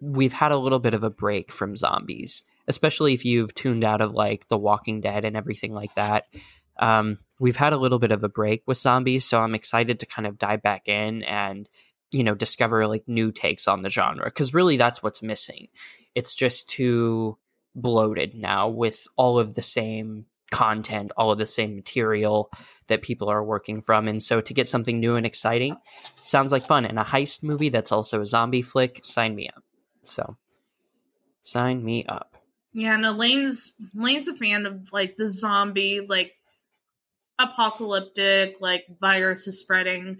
we've 0.00 0.32
had 0.32 0.52
a 0.52 0.58
little 0.58 0.78
bit 0.78 0.94
of 0.94 1.04
a 1.04 1.10
break 1.10 1.50
from 1.50 1.76
zombies, 1.76 2.44
especially 2.68 3.14
if 3.14 3.24
you've 3.24 3.54
tuned 3.54 3.84
out 3.84 4.00
of 4.00 4.12
like 4.12 4.48
The 4.48 4.58
Walking 4.58 5.00
Dead 5.00 5.24
and 5.24 5.36
everything 5.36 5.74
like 5.74 5.94
that. 5.94 6.26
Um, 6.78 7.18
we've 7.38 7.56
had 7.56 7.72
a 7.72 7.78
little 7.78 7.98
bit 7.98 8.12
of 8.12 8.24
a 8.24 8.28
break 8.28 8.62
with 8.66 8.78
zombies. 8.78 9.24
So 9.24 9.40
I'm 9.40 9.54
excited 9.54 10.00
to 10.00 10.06
kind 10.06 10.26
of 10.26 10.38
dive 10.38 10.62
back 10.62 10.88
in 10.88 11.22
and, 11.24 11.68
you 12.10 12.24
know, 12.24 12.34
discover 12.34 12.86
like 12.86 13.04
new 13.06 13.32
takes 13.32 13.68
on 13.68 13.82
the 13.82 13.88
genre. 13.88 14.30
Cause 14.30 14.54
really 14.54 14.76
that's 14.76 15.02
what's 15.02 15.22
missing. 15.22 15.68
It's 16.14 16.34
just 16.34 16.68
too 16.68 17.38
bloated 17.74 18.34
now 18.34 18.68
with 18.68 19.06
all 19.16 19.38
of 19.38 19.54
the 19.54 19.62
same 19.62 20.26
content, 20.52 21.10
all 21.16 21.32
of 21.32 21.38
the 21.38 21.46
same 21.46 21.74
material 21.74 22.50
that 22.86 23.02
people 23.02 23.28
are 23.28 23.42
working 23.42 23.82
from. 23.82 24.06
And 24.06 24.22
so 24.22 24.40
to 24.40 24.54
get 24.54 24.68
something 24.68 25.00
new 25.00 25.16
and 25.16 25.26
exciting 25.26 25.76
sounds 26.22 26.52
like 26.52 26.66
fun. 26.66 26.84
And 26.84 26.98
a 26.98 27.02
heist 27.02 27.42
movie 27.42 27.70
that's 27.70 27.90
also 27.90 28.20
a 28.20 28.26
zombie 28.26 28.62
flick, 28.62 29.00
sign 29.02 29.34
me 29.34 29.48
up. 29.48 29.64
So 30.04 30.36
sign 31.42 31.84
me 31.84 32.04
up. 32.04 32.36
Yeah, 32.72 32.96
no, 32.96 33.12
Lane's 33.12 33.74
Lane's 33.94 34.28
a 34.28 34.34
fan 34.34 34.66
of 34.66 34.92
like 34.92 35.16
the 35.16 35.28
zombie, 35.28 36.00
like 36.00 36.32
apocalyptic, 37.38 38.56
like 38.60 38.84
virus 39.00 39.46
is 39.46 39.58
spreading 39.60 40.18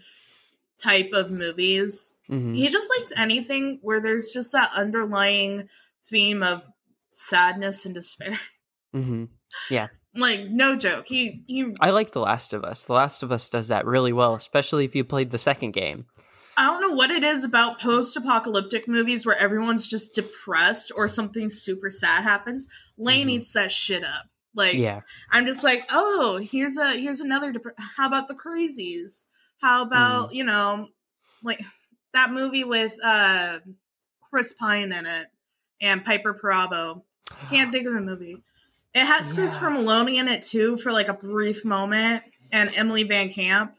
type 0.78 1.10
of 1.12 1.30
movies. 1.30 2.14
Mhm. 2.30 2.56
He 2.56 2.68
just 2.68 2.90
likes 2.98 3.12
anything 3.16 3.78
where 3.82 4.00
there's 4.00 4.30
just 4.30 4.52
that 4.52 4.70
underlying 4.74 5.68
theme 6.10 6.42
of 6.42 6.62
sadness 7.10 7.84
and 7.86 7.94
despair. 7.94 8.38
hmm 8.92 9.24
Like, 10.16 10.40
no 10.48 10.76
joke. 10.76 11.06
He 11.08 11.42
he 11.48 11.74
I 11.80 11.90
like 11.90 12.12
The 12.12 12.20
Last 12.20 12.52
of 12.52 12.62
Us. 12.64 12.84
The 12.84 12.92
Last 12.92 13.22
of 13.24 13.32
Us 13.32 13.48
does 13.50 13.68
that 13.68 13.84
really 13.86 14.12
well, 14.12 14.34
especially 14.34 14.84
if 14.84 14.94
you 14.94 15.02
played 15.04 15.30
the 15.32 15.38
second 15.38 15.72
game. 15.72 16.06
I 16.56 16.66
don't 16.66 16.80
know 16.80 16.94
what 16.94 17.10
it 17.10 17.24
is 17.24 17.42
about 17.42 17.80
post-apocalyptic 17.80 18.86
movies 18.86 19.26
where 19.26 19.36
everyone's 19.36 19.88
just 19.88 20.14
depressed 20.14 20.92
or 20.94 21.08
something 21.08 21.48
super 21.50 21.90
sad 21.90 22.22
happens. 22.22 22.68
Lane 22.96 23.26
Mhm. 23.26 23.32
eats 23.32 23.52
that 23.54 23.72
shit 23.72 24.04
up. 24.04 24.26
Like 24.54 24.74
Yeah. 24.74 25.00
I'm 25.30 25.46
just 25.46 25.64
like, 25.64 25.84
oh, 25.90 26.38
here's 26.42 26.76
a 26.76 26.92
here's 26.92 27.20
another. 27.20 27.52
Dep- 27.52 27.78
How 27.96 28.06
about 28.06 28.28
the 28.28 28.34
Crazies? 28.34 29.24
How 29.60 29.82
about 29.82 30.30
Mm. 30.30 30.34
you 30.34 30.44
know, 30.44 30.88
like 31.42 31.60
that 32.12 32.30
movie 32.32 32.64
with 32.64 32.96
uh 33.02 33.58
Chris 34.30 34.52
Pine 34.52 34.92
in 34.92 35.06
it 35.06 35.26
and 35.80 36.04
Piper 36.04 36.38
Perabo. 36.40 37.02
Can't 37.50 37.72
think 37.72 37.86
of 37.86 37.94
the 37.94 38.00
movie. 38.00 38.36
It 38.94 39.04
has 39.04 39.30
Yeah. 39.30 39.36
Christopher 39.38 39.70
Meloni 39.70 40.14
in 40.20 40.28
it 40.28 40.42
too 40.44 40.76
for 40.76 40.92
like 40.92 41.08
a 41.08 41.14
brief 41.14 41.64
moment, 41.64 42.22
and 42.52 42.70
Emily 42.76 43.04
VanCamp. 43.04 43.72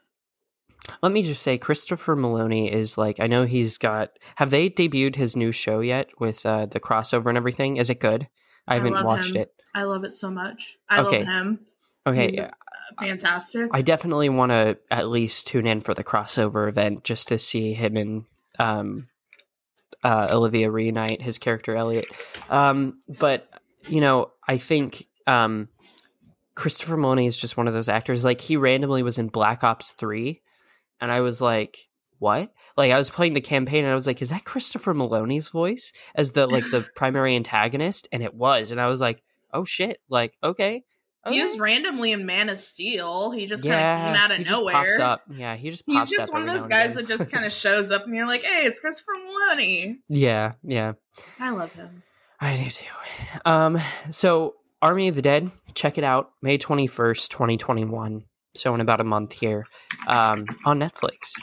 Let 1.02 1.12
me 1.14 1.24
just 1.24 1.42
say, 1.42 1.58
Christopher 1.58 2.16
Meloni 2.16 2.72
is 2.72 2.96
like, 2.98 3.20
I 3.20 3.26
know 3.28 3.46
he's 3.46 3.78
got. 3.80 4.12
Have 4.36 4.52
they 4.52 4.70
debuted 4.70 5.16
his 5.16 5.36
new 5.36 5.52
show 5.52 5.80
yet 5.80 6.10
with 6.20 6.46
uh, 6.46 6.68
the 6.68 6.80
crossover 6.80 7.28
and 7.28 7.38
everything? 7.38 7.78
Is 7.78 7.90
it 7.90 8.00
good? 8.00 8.28
I 8.68 8.74
I 8.74 8.78
haven't 8.78 8.93
love 8.93 9.05
watched 9.05 9.36
him. 9.36 9.41
it. 9.43 9.53
I 9.74 9.84
love 9.84 10.03
it 10.03 10.11
so 10.11 10.30
much. 10.32 10.78
I 10.89 11.01
Okay. 11.01 11.20
love 11.20 11.28
him. 11.28 11.59
Okay, 12.07 12.24
He's 12.24 12.38
yeah. 12.38 12.51
Fantastic. 12.99 13.70
I 13.74 13.82
definitely 13.82 14.30
want 14.30 14.51
to 14.51 14.78
at 14.91 15.07
least 15.07 15.47
tune 15.47 15.66
in 15.66 15.82
for 15.82 15.93
the 15.93 16.03
crossover 16.03 16.70
event 16.70 17.03
just 17.03 17.30
to 17.30 17.39
see 17.39 17.74
him 17.74 17.97
and 17.97 18.26
um, 18.59 19.07
uh, 20.03 20.28
Olivia 20.30 20.70
reunite 20.70 21.22
his 21.22 21.39
character 21.39 21.76
Elliot. 21.76 22.05
Um, 22.49 23.01
but 23.20 23.49
you 23.88 24.01
know, 24.01 24.32
I 24.47 24.57
think 24.57 25.07
um, 25.26 25.68
Christopher 26.53 26.95
Meloni 26.95 27.28
is 27.28 27.38
just 27.38 27.57
one 27.57 27.68
of 27.68 27.74
those 27.74 27.89
actors. 27.89 28.24
Like 28.24 28.39
he 28.39 28.55
randomly 28.55 29.01
was 29.03 29.18
in 29.18 29.28
Black 29.30 29.63
Ops 29.63 29.91
Three, 29.93 30.41
and 31.01 31.11
I 31.11 31.22
was 31.22 31.41
like, 31.41 31.78
"What?" 32.20 32.51
Like 32.78 32.91
I 32.91 32.97
was 32.97 33.09
playing 33.09 33.34
the 33.34 33.41
campaign, 33.41 33.86
and 33.86 33.91
I 33.91 33.95
was 33.95 34.07
like, 34.07 34.22
"Is 34.22 34.30
that 34.30 34.45
Christopher 34.45 34.93
Meloni's 34.93 35.49
voice 35.49 35.93
as 36.16 36.32
the 36.32 36.47
like 36.47 36.70
the 36.72 36.86
primary 36.95 37.36
antagonist?" 37.36 38.07
And 38.11 38.24
it 38.24 38.34
was, 38.34 38.72
and 38.72 38.80
I 38.80 38.88
was 38.88 39.01
like, 39.01 39.24
"Oh 39.53 39.63
shit!" 39.63 39.99
Like 40.09 40.38
okay. 40.43 40.84
He 41.28 41.41
was 41.41 41.57
randomly 41.57 42.11
in 42.11 42.28
Man 42.28 42.49
of 42.49 42.59
Steel. 42.59 43.32
He 43.32 43.47
just 43.47 43.66
yeah, 43.66 43.82
kind 43.82 43.99
of 43.99 44.05
came 44.05 44.24
out 44.24 44.32
of 44.32 44.38
he 44.38 44.43
just 44.43 44.59
nowhere. 44.59 44.74
pops 44.76 44.99
up. 44.99 45.22
Yeah, 45.32 45.55
he 45.55 45.72
just 45.72 45.84
He's 45.88 46.07
just 46.07 46.32
one 46.32 46.47
of 46.47 46.47
those 46.47 46.68
guys 46.68 46.93
that 46.95 47.07
just 47.07 47.32
kind 47.32 47.43
of 47.45 47.51
shows 47.63 47.91
up, 47.91 48.05
and 48.05 48.16
you're 48.16 48.28
like, 48.28 48.43
"Hey, 48.43 48.66
it's 48.66 48.80
Christopher 48.80 49.13
Meloni." 49.26 49.95
Yeah, 50.07 50.53
yeah, 50.61 50.93
I 51.39 51.49
love 51.49 51.72
him. 51.74 52.03
I 52.39 52.55
do 52.55 52.70
too. 52.70 52.86
Um, 53.43 53.80
so 54.11 54.55
Army 54.82 55.07
of 55.07 55.16
the 55.16 55.24
Dead, 55.24 55.49
check 55.74 55.97
it 55.97 56.03
out, 56.03 56.32
May 56.43 56.59
twenty 56.59 56.86
first, 56.86 57.32
twenty 57.32 57.57
twenty 57.57 57.86
one. 57.86 58.26
So 58.53 58.76
in 58.76 58.82
about 58.82 59.01
a 59.01 59.03
month 59.03 59.34
here, 59.34 59.66
um, 60.07 60.45
on 60.63 60.80
Netflix, 60.80 61.34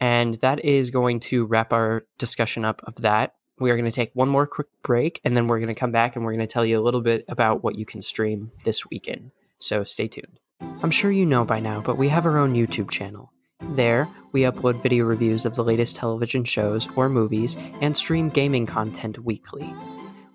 and 0.00 0.34
that 0.34 0.64
is 0.64 0.90
going 0.90 1.20
to 1.20 1.46
wrap 1.46 1.72
our 1.72 2.04
discussion 2.18 2.64
up 2.64 2.82
of 2.84 2.96
that. 2.96 3.34
We 3.58 3.70
are 3.70 3.76
going 3.76 3.90
to 3.90 3.94
take 3.94 4.10
one 4.14 4.28
more 4.28 4.46
quick 4.46 4.68
break, 4.82 5.20
and 5.24 5.36
then 5.36 5.46
we're 5.46 5.58
going 5.58 5.74
to 5.74 5.74
come 5.74 5.92
back 5.92 6.14
and 6.14 6.24
we're 6.24 6.32
going 6.32 6.46
to 6.46 6.52
tell 6.52 6.66
you 6.66 6.78
a 6.78 6.82
little 6.82 7.00
bit 7.00 7.24
about 7.28 7.62
what 7.64 7.76
you 7.76 7.86
can 7.86 8.02
stream 8.02 8.50
this 8.64 8.88
weekend. 8.88 9.30
So 9.58 9.84
stay 9.84 10.08
tuned. 10.08 10.38
I'm 10.60 10.90
sure 10.90 11.10
you 11.10 11.26
know 11.26 11.44
by 11.44 11.60
now, 11.60 11.80
but 11.80 11.96
we 11.96 12.08
have 12.08 12.26
our 12.26 12.38
own 12.38 12.54
YouTube 12.54 12.90
channel. 12.90 13.32
There, 13.74 14.08
we 14.32 14.42
upload 14.42 14.82
video 14.82 15.04
reviews 15.04 15.46
of 15.46 15.54
the 15.54 15.64
latest 15.64 15.96
television 15.96 16.44
shows 16.44 16.88
or 16.94 17.08
movies 17.08 17.56
and 17.80 17.96
stream 17.96 18.28
gaming 18.28 18.66
content 18.66 19.18
weekly. 19.20 19.74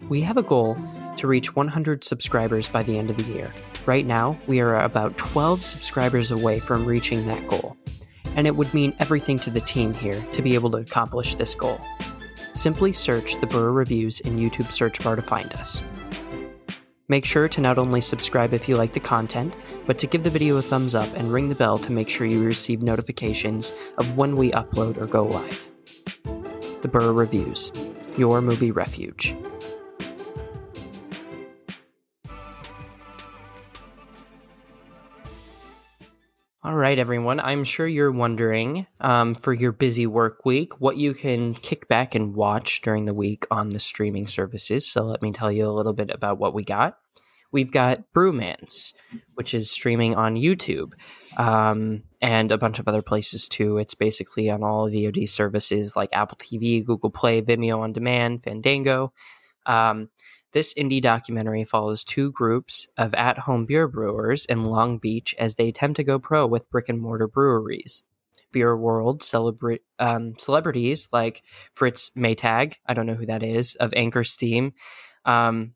We 0.09 0.21
have 0.21 0.37
a 0.37 0.43
goal 0.43 0.77
to 1.17 1.27
reach 1.27 1.55
100 1.55 2.03
subscribers 2.03 2.67
by 2.67 2.83
the 2.83 2.97
end 2.97 3.11
of 3.11 3.17
the 3.17 3.31
year. 3.31 3.53
Right 3.85 4.05
now, 4.05 4.39
we 4.47 4.59
are 4.59 4.81
about 4.81 5.17
12 5.17 5.63
subscribers 5.63 6.31
away 6.31 6.59
from 6.59 6.85
reaching 6.85 7.27
that 7.27 7.47
goal. 7.47 7.77
And 8.35 8.47
it 8.47 8.55
would 8.55 8.73
mean 8.73 8.95
everything 8.99 9.39
to 9.39 9.49
the 9.49 9.61
team 9.61 9.93
here 9.93 10.19
to 10.33 10.41
be 10.41 10.55
able 10.55 10.71
to 10.71 10.77
accomplish 10.77 11.35
this 11.35 11.55
goal. 11.55 11.79
Simply 12.53 12.91
search 12.91 13.39
the 13.39 13.47
Burrow 13.47 13.71
Reviews 13.71 14.19
in 14.21 14.37
YouTube 14.37 14.71
search 14.71 15.03
bar 15.03 15.15
to 15.15 15.21
find 15.21 15.51
us. 15.53 15.83
Make 17.07 17.25
sure 17.25 17.49
to 17.49 17.59
not 17.59 17.77
only 17.77 17.99
subscribe 17.99 18.53
if 18.53 18.69
you 18.69 18.75
like 18.75 18.93
the 18.93 18.99
content, 19.01 19.55
but 19.85 19.97
to 19.97 20.07
give 20.07 20.23
the 20.23 20.29
video 20.29 20.55
a 20.55 20.61
thumbs 20.61 20.95
up 20.95 21.13
and 21.17 21.33
ring 21.33 21.49
the 21.49 21.55
bell 21.55 21.77
to 21.77 21.91
make 21.91 22.07
sure 22.07 22.25
you 22.25 22.43
receive 22.43 22.81
notifications 22.81 23.73
of 23.97 24.15
when 24.15 24.37
we 24.37 24.51
upload 24.51 24.95
or 24.95 25.07
go 25.07 25.25
live. 25.25 25.69
The 26.81 26.87
Burrow 26.87 27.11
Reviews, 27.11 27.73
your 28.17 28.41
movie 28.41 28.71
refuge. 28.71 29.35
All 36.63 36.75
right, 36.75 36.99
everyone. 36.99 37.39
I'm 37.39 37.63
sure 37.63 37.87
you're 37.87 38.11
wondering 38.11 38.85
um, 38.99 39.33
for 39.33 39.51
your 39.51 39.71
busy 39.71 40.05
work 40.05 40.45
week 40.45 40.79
what 40.79 40.95
you 40.95 41.15
can 41.15 41.55
kick 41.55 41.87
back 41.87 42.13
and 42.13 42.35
watch 42.35 42.81
during 42.81 43.05
the 43.05 43.15
week 43.15 43.47
on 43.49 43.69
the 43.69 43.79
streaming 43.79 44.27
services. 44.27 44.87
So, 44.87 45.01
let 45.01 45.23
me 45.23 45.31
tell 45.31 45.51
you 45.51 45.65
a 45.65 45.73
little 45.73 45.93
bit 45.93 46.11
about 46.13 46.37
what 46.37 46.53
we 46.53 46.63
got. 46.63 46.99
We've 47.51 47.71
got 47.71 48.03
Brewmance, 48.13 48.93
which 49.33 49.55
is 49.55 49.71
streaming 49.71 50.13
on 50.13 50.35
YouTube 50.35 50.93
um, 51.35 52.03
and 52.21 52.51
a 52.51 52.59
bunch 52.59 52.77
of 52.77 52.87
other 52.87 53.01
places 53.01 53.47
too. 53.47 53.79
It's 53.79 53.95
basically 53.95 54.51
on 54.51 54.61
all 54.61 54.87
VOD 54.87 55.27
services 55.27 55.95
like 55.95 56.09
Apple 56.13 56.37
TV, 56.37 56.85
Google 56.85 57.09
Play, 57.09 57.41
Vimeo 57.41 57.79
on 57.79 57.91
Demand, 57.91 58.43
Fandango. 58.43 59.13
Um, 59.65 60.09
this 60.53 60.73
indie 60.73 61.01
documentary 61.01 61.63
follows 61.63 62.03
two 62.03 62.31
groups 62.31 62.87
of 62.97 63.13
at 63.13 63.39
home 63.39 63.65
beer 63.65 63.87
brewers 63.87 64.45
in 64.45 64.65
Long 64.65 64.97
Beach 64.97 65.35
as 65.39 65.55
they 65.55 65.69
attempt 65.69 65.97
to 65.97 66.03
go 66.03 66.19
pro 66.19 66.45
with 66.45 66.69
brick 66.69 66.89
and 66.89 66.99
mortar 67.01 67.27
breweries. 67.27 68.03
Beer 68.51 68.75
World 68.75 69.23
celebrate 69.23 69.81
um, 69.99 70.33
celebrities 70.37 71.07
like 71.13 71.43
Fritz 71.73 72.11
Maytag, 72.17 72.75
I 72.85 72.93
don't 72.93 73.05
know 73.05 73.15
who 73.15 73.25
that 73.25 73.43
is, 73.43 73.75
of 73.75 73.93
Anchor 73.95 74.23
Steam, 74.23 74.73
um, 75.25 75.73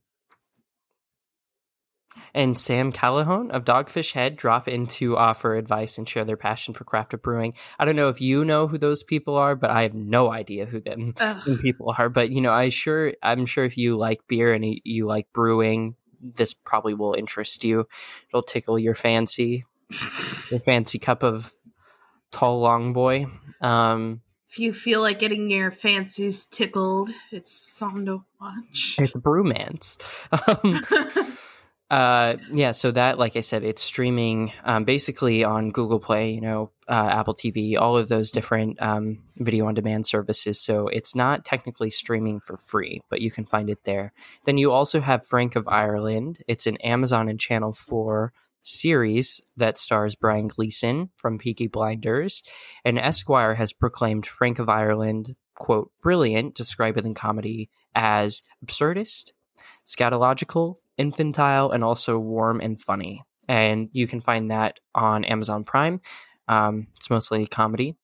and 2.36 2.59
Sam 2.59 2.91
Callahan 2.91 3.49
of 3.49 3.63
Dogfish 3.63 4.11
Head 4.11 4.36
drop 4.36 4.67
in 4.67 4.86
to 4.88 5.15
offer 5.17 5.55
advice 5.55 5.97
and 5.97 6.07
share 6.07 6.25
their 6.25 6.36
passion 6.38 6.73
for 6.73 6.83
craft 6.83 7.13
of 7.13 7.21
brewing. 7.21 7.53
I 7.79 7.86
don't 7.86 7.95
know 7.95 8.09
if 8.09 8.19
you 8.19 8.43
know 8.43 8.67
who 8.67 8.77
those 8.77 9.03
people 9.03 9.36
are, 9.38 9.55
but 9.55 9.71
I 9.71 9.83
have 9.83 9.93
no 9.93 10.31
idea 10.31 10.65
who 10.65 10.81
them 10.81 11.15
people 11.61 11.95
are. 11.97 12.09
But 12.09 12.29
you 12.31 12.41
know, 12.41 12.51
I 12.51 12.69
sure 12.69 13.13
I'm 13.23 13.45
sure 13.45 13.63
if 13.63 13.77
you 13.77 13.95
like 13.97 14.27
beer 14.27 14.53
and 14.53 14.65
you, 14.83 15.07
like 15.07 15.31
brewing, 15.33 15.95
this 16.21 16.53
probably 16.53 16.93
will 16.93 17.13
interest 17.13 17.63
you. 17.63 17.88
It'll 18.27 18.43
tickle 18.43 18.77
your 18.77 18.95
fancy, 18.95 19.63
your 20.51 20.59
fancy 20.59 20.99
cup 20.99 21.23
of 21.23 21.55
tall 22.31 22.59
long 22.59 22.91
boy. 22.91 23.27
Um, 23.61 24.21
If 24.49 24.59
you 24.59 24.73
feel 24.73 24.99
like 25.01 25.19
getting 25.19 25.49
your 25.49 25.71
fancies 25.71 26.43
tickled, 26.43 27.11
it's 27.31 27.51
something 27.51 28.05
to 28.07 28.25
watch. 28.41 28.97
it's 28.99 29.13
Brewmance. 29.13 29.97
Um, 31.25 31.38
uh 31.91 32.36
yeah 32.51 32.71
so 32.71 32.89
that 32.89 33.19
like 33.19 33.36
i 33.36 33.41
said 33.41 33.63
it's 33.63 33.83
streaming 33.83 34.51
um, 34.63 34.86
basically 34.86 35.43
on 35.43 35.69
google 35.69 35.99
play 35.99 36.31
you 36.31 36.41
know 36.41 36.71
uh, 36.88 37.09
apple 37.11 37.36
tv 37.36 37.77
all 37.79 37.95
of 37.95 38.09
those 38.09 38.31
different 38.31 38.81
um, 38.81 39.19
video 39.39 39.65
on 39.65 39.73
demand 39.73 40.05
services. 40.05 40.59
So 40.59 40.88
it's 40.88 41.15
not 41.15 41.45
technically 41.45 41.89
streaming 41.89 42.39
for 42.39 42.57
free 42.57 43.01
but 43.09 43.21
you 43.21 43.31
can 43.31 43.45
find 43.45 43.69
it 43.69 43.83
there. 43.83 44.13
Then 44.45 44.57
you 44.57 44.71
also 44.71 45.01
have 45.01 45.25
frank 45.25 45.55
of 45.55 45.67
ireland. 45.67 46.39
It's 46.47 46.67
an 46.67 46.77
amazon 46.77 47.29
and 47.29 47.39
channel 47.39 47.73
4 47.73 48.33
series 48.61 49.41
that 49.55 49.77
stars 49.77 50.15
brian 50.15 50.47
gleeson 50.47 51.09
from 51.17 51.38
peaky 51.38 51.67
blinders. 51.67 52.43
And 52.83 52.97
esquire 52.97 53.55
has 53.55 53.73
proclaimed 53.73 54.25
frank 54.25 54.59
of 54.59 54.69
ireland 54.69 55.36
quote 55.55 55.91
brilliant 56.01 56.55
describing 56.55 57.13
comedy 57.13 57.69
as 57.93 58.43
absurdist 58.65 59.31
scatological, 59.86 60.77
infantile, 60.97 61.71
and 61.71 61.83
also 61.83 62.17
warm 62.17 62.59
and 62.61 62.79
funny. 62.79 63.23
And 63.47 63.89
you 63.91 64.07
can 64.07 64.21
find 64.21 64.51
that 64.51 64.79
on 64.93 65.23
Amazon 65.23 65.63
Prime. 65.63 66.01
Um, 66.47 66.87
it's 66.95 67.09
mostly 67.09 67.45
comedy. 67.47 67.95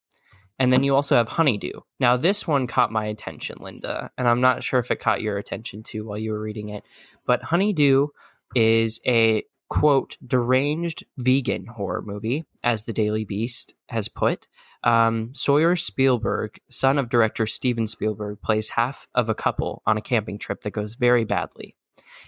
And 0.59 0.71
then 0.71 0.83
you 0.83 0.95
also 0.95 1.15
have 1.15 1.27
Honeydew. 1.27 1.79
Now, 1.99 2.17
this 2.17 2.47
one 2.47 2.67
caught 2.67 2.91
my 2.91 3.05
attention, 3.05 3.57
Linda, 3.59 4.11
and 4.15 4.27
I'm 4.27 4.41
not 4.41 4.61
sure 4.61 4.79
if 4.79 4.91
it 4.91 4.99
caught 4.99 5.23
your 5.23 5.39
attention 5.39 5.81
too 5.81 6.05
while 6.05 6.19
you 6.19 6.31
were 6.31 6.39
reading 6.39 6.69
it. 6.69 6.85
But 7.25 7.41
Honeydew 7.41 8.09
is 8.53 8.99
a 9.07 9.43
quote 9.71 10.17
deranged 10.23 11.03
vegan 11.17 11.65
horror 11.65 12.03
movie, 12.03 12.45
as 12.63 12.83
the 12.83 12.93
Daily 12.93 13.25
Beast 13.25 13.73
has 13.89 14.07
put. 14.07 14.47
Um, 14.83 15.33
Sawyer 15.33 15.75
Spielberg, 15.75 16.59
son 16.69 16.99
of 16.99 17.09
director 17.09 17.47
Steven 17.47 17.87
Spielberg, 17.87 18.41
plays 18.43 18.69
half 18.69 19.07
of 19.15 19.29
a 19.29 19.35
couple 19.35 19.81
on 19.87 19.97
a 19.97 20.01
camping 20.01 20.37
trip 20.37 20.61
that 20.61 20.71
goes 20.71 20.93
very 20.93 21.23
badly. 21.23 21.75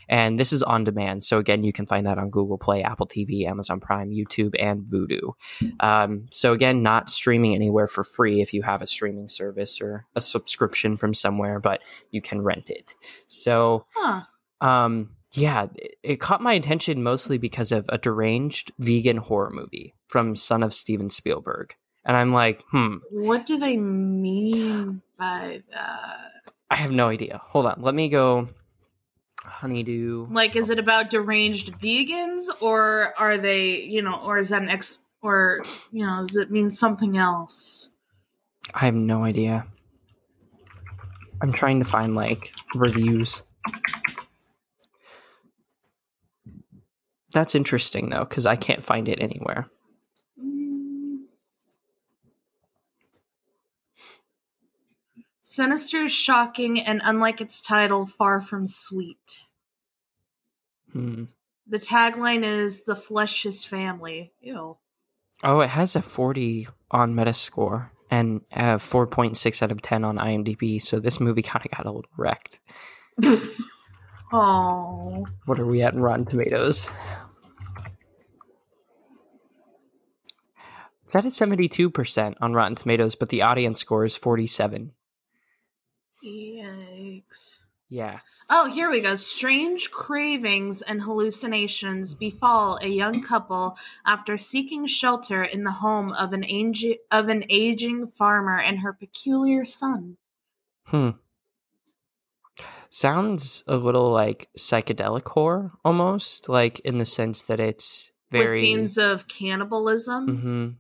And 0.10 0.38
this 0.40 0.54
is 0.54 0.64
on 0.64 0.84
demand. 0.84 1.24
So, 1.24 1.38
again, 1.40 1.64
you 1.64 1.74
can 1.74 1.86
find 1.86 2.06
that 2.06 2.18
on 2.18 2.30
Google 2.30 2.58
Play, 2.58 2.84
Apple 2.84 3.08
TV, 3.08 3.46
Amazon 3.48 3.80
Prime, 3.80 4.10
YouTube, 4.12 4.56
and 4.60 4.84
Vudu. 4.84 5.34
Um, 5.80 6.28
so, 6.32 6.54
again, 6.54 6.84
not 6.84 7.10
streaming 7.10 7.56
anywhere 7.56 7.88
for 7.88 8.04
free 8.04 8.42
if 8.42 8.54
you 8.54 8.62
have 8.64 8.82
a 8.82 8.88
streaming 8.88 9.28
service 9.28 9.80
or 9.82 10.06
a 10.16 10.22
subscription 10.22 10.98
from 10.98 11.14
somewhere, 11.14 11.60
but 11.60 11.82
you 12.12 12.22
can 12.22 12.42
rent 12.42 12.70
it. 12.70 12.96
So, 13.28 13.86
Huh. 13.96 14.22
um, 14.62 15.12
yeah, 15.34 15.68
it, 15.76 15.96
it 16.04 16.16
caught 16.20 16.42
my 16.42 16.54
attention 16.54 17.02
mostly 17.02 17.38
because 17.38 17.72
of 17.72 17.86
a 17.90 17.98
deranged 17.98 18.72
vegan 18.80 19.18
horror 19.18 19.50
movie 19.50 19.96
from 20.08 20.36
son 20.36 20.62
of 20.64 20.74
Steven 20.74 21.10
Spielberg. 21.10 21.74
And 22.06 22.16
I'm 22.16 22.34
like, 22.34 22.62
hmm, 22.70 22.98
What 23.10 23.46
do 23.46 23.58
they 23.58 23.78
mean 23.78 25.02
by 25.18 25.64
that? 25.74 26.32
I 26.70 26.76
have 26.76 26.92
no 26.92 27.08
idea. 27.10 27.42
Hold 27.46 27.66
on, 27.66 27.82
let 27.82 27.96
me 27.96 28.10
go. 28.10 28.50
Honeydew. 29.54 30.28
Like, 30.32 30.56
is 30.56 30.70
it 30.70 30.80
about 30.80 31.10
deranged 31.10 31.80
vegans, 31.80 32.44
or 32.60 33.14
are 33.18 33.38
they, 33.38 33.84
you 33.84 34.02
know, 34.02 34.16
or 34.16 34.38
is 34.38 34.50
that 34.50 34.62
an 34.62 34.70
ex, 34.70 35.00
or 35.22 35.62
you 35.92 36.06
know, 36.06 36.20
does 36.20 36.36
it 36.36 36.52
mean 36.52 36.72
something 36.72 37.18
else? 37.18 37.90
I 38.74 38.86
have 38.86 38.96
no 38.96 39.24
idea. 39.24 39.68
I'm 41.42 41.54
trying 41.54 41.80
to 41.80 41.86
find 41.86 42.16
like 42.16 42.54
reviews. 42.74 43.44
That's 47.32 47.56
interesting 47.56 48.10
though, 48.10 48.26
because 48.26 48.46
I 48.46 48.56
can't 48.56 48.84
find 48.84 49.08
it 49.08 49.20
anywhere. 49.22 49.68
Sinister, 55.54 56.10
shocking, 56.10 56.80
and 56.80 57.00
unlike 57.04 57.40
its 57.40 57.62
title, 57.62 58.08
far 58.08 58.42
from 58.42 58.68
sweet. 58.68 59.44
Hmm. 60.92 61.26
The 61.68 61.78
tagline 61.78 62.44
is 62.44 62.86
"The 62.86 62.96
flesh 62.96 63.46
is 63.46 63.64
family." 63.64 64.34
Ew. 64.42 64.78
Oh, 65.44 65.60
it 65.60 65.70
has 65.70 65.96
a 65.96 66.02
40 66.02 66.68
on 66.90 67.14
Metascore 67.14 67.92
and 68.10 68.42
a 68.52 68.80
4.6 68.80 69.62
out 69.62 69.72
of 69.72 69.84
10 69.84 70.04
on 70.04 70.18
IMDb. 70.18 70.82
So 70.82 71.00
this 71.00 71.20
movie 71.20 71.44
kind 71.44 71.64
of 71.64 71.72
got 71.72 71.86
a 71.86 71.92
little 71.92 72.12
wrecked. 72.18 72.60
Oh, 74.36 75.28
What 75.46 75.60
are 75.60 75.66
we 75.68 75.84
at 75.84 75.94
in 75.94 76.02
Rotten 76.02 76.26
Tomatoes? 76.26 76.90
It's 81.04 81.16
at 81.16 81.26
a 81.26 81.28
72% 81.28 82.34
on 82.42 82.54
Rotten 82.54 82.74
Tomatoes, 82.74 83.14
but 83.14 83.30
the 83.30 83.44
audience 83.44 83.80
score 83.80 84.04
is 84.04 84.18
47. 84.18 84.94
Yikes. 86.24 87.60
Yeah. 87.90 88.20
Oh, 88.50 88.70
here 88.70 88.90
we 88.90 89.02
go. 89.02 89.16
Strange 89.16 89.92
cravings 89.92 90.82
and 90.82 91.02
hallucinations 91.04 92.16
befall 92.16 92.80
a 92.82 92.88
young 92.88 93.22
couple 93.22 93.78
after 94.06 94.36
seeking 94.38 94.88
shelter 94.88 95.44
in 95.44 95.64
the 95.64 95.72
home 95.72 96.12
of 96.14 96.34
an 96.34 96.42
agi- 96.44 96.98
of 97.12 97.30
an 97.30 97.44
aging 97.50 98.08
farmer 98.08 98.58
and 98.58 98.80
her 98.80 98.94
peculiar 98.94 99.64
son. 99.66 100.18
Hmm. 100.86 101.12
Sounds 102.90 103.64
a 103.68 103.78
little 103.78 104.12
like 104.12 104.50
psychedelic 104.58 105.28
horror, 105.28 105.72
almost 105.84 106.48
like 106.50 106.80
in 106.82 106.98
the 107.00 107.06
sense 107.06 107.42
that 107.44 107.60
it's 107.60 108.12
very. 108.32 108.62
with 108.62 108.70
themes 108.70 108.98
of 108.98 109.28
cannibalism. 109.28 110.78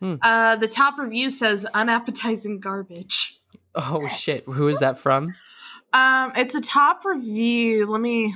hmm 0.00 0.14
Uh, 0.22 0.56
the 0.56 0.68
top 0.68 0.98
review 0.98 1.28
says 1.30 1.64
unappetizing 1.74 2.60
garbage. 2.60 3.37
Oh 3.74 4.08
shit! 4.08 4.44
Who 4.46 4.68
is 4.68 4.80
that 4.80 4.98
from? 4.98 5.34
Um, 5.92 6.32
it's 6.36 6.54
a 6.54 6.60
top 6.60 7.04
review. 7.04 7.86
Let 7.86 8.00
me 8.00 8.34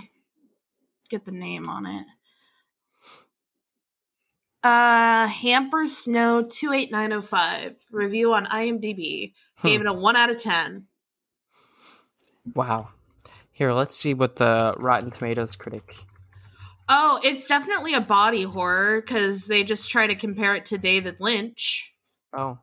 get 1.08 1.24
the 1.24 1.32
name 1.32 1.68
on 1.68 1.86
it. 1.86 2.06
Uh, 4.62 5.26
Hamper 5.26 5.86
Snow 5.86 6.42
two 6.42 6.72
eight 6.72 6.92
nine 6.92 7.10
zero 7.10 7.22
five 7.22 7.74
review 7.90 8.32
on 8.34 8.46
IMDb 8.46 9.32
gave 9.62 9.80
Hmm. 9.80 9.86
it 9.86 9.90
a 9.90 9.92
one 9.92 10.16
out 10.16 10.30
of 10.30 10.38
ten. 10.38 10.86
Wow. 12.54 12.88
Here, 13.50 13.72
let's 13.72 13.96
see 13.96 14.14
what 14.14 14.36
the 14.36 14.74
Rotten 14.78 15.10
Tomatoes 15.10 15.56
critic. 15.56 15.96
Oh, 16.88 17.20
it's 17.22 17.46
definitely 17.46 17.94
a 17.94 18.00
body 18.00 18.42
horror 18.42 19.00
because 19.00 19.46
they 19.46 19.62
just 19.62 19.90
try 19.90 20.06
to 20.06 20.14
compare 20.14 20.54
it 20.56 20.66
to 20.66 20.78
David 20.78 21.16
Lynch. 21.20 21.92
Oh. 22.32 22.58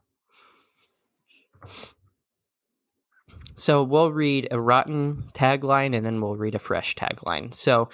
So 3.60 3.84
we'll 3.84 4.14
read 4.14 4.47
a 4.51 4.60
rotten 4.60 5.32
tagline 5.34 5.93
and 5.93 6.05
then 6.05 6.22
we'll 6.22 6.38
read 6.38 6.55
a 6.55 6.60
fresh 6.60 6.95
tagline. 6.95 7.53
So 7.53 7.89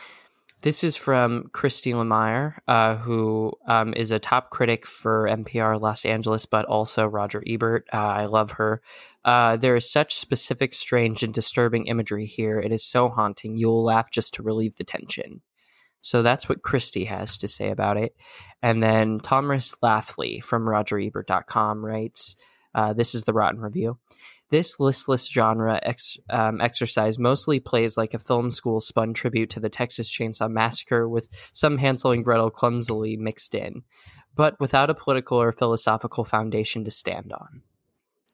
this 0.61 0.83
is 0.83 0.95
from 0.95 1.49
Christy 1.53 1.91
Lemire, 1.91 2.57
uh, 2.67 2.97
who 2.97 3.51
um, 3.67 3.91
is 3.95 4.11
a 4.11 4.19
top 4.19 4.51
critic 4.51 4.85
for 4.85 5.27
NPR 5.27 5.81
Los 5.81 6.05
Angeles, 6.05 6.45
but 6.45 6.65
also 6.65 7.07
Roger 7.07 7.43
Ebert. 7.47 7.87
Uh, 7.91 7.97
I 7.97 8.25
love 8.25 8.51
her. 8.51 8.83
Uh, 9.23 9.57
there 9.57 9.75
is 9.75 9.91
such 9.91 10.13
specific, 10.13 10.75
strange, 10.75 11.23
and 11.23 11.33
disturbing 11.33 11.87
imagery 11.87 12.27
here. 12.27 12.59
It 12.59 12.71
is 12.71 12.83
so 12.83 13.09
haunting. 13.09 13.57
You 13.57 13.67
will 13.67 13.83
laugh 13.83 14.11
just 14.11 14.35
to 14.35 14.43
relieve 14.43 14.75
the 14.77 14.83
tension. 14.83 15.41
So 15.99 16.21
that's 16.21 16.47
what 16.47 16.61
Christy 16.61 17.05
has 17.05 17.39
to 17.39 17.47
say 17.47 17.71
about 17.71 17.97
it. 17.97 18.15
And 18.61 18.83
then 18.83 19.19
Thomas 19.19 19.75
Lathley 19.81 20.43
from 20.43 20.65
RogerEbert.com 20.67 21.83
writes, 21.83 22.35
uh, 22.75 22.93
"This 22.93 23.15
is 23.15 23.23
the 23.23 23.33
Rotten 23.33 23.61
Review." 23.61 23.97
This 24.49 24.79
listless 24.79 25.27
genre 25.27 25.79
ex- 25.81 26.17
um, 26.29 26.61
exercise 26.61 27.17
mostly 27.17 27.59
plays 27.59 27.97
like 27.97 28.13
a 28.13 28.19
film 28.19 28.51
school 28.51 28.79
spun 28.79 29.13
tribute 29.13 29.49
to 29.51 29.59
the 29.59 29.69
Texas 29.69 30.11
Chainsaw 30.11 30.49
Massacre, 30.49 31.09
with 31.09 31.27
some 31.51 31.77
Hansel 31.79 32.11
and 32.11 32.23
Gretel 32.23 32.51
clumsily 32.51 33.17
mixed 33.17 33.55
in, 33.55 33.83
but 34.35 34.59
without 34.59 34.89
a 34.89 34.95
political 34.95 35.41
or 35.41 35.51
philosophical 35.51 36.23
foundation 36.23 36.83
to 36.83 36.91
stand 36.91 37.33
on. 37.33 37.61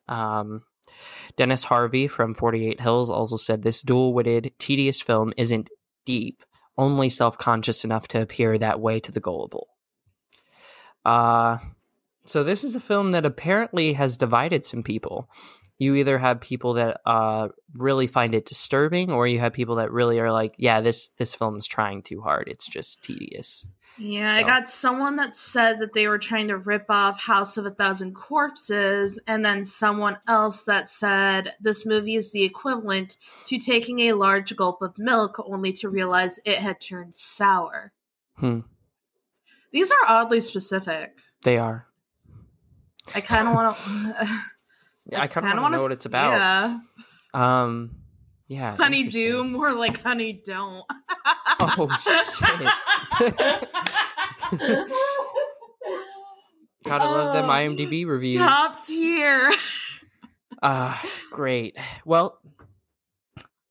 Um, 0.07 0.64
Dennis 1.38 1.64
Harvey 1.64 2.07
from 2.07 2.34
48 2.34 2.82
Hills 2.82 3.09
also 3.09 3.38
said 3.38 3.62
this 3.62 3.82
dual 3.82 4.14
witted, 4.14 4.51
tedious 4.57 5.01
film 5.01 5.32
isn't 5.38 5.70
deep, 6.05 6.43
only 6.78 7.09
self 7.09 7.38
conscious 7.38 7.86
enough 7.86 8.07
to 8.09 8.22
appear 8.22 8.57
that 8.57 8.82
way 8.82 8.99
to 8.99 9.12
the 9.12 9.20
gullible. 9.20 9.70
Uh, 11.05 11.59
so, 12.26 12.43
this 12.43 12.64
is 12.64 12.76
a 12.76 12.80
film 12.80 13.12
that 13.12 13.26
apparently 13.26 13.93
has 13.93 14.18
divided 14.18 14.66
some 14.66 14.84
people 14.84 15.30
you 15.82 15.96
either 15.96 16.20
have 16.20 16.40
people 16.40 16.76
that 16.76 17.02
uh, 17.08 17.48
really 17.74 18.06
find 18.06 18.36
it 18.36 18.46
disturbing 18.46 19.12
or 19.12 19.26
you 19.26 19.40
have 19.40 19.52
people 19.52 19.76
that 19.78 19.92
really 19.92 20.20
are 20.20 20.32
like 20.32 20.54
yeah 20.58 20.80
this 20.80 21.08
this 21.18 21.34
film 21.34 21.58
is 21.58 21.66
trying 21.66 22.04
too 22.04 22.22
hard 22.22 22.48
it's 22.48 22.68
just 22.68 23.04
tedious 23.04 23.66
Yeah, 23.98 24.34
I 24.34 24.44
got 24.44 24.68
someone 24.68 25.16
that 25.16 25.34
said 25.36 25.80
that 25.80 25.94
they 25.94 26.08
were 26.08 26.20
trying 26.20 26.48
to 26.50 26.58
rip 26.58 26.86
off 26.90 27.24
House 27.24 27.58
of 27.58 27.66
a 27.66 27.72
Thousand 27.72 28.14
Corpses, 28.14 29.20
and 29.28 29.44
then 29.44 29.66
someone 29.66 30.18
else 30.28 30.64
that 30.64 30.88
said 30.88 31.54
this 31.60 31.86
movie 31.86 32.16
is 32.16 32.32
the 32.32 32.44
equivalent 32.44 33.18
to 33.46 33.60
taking 33.60 34.00
a 34.00 34.14
large 34.14 34.56
gulp 34.56 34.82
of 34.82 34.98
milk 34.98 35.44
only 35.46 35.74
to 35.74 35.90
realize 35.90 36.40
it 36.46 36.60
had 36.60 36.80
turned 36.80 37.16
sour. 37.16 37.92
Hmm. 38.36 38.62
These 39.72 39.92
are 39.92 40.08
oddly 40.08 40.40
specific. 40.40 41.20
they 41.44 41.58
are 41.58 41.88
I 43.16 43.22
kind 43.22 43.48
of 43.48 43.54
want 43.54 43.78
to. 43.78 44.42
I 45.14 45.28
kind 45.28 45.45
of 45.47 45.62
want 45.62 45.74
to 45.74 45.78
know 45.78 45.84
what 45.84 45.91
it's 45.91 46.05
about 46.05 46.34
Yeah, 46.38 46.80
um 47.34 47.95
yeah 48.47 48.76
honey 48.76 49.07
do 49.07 49.43
more 49.43 49.74
like 49.74 50.01
honey 50.01 50.41
don't. 50.45 50.84
oh 51.59 51.88
shit 52.01 53.62
gotta 56.86 57.05
love 57.05 57.34
them 57.34 57.45
Oh, 57.45 57.53
imdb 57.53 58.05
reviews 58.07 58.38
Top 58.38 58.84
tier. 58.86 59.51
Ah, 60.64 61.03
great. 61.32 61.76
Well, 62.05 62.39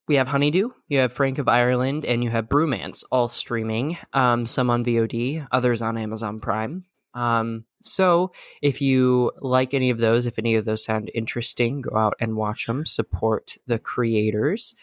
we 0.08 0.16
have 0.16 0.26
Honeydew, 0.26 0.70
you 0.88 0.98
have 0.98 1.12
Frank 1.12 1.38
of 1.38 1.46
Ireland, 1.46 2.04
and 2.04 2.24
you 2.24 2.30
have 2.30 2.48
Brewmance, 2.48 3.04
all 3.12 3.28
streaming. 3.28 3.96
Um, 4.12 4.44
some 4.44 4.70
on 4.70 4.84
VOD, 4.84 5.46
others 5.52 5.82
on 5.82 5.96
Amazon 5.96 6.40
Prime. 6.40 6.84
Um, 7.14 7.64
so 7.82 8.32
if 8.62 8.80
you 8.80 9.32
like 9.40 9.74
any 9.74 9.90
of 9.90 9.98
those, 9.98 10.26
if 10.26 10.38
any 10.38 10.54
of 10.54 10.64
those 10.64 10.84
sound 10.84 11.10
interesting, 11.14 11.80
go 11.80 11.96
out 11.96 12.14
and 12.20 12.36
watch 12.36 12.66
them. 12.66 12.86
Support 12.86 13.56
the 13.66 13.78
creators. 13.78 14.74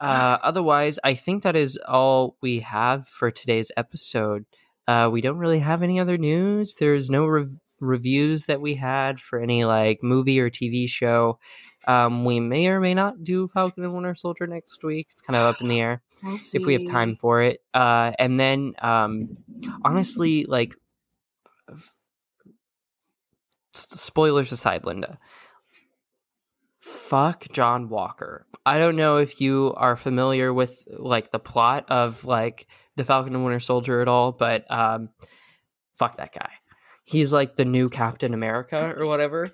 Uh, 0.00 0.38
otherwise, 0.42 0.98
I 1.02 1.14
think 1.14 1.42
that 1.42 1.56
is 1.56 1.78
all 1.88 2.36
we 2.40 2.60
have 2.60 3.06
for 3.06 3.30
today's 3.30 3.72
episode. 3.76 4.44
Uh, 4.86 5.08
we 5.12 5.20
don't 5.20 5.38
really 5.38 5.60
have 5.60 5.82
any 5.82 5.98
other 6.00 6.18
news. 6.18 6.74
There's 6.74 7.08
no 7.08 7.26
rev- 7.26 7.58
reviews 7.80 8.46
that 8.46 8.60
we 8.60 8.74
had 8.74 9.20
for 9.20 9.40
any 9.40 9.64
like 9.64 10.02
movie 10.02 10.40
or 10.40 10.50
TV 10.50 10.88
show. 10.88 11.38
Um, 11.86 12.24
we 12.24 12.38
may 12.38 12.68
or 12.68 12.80
may 12.80 12.94
not 12.94 13.24
do 13.24 13.48
Falcon 13.48 13.84
and 13.84 13.92
Winter 13.92 14.14
Soldier 14.14 14.46
next 14.46 14.84
week. 14.84 15.08
It's 15.10 15.22
kind 15.22 15.36
of 15.36 15.54
up 15.54 15.60
in 15.60 15.68
the 15.68 15.80
air 15.80 16.02
if 16.52 16.64
we 16.64 16.74
have 16.74 16.86
time 16.86 17.16
for 17.16 17.42
it. 17.42 17.60
Uh, 17.74 18.12
and 18.18 18.38
then, 18.38 18.74
um, 18.80 19.36
honestly, 19.84 20.44
like, 20.44 20.76
spoilers 23.72 24.52
aside, 24.52 24.84
Linda, 24.84 25.18
fuck 26.80 27.46
John 27.52 27.88
Walker. 27.88 28.46
I 28.66 28.78
don't 28.78 28.96
know 28.96 29.18
if 29.18 29.40
you 29.40 29.74
are 29.76 29.96
familiar 29.96 30.52
with 30.52 30.84
like 30.88 31.30
the 31.30 31.38
plot 31.38 31.86
of 31.88 32.24
like 32.24 32.66
the 32.96 33.04
Falcon 33.04 33.34
and 33.34 33.44
Winter 33.44 33.60
Soldier 33.60 34.00
at 34.00 34.08
all, 34.08 34.32
but 34.32 34.70
um, 34.70 35.10
fuck 35.94 36.16
that 36.16 36.34
guy. 36.34 36.50
He's 37.04 37.32
like 37.32 37.56
the 37.56 37.64
new 37.64 37.88
Captain 37.88 38.34
America 38.34 38.94
or 38.96 39.06
whatever. 39.06 39.50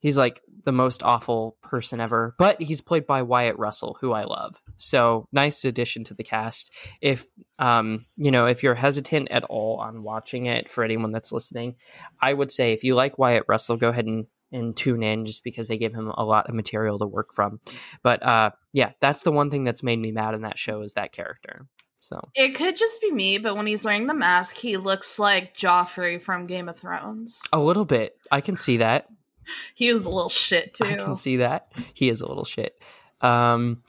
He's 0.00 0.16
like 0.16 0.40
the 0.64 0.72
most 0.72 1.02
awful 1.02 1.56
person 1.62 2.00
ever, 2.00 2.34
but 2.38 2.60
he's 2.60 2.80
played 2.80 3.06
by 3.06 3.22
Wyatt 3.22 3.58
Russell, 3.58 3.96
who 4.00 4.12
I 4.12 4.24
love. 4.24 4.60
So 4.76 5.26
nice 5.32 5.64
addition 5.64 6.04
to 6.04 6.14
the 6.14 6.24
cast. 6.24 6.72
If 7.00 7.26
um, 7.58 8.06
you 8.16 8.30
know, 8.30 8.46
if 8.46 8.62
you're 8.62 8.74
hesitant 8.74 9.30
at 9.30 9.44
all 9.44 9.78
on 9.78 10.02
watching 10.02 10.46
it, 10.46 10.68
for 10.68 10.84
anyone 10.84 11.12
that's 11.12 11.32
listening, 11.32 11.76
I 12.20 12.32
would 12.32 12.50
say 12.50 12.72
if 12.72 12.84
you 12.84 12.94
like 12.94 13.18
Wyatt 13.18 13.44
Russell, 13.48 13.76
go 13.76 13.88
ahead 13.88 14.06
and 14.06 14.26
and 14.52 14.76
tune 14.76 15.02
in 15.02 15.26
just 15.26 15.44
because 15.44 15.68
they 15.68 15.78
give 15.78 15.94
him 15.94 16.12
a 16.16 16.24
lot 16.24 16.48
of 16.48 16.54
material 16.54 16.98
to 16.98 17.06
work 17.06 17.32
from. 17.32 17.60
But 18.02 18.22
uh, 18.22 18.50
yeah, 18.72 18.92
that's 19.00 19.22
the 19.22 19.32
one 19.32 19.50
thing 19.50 19.64
that's 19.64 19.82
made 19.82 19.98
me 19.98 20.12
mad 20.12 20.34
in 20.34 20.42
that 20.42 20.58
show 20.58 20.82
is 20.82 20.94
that 20.94 21.12
character. 21.12 21.66
So 22.00 22.28
It 22.34 22.54
could 22.54 22.76
just 22.76 23.00
be 23.00 23.12
me, 23.12 23.38
but 23.38 23.56
when 23.56 23.66
he's 23.66 23.84
wearing 23.84 24.06
the 24.06 24.14
mask, 24.14 24.56
he 24.56 24.76
looks 24.76 25.18
like 25.18 25.56
Joffrey 25.56 26.20
from 26.20 26.46
Game 26.46 26.68
of 26.68 26.78
Thrones. 26.78 27.42
a 27.52 27.60
little 27.60 27.84
bit, 27.84 28.16
I 28.32 28.40
can 28.40 28.56
see 28.56 28.78
that. 28.78 29.06
He 29.74 29.92
was 29.92 30.04
a 30.04 30.10
little 30.10 30.28
shit 30.30 30.74
too. 30.74 30.84
I 30.84 30.94
can 30.94 31.16
see 31.16 31.36
that. 31.36 31.72
He 31.94 32.08
is 32.08 32.20
a 32.20 32.26
little 32.28 32.44
shit. 32.44 32.80
Um, 33.20 33.82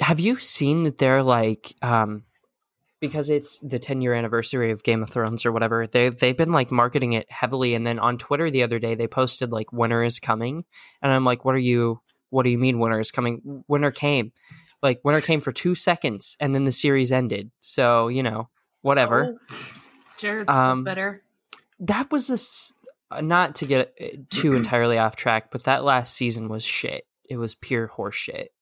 have 0.00 0.20
you 0.20 0.36
seen 0.36 0.84
that 0.84 0.98
they're 0.98 1.22
like, 1.22 1.74
um, 1.82 2.24
because 3.00 3.30
it's 3.30 3.58
the 3.60 3.78
10 3.78 4.00
year 4.00 4.12
anniversary 4.14 4.70
of 4.72 4.82
Game 4.82 5.02
of 5.02 5.10
Thrones 5.10 5.46
or 5.46 5.52
whatever, 5.52 5.86
they, 5.86 6.08
they've 6.08 6.36
been 6.36 6.52
like 6.52 6.70
marketing 6.70 7.12
it 7.12 7.30
heavily. 7.30 7.74
And 7.74 7.86
then 7.86 7.98
on 7.98 8.18
Twitter 8.18 8.50
the 8.50 8.62
other 8.62 8.78
day, 8.78 8.94
they 8.94 9.06
posted 9.06 9.52
like 9.52 9.72
winter 9.72 10.02
is 10.02 10.18
coming. 10.18 10.64
And 11.02 11.12
I'm 11.12 11.24
like, 11.24 11.44
what 11.44 11.54
are 11.54 11.58
you, 11.58 12.00
what 12.30 12.42
do 12.42 12.50
you 12.50 12.58
mean 12.58 12.78
winter 12.78 12.98
is 13.00 13.10
coming? 13.10 13.64
Winter 13.68 13.90
came. 13.90 14.32
Like 14.82 15.00
winter 15.04 15.20
came 15.20 15.40
for 15.40 15.52
two 15.52 15.74
seconds 15.74 16.36
and 16.40 16.54
then 16.54 16.64
the 16.64 16.72
series 16.72 17.10
ended. 17.12 17.50
So, 17.60 18.08
you 18.08 18.22
know, 18.22 18.48
whatever. 18.82 19.38
Oh, 19.50 19.56
Jared's 20.18 20.50
Um, 20.52 20.84
bitter. 20.84 21.22
that 21.80 22.10
was 22.10 22.30
a 22.30 22.38
not 23.20 23.56
to 23.56 23.66
get 23.66 23.94
uh, 24.00 24.06
too 24.30 24.54
entirely 24.54 24.98
off 24.98 25.16
track, 25.16 25.50
but 25.50 25.64
that 25.64 25.84
last 25.84 26.14
season 26.14 26.48
was 26.48 26.64
shit. 26.64 27.04
It 27.28 27.36
was 27.36 27.54
pure 27.54 27.88
horse 27.88 28.14
shit. 28.14 28.52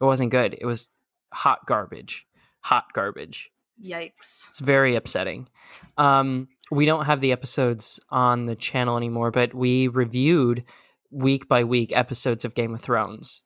It 0.00 0.04
wasn't 0.04 0.30
good. 0.30 0.56
It 0.58 0.66
was 0.66 0.88
hot 1.32 1.66
garbage. 1.66 2.26
Hot 2.60 2.92
garbage. 2.92 3.50
Yikes. 3.82 4.48
It's 4.48 4.60
very 4.60 4.94
upsetting. 4.94 5.48
Um, 5.96 6.48
we 6.70 6.86
don't 6.86 7.06
have 7.06 7.20
the 7.20 7.32
episodes 7.32 8.00
on 8.10 8.46
the 8.46 8.56
channel 8.56 8.96
anymore, 8.96 9.30
but 9.30 9.54
we 9.54 9.88
reviewed 9.88 10.64
week 11.10 11.48
by 11.48 11.64
week 11.64 11.96
episodes 11.96 12.44
of 12.44 12.54
Game 12.54 12.74
of 12.74 12.80
Thrones 12.80 13.42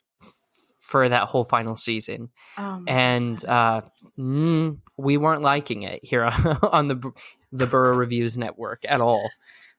for 0.78 1.09
that 1.09 1.23
whole 1.23 1.44
final 1.44 1.74
season 1.77 2.28
Oh, 2.56 2.82
and 2.86 3.43
uh, 3.47 3.81
mm, 4.19 4.78
we 4.97 5.16
weren't 5.16 5.43
liking 5.43 5.82
it 5.82 6.05
here 6.05 6.24
on, 6.24 6.47
on 6.62 6.89
the 6.89 7.12
the 7.51 7.66
Burrow 7.66 7.97
Reviews 7.97 8.36
Network 8.36 8.85
at 8.86 9.01
all. 9.01 9.28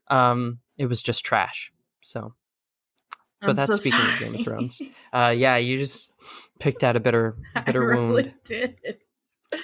Um, 0.09 0.59
it 0.77 0.87
was 0.87 1.01
just 1.01 1.25
trash. 1.25 1.71
So, 2.01 2.33
but 3.41 3.51
I'm 3.51 3.55
that's 3.55 3.71
so 3.71 3.77
speaking 3.77 3.99
of. 3.99 4.19
Game 4.19 4.35
of 4.35 4.43
Thrones. 4.43 4.81
uh, 5.13 5.33
yeah, 5.35 5.57
you 5.57 5.77
just 5.77 6.13
picked 6.59 6.83
out 6.83 6.95
a 6.95 6.99
bitter 6.99 7.35
bitter 7.65 7.83
I 7.83 7.97
really 7.97 8.13
wound. 8.23 8.33
did. 8.43 8.75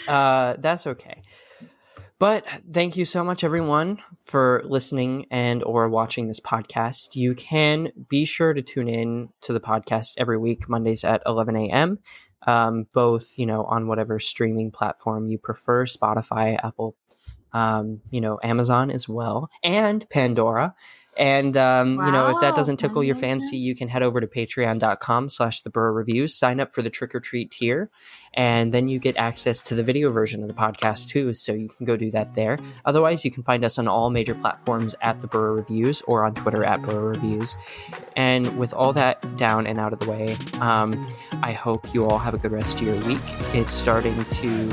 Uh, 0.08 0.56
that's 0.60 0.88
okay. 0.88 1.22
But 2.20 2.46
thank 2.72 2.98
you 2.98 3.06
so 3.06 3.24
much, 3.24 3.44
everyone, 3.44 3.98
for 4.20 4.62
listening 4.64 5.26
and 5.32 5.64
or 5.64 5.90
watching 5.90 6.28
this 6.28 6.40
podcast. 6.40 7.16
You 7.16 7.34
can 7.34 7.92
be 8.10 8.26
sure 8.26 8.54
to 8.54 8.62
tune 8.62 8.88
in 8.88 9.30
to 9.42 9.54
the 9.54 9.60
podcast 9.60 10.14
every 10.18 10.38
week, 10.38 10.70
Mondays 10.70 11.04
at 11.04 11.24
11 11.26 11.56
a.m. 11.56 11.98
Um, 12.46 12.86
both, 12.94 13.40
you 13.40 13.48
know, 13.48 13.64
on 13.64 13.88
whatever 13.88 14.20
streaming 14.20 14.70
platform 14.70 15.30
you 15.30 15.40
prefer, 15.40 15.86
Spotify, 15.86 16.64
Apple 16.64 16.96
um, 17.54 18.02
you 18.10 18.22
know, 18.22 18.40
Amazon 18.44 18.92
as 18.92 19.08
well, 19.08 19.50
and 19.64 20.08
Pandora. 20.10 20.76
And 21.18 21.58
um, 21.58 21.96
you 22.06 22.12
know, 22.12 22.30
if 22.30 22.40
that 22.40 22.56
doesn't 22.56 22.78
tickle 22.78 23.04
your 23.04 23.16
fancy, 23.16 23.58
you 23.58 23.76
can 23.76 23.90
head 23.90 24.02
over 24.02 24.22
to 24.22 24.28
patreon.com 24.28 25.30
slash 25.30 25.60
the 25.60 25.70
Burrow 25.70 25.92
Reviews, 25.92 26.34
sign 26.34 26.62
up 26.62 26.74
for 26.74 26.82
the 26.82 26.90
trick 26.90 27.14
or 27.14 27.20
treat 27.20 27.52
tier, 27.52 27.90
and 28.34 28.74
then 28.74 28.88
you 28.88 28.98
get 28.98 29.18
access 29.18 29.62
to 29.64 29.76
the 29.76 29.84
video 29.84 30.10
version 30.10 30.42
of 30.42 30.48
the 30.48 30.54
podcast 30.54 31.10
too. 31.10 31.34
So 31.34 31.52
you 31.52 31.68
can 31.68 31.86
go 31.86 31.98
do 31.98 32.12
that 32.12 32.34
there. 32.36 32.58
Otherwise, 32.86 33.26
you 33.26 33.32
can 33.32 33.44
find 33.44 33.66
us 33.66 33.78
on 33.78 33.90
all 33.90 34.10
major 34.10 34.34
platforms 34.34 34.96
at 35.02 35.20
the 35.20 35.28
Burrow 35.28 35.54
Reviews 35.54 36.02
or 36.04 36.24
on 36.24 36.34
Twitter 36.34 36.64
at 36.64 36.82
Burrow 36.82 37.10
Reviews. 37.10 37.58
And 38.16 38.58
with 38.58 38.74
all 38.74 38.94
that 38.94 39.38
down 39.38 39.68
and 39.68 39.80
out 39.80 39.92
of 39.92 40.00
the 40.00 40.10
way, 40.10 40.38
um, 40.62 41.08
I 41.44 41.52
hope 41.52 41.94
you 41.94 42.06
all 42.06 42.20
have 42.20 42.34
a 42.34 42.38
good 42.38 42.54
rest 42.54 42.80
of 42.80 42.88
your 42.88 42.96
week. 43.04 43.20
It's 43.54 43.74
starting 43.74 44.24
to 44.24 44.70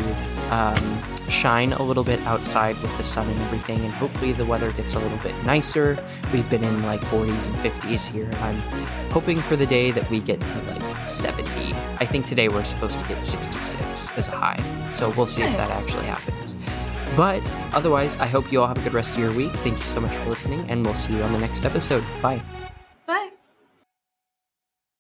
um, 0.51 1.18
shine 1.29 1.73
a 1.73 1.83
little 1.83 2.05
bit 2.05 2.21
outside 2.21 2.81
with 2.81 2.97
the 2.97 3.05
sun 3.05 3.29
and 3.29 3.41
everything, 3.43 3.81
and 3.81 3.93
hopefully 3.93 4.33
the 4.33 4.45
weather 4.45 4.73
gets 4.73 4.95
a 4.95 4.99
little 4.99 5.19
bit 5.19 5.35
nicer. 5.45 6.03
We've 6.33 6.49
been 6.51 6.65
in 6.65 6.83
like 6.83 7.01
40s 7.01 7.49
and 7.49 7.57
50s 7.57 8.07
here, 8.11 8.31
I'm 8.41 8.59
hoping 9.11 9.39
for 9.39 9.57
the 9.57 9.67
day 9.67 9.91
that 9.91 10.09
we 10.11 10.21
get 10.21 10.41
to 10.41 10.63
like 10.63 11.09
70. 11.09 11.45
I 12.01 12.07
think 12.07 12.27
today 12.27 12.49
we're 12.49 12.65
supposed 12.65 13.01
to 13.01 13.09
get 13.09 13.25
66 13.25 14.11
as 14.17 14.29
a 14.29 14.33
high, 14.33 14.91
so 14.91 15.11
we'll 15.17 15.27
see 15.27 15.43
if 15.43 15.57
that 15.57 15.71
actually 15.71 16.07
happens. 16.07 16.57
But 17.17 17.43
otherwise, 17.73 18.17
I 18.19 18.27
hope 18.27 18.53
you 18.53 18.61
all 18.61 18.69
have 18.69 18.79
a 18.79 18.83
good 18.83 18.95
rest 18.95 19.15
of 19.15 19.19
your 19.19 19.33
week. 19.33 19.53
Thank 19.53 19.79
you 19.79 19.85
so 19.85 20.01
much 20.01 20.15
for 20.15 20.29
listening, 20.29 20.69
and 20.71 20.85
we'll 20.85 20.95
see 20.95 21.17
you 21.17 21.23
on 21.23 21.33
the 21.33 21.41
next 21.41 21.65
episode. 21.65 22.05
Bye. 22.23 22.41
Bye. 23.07 23.31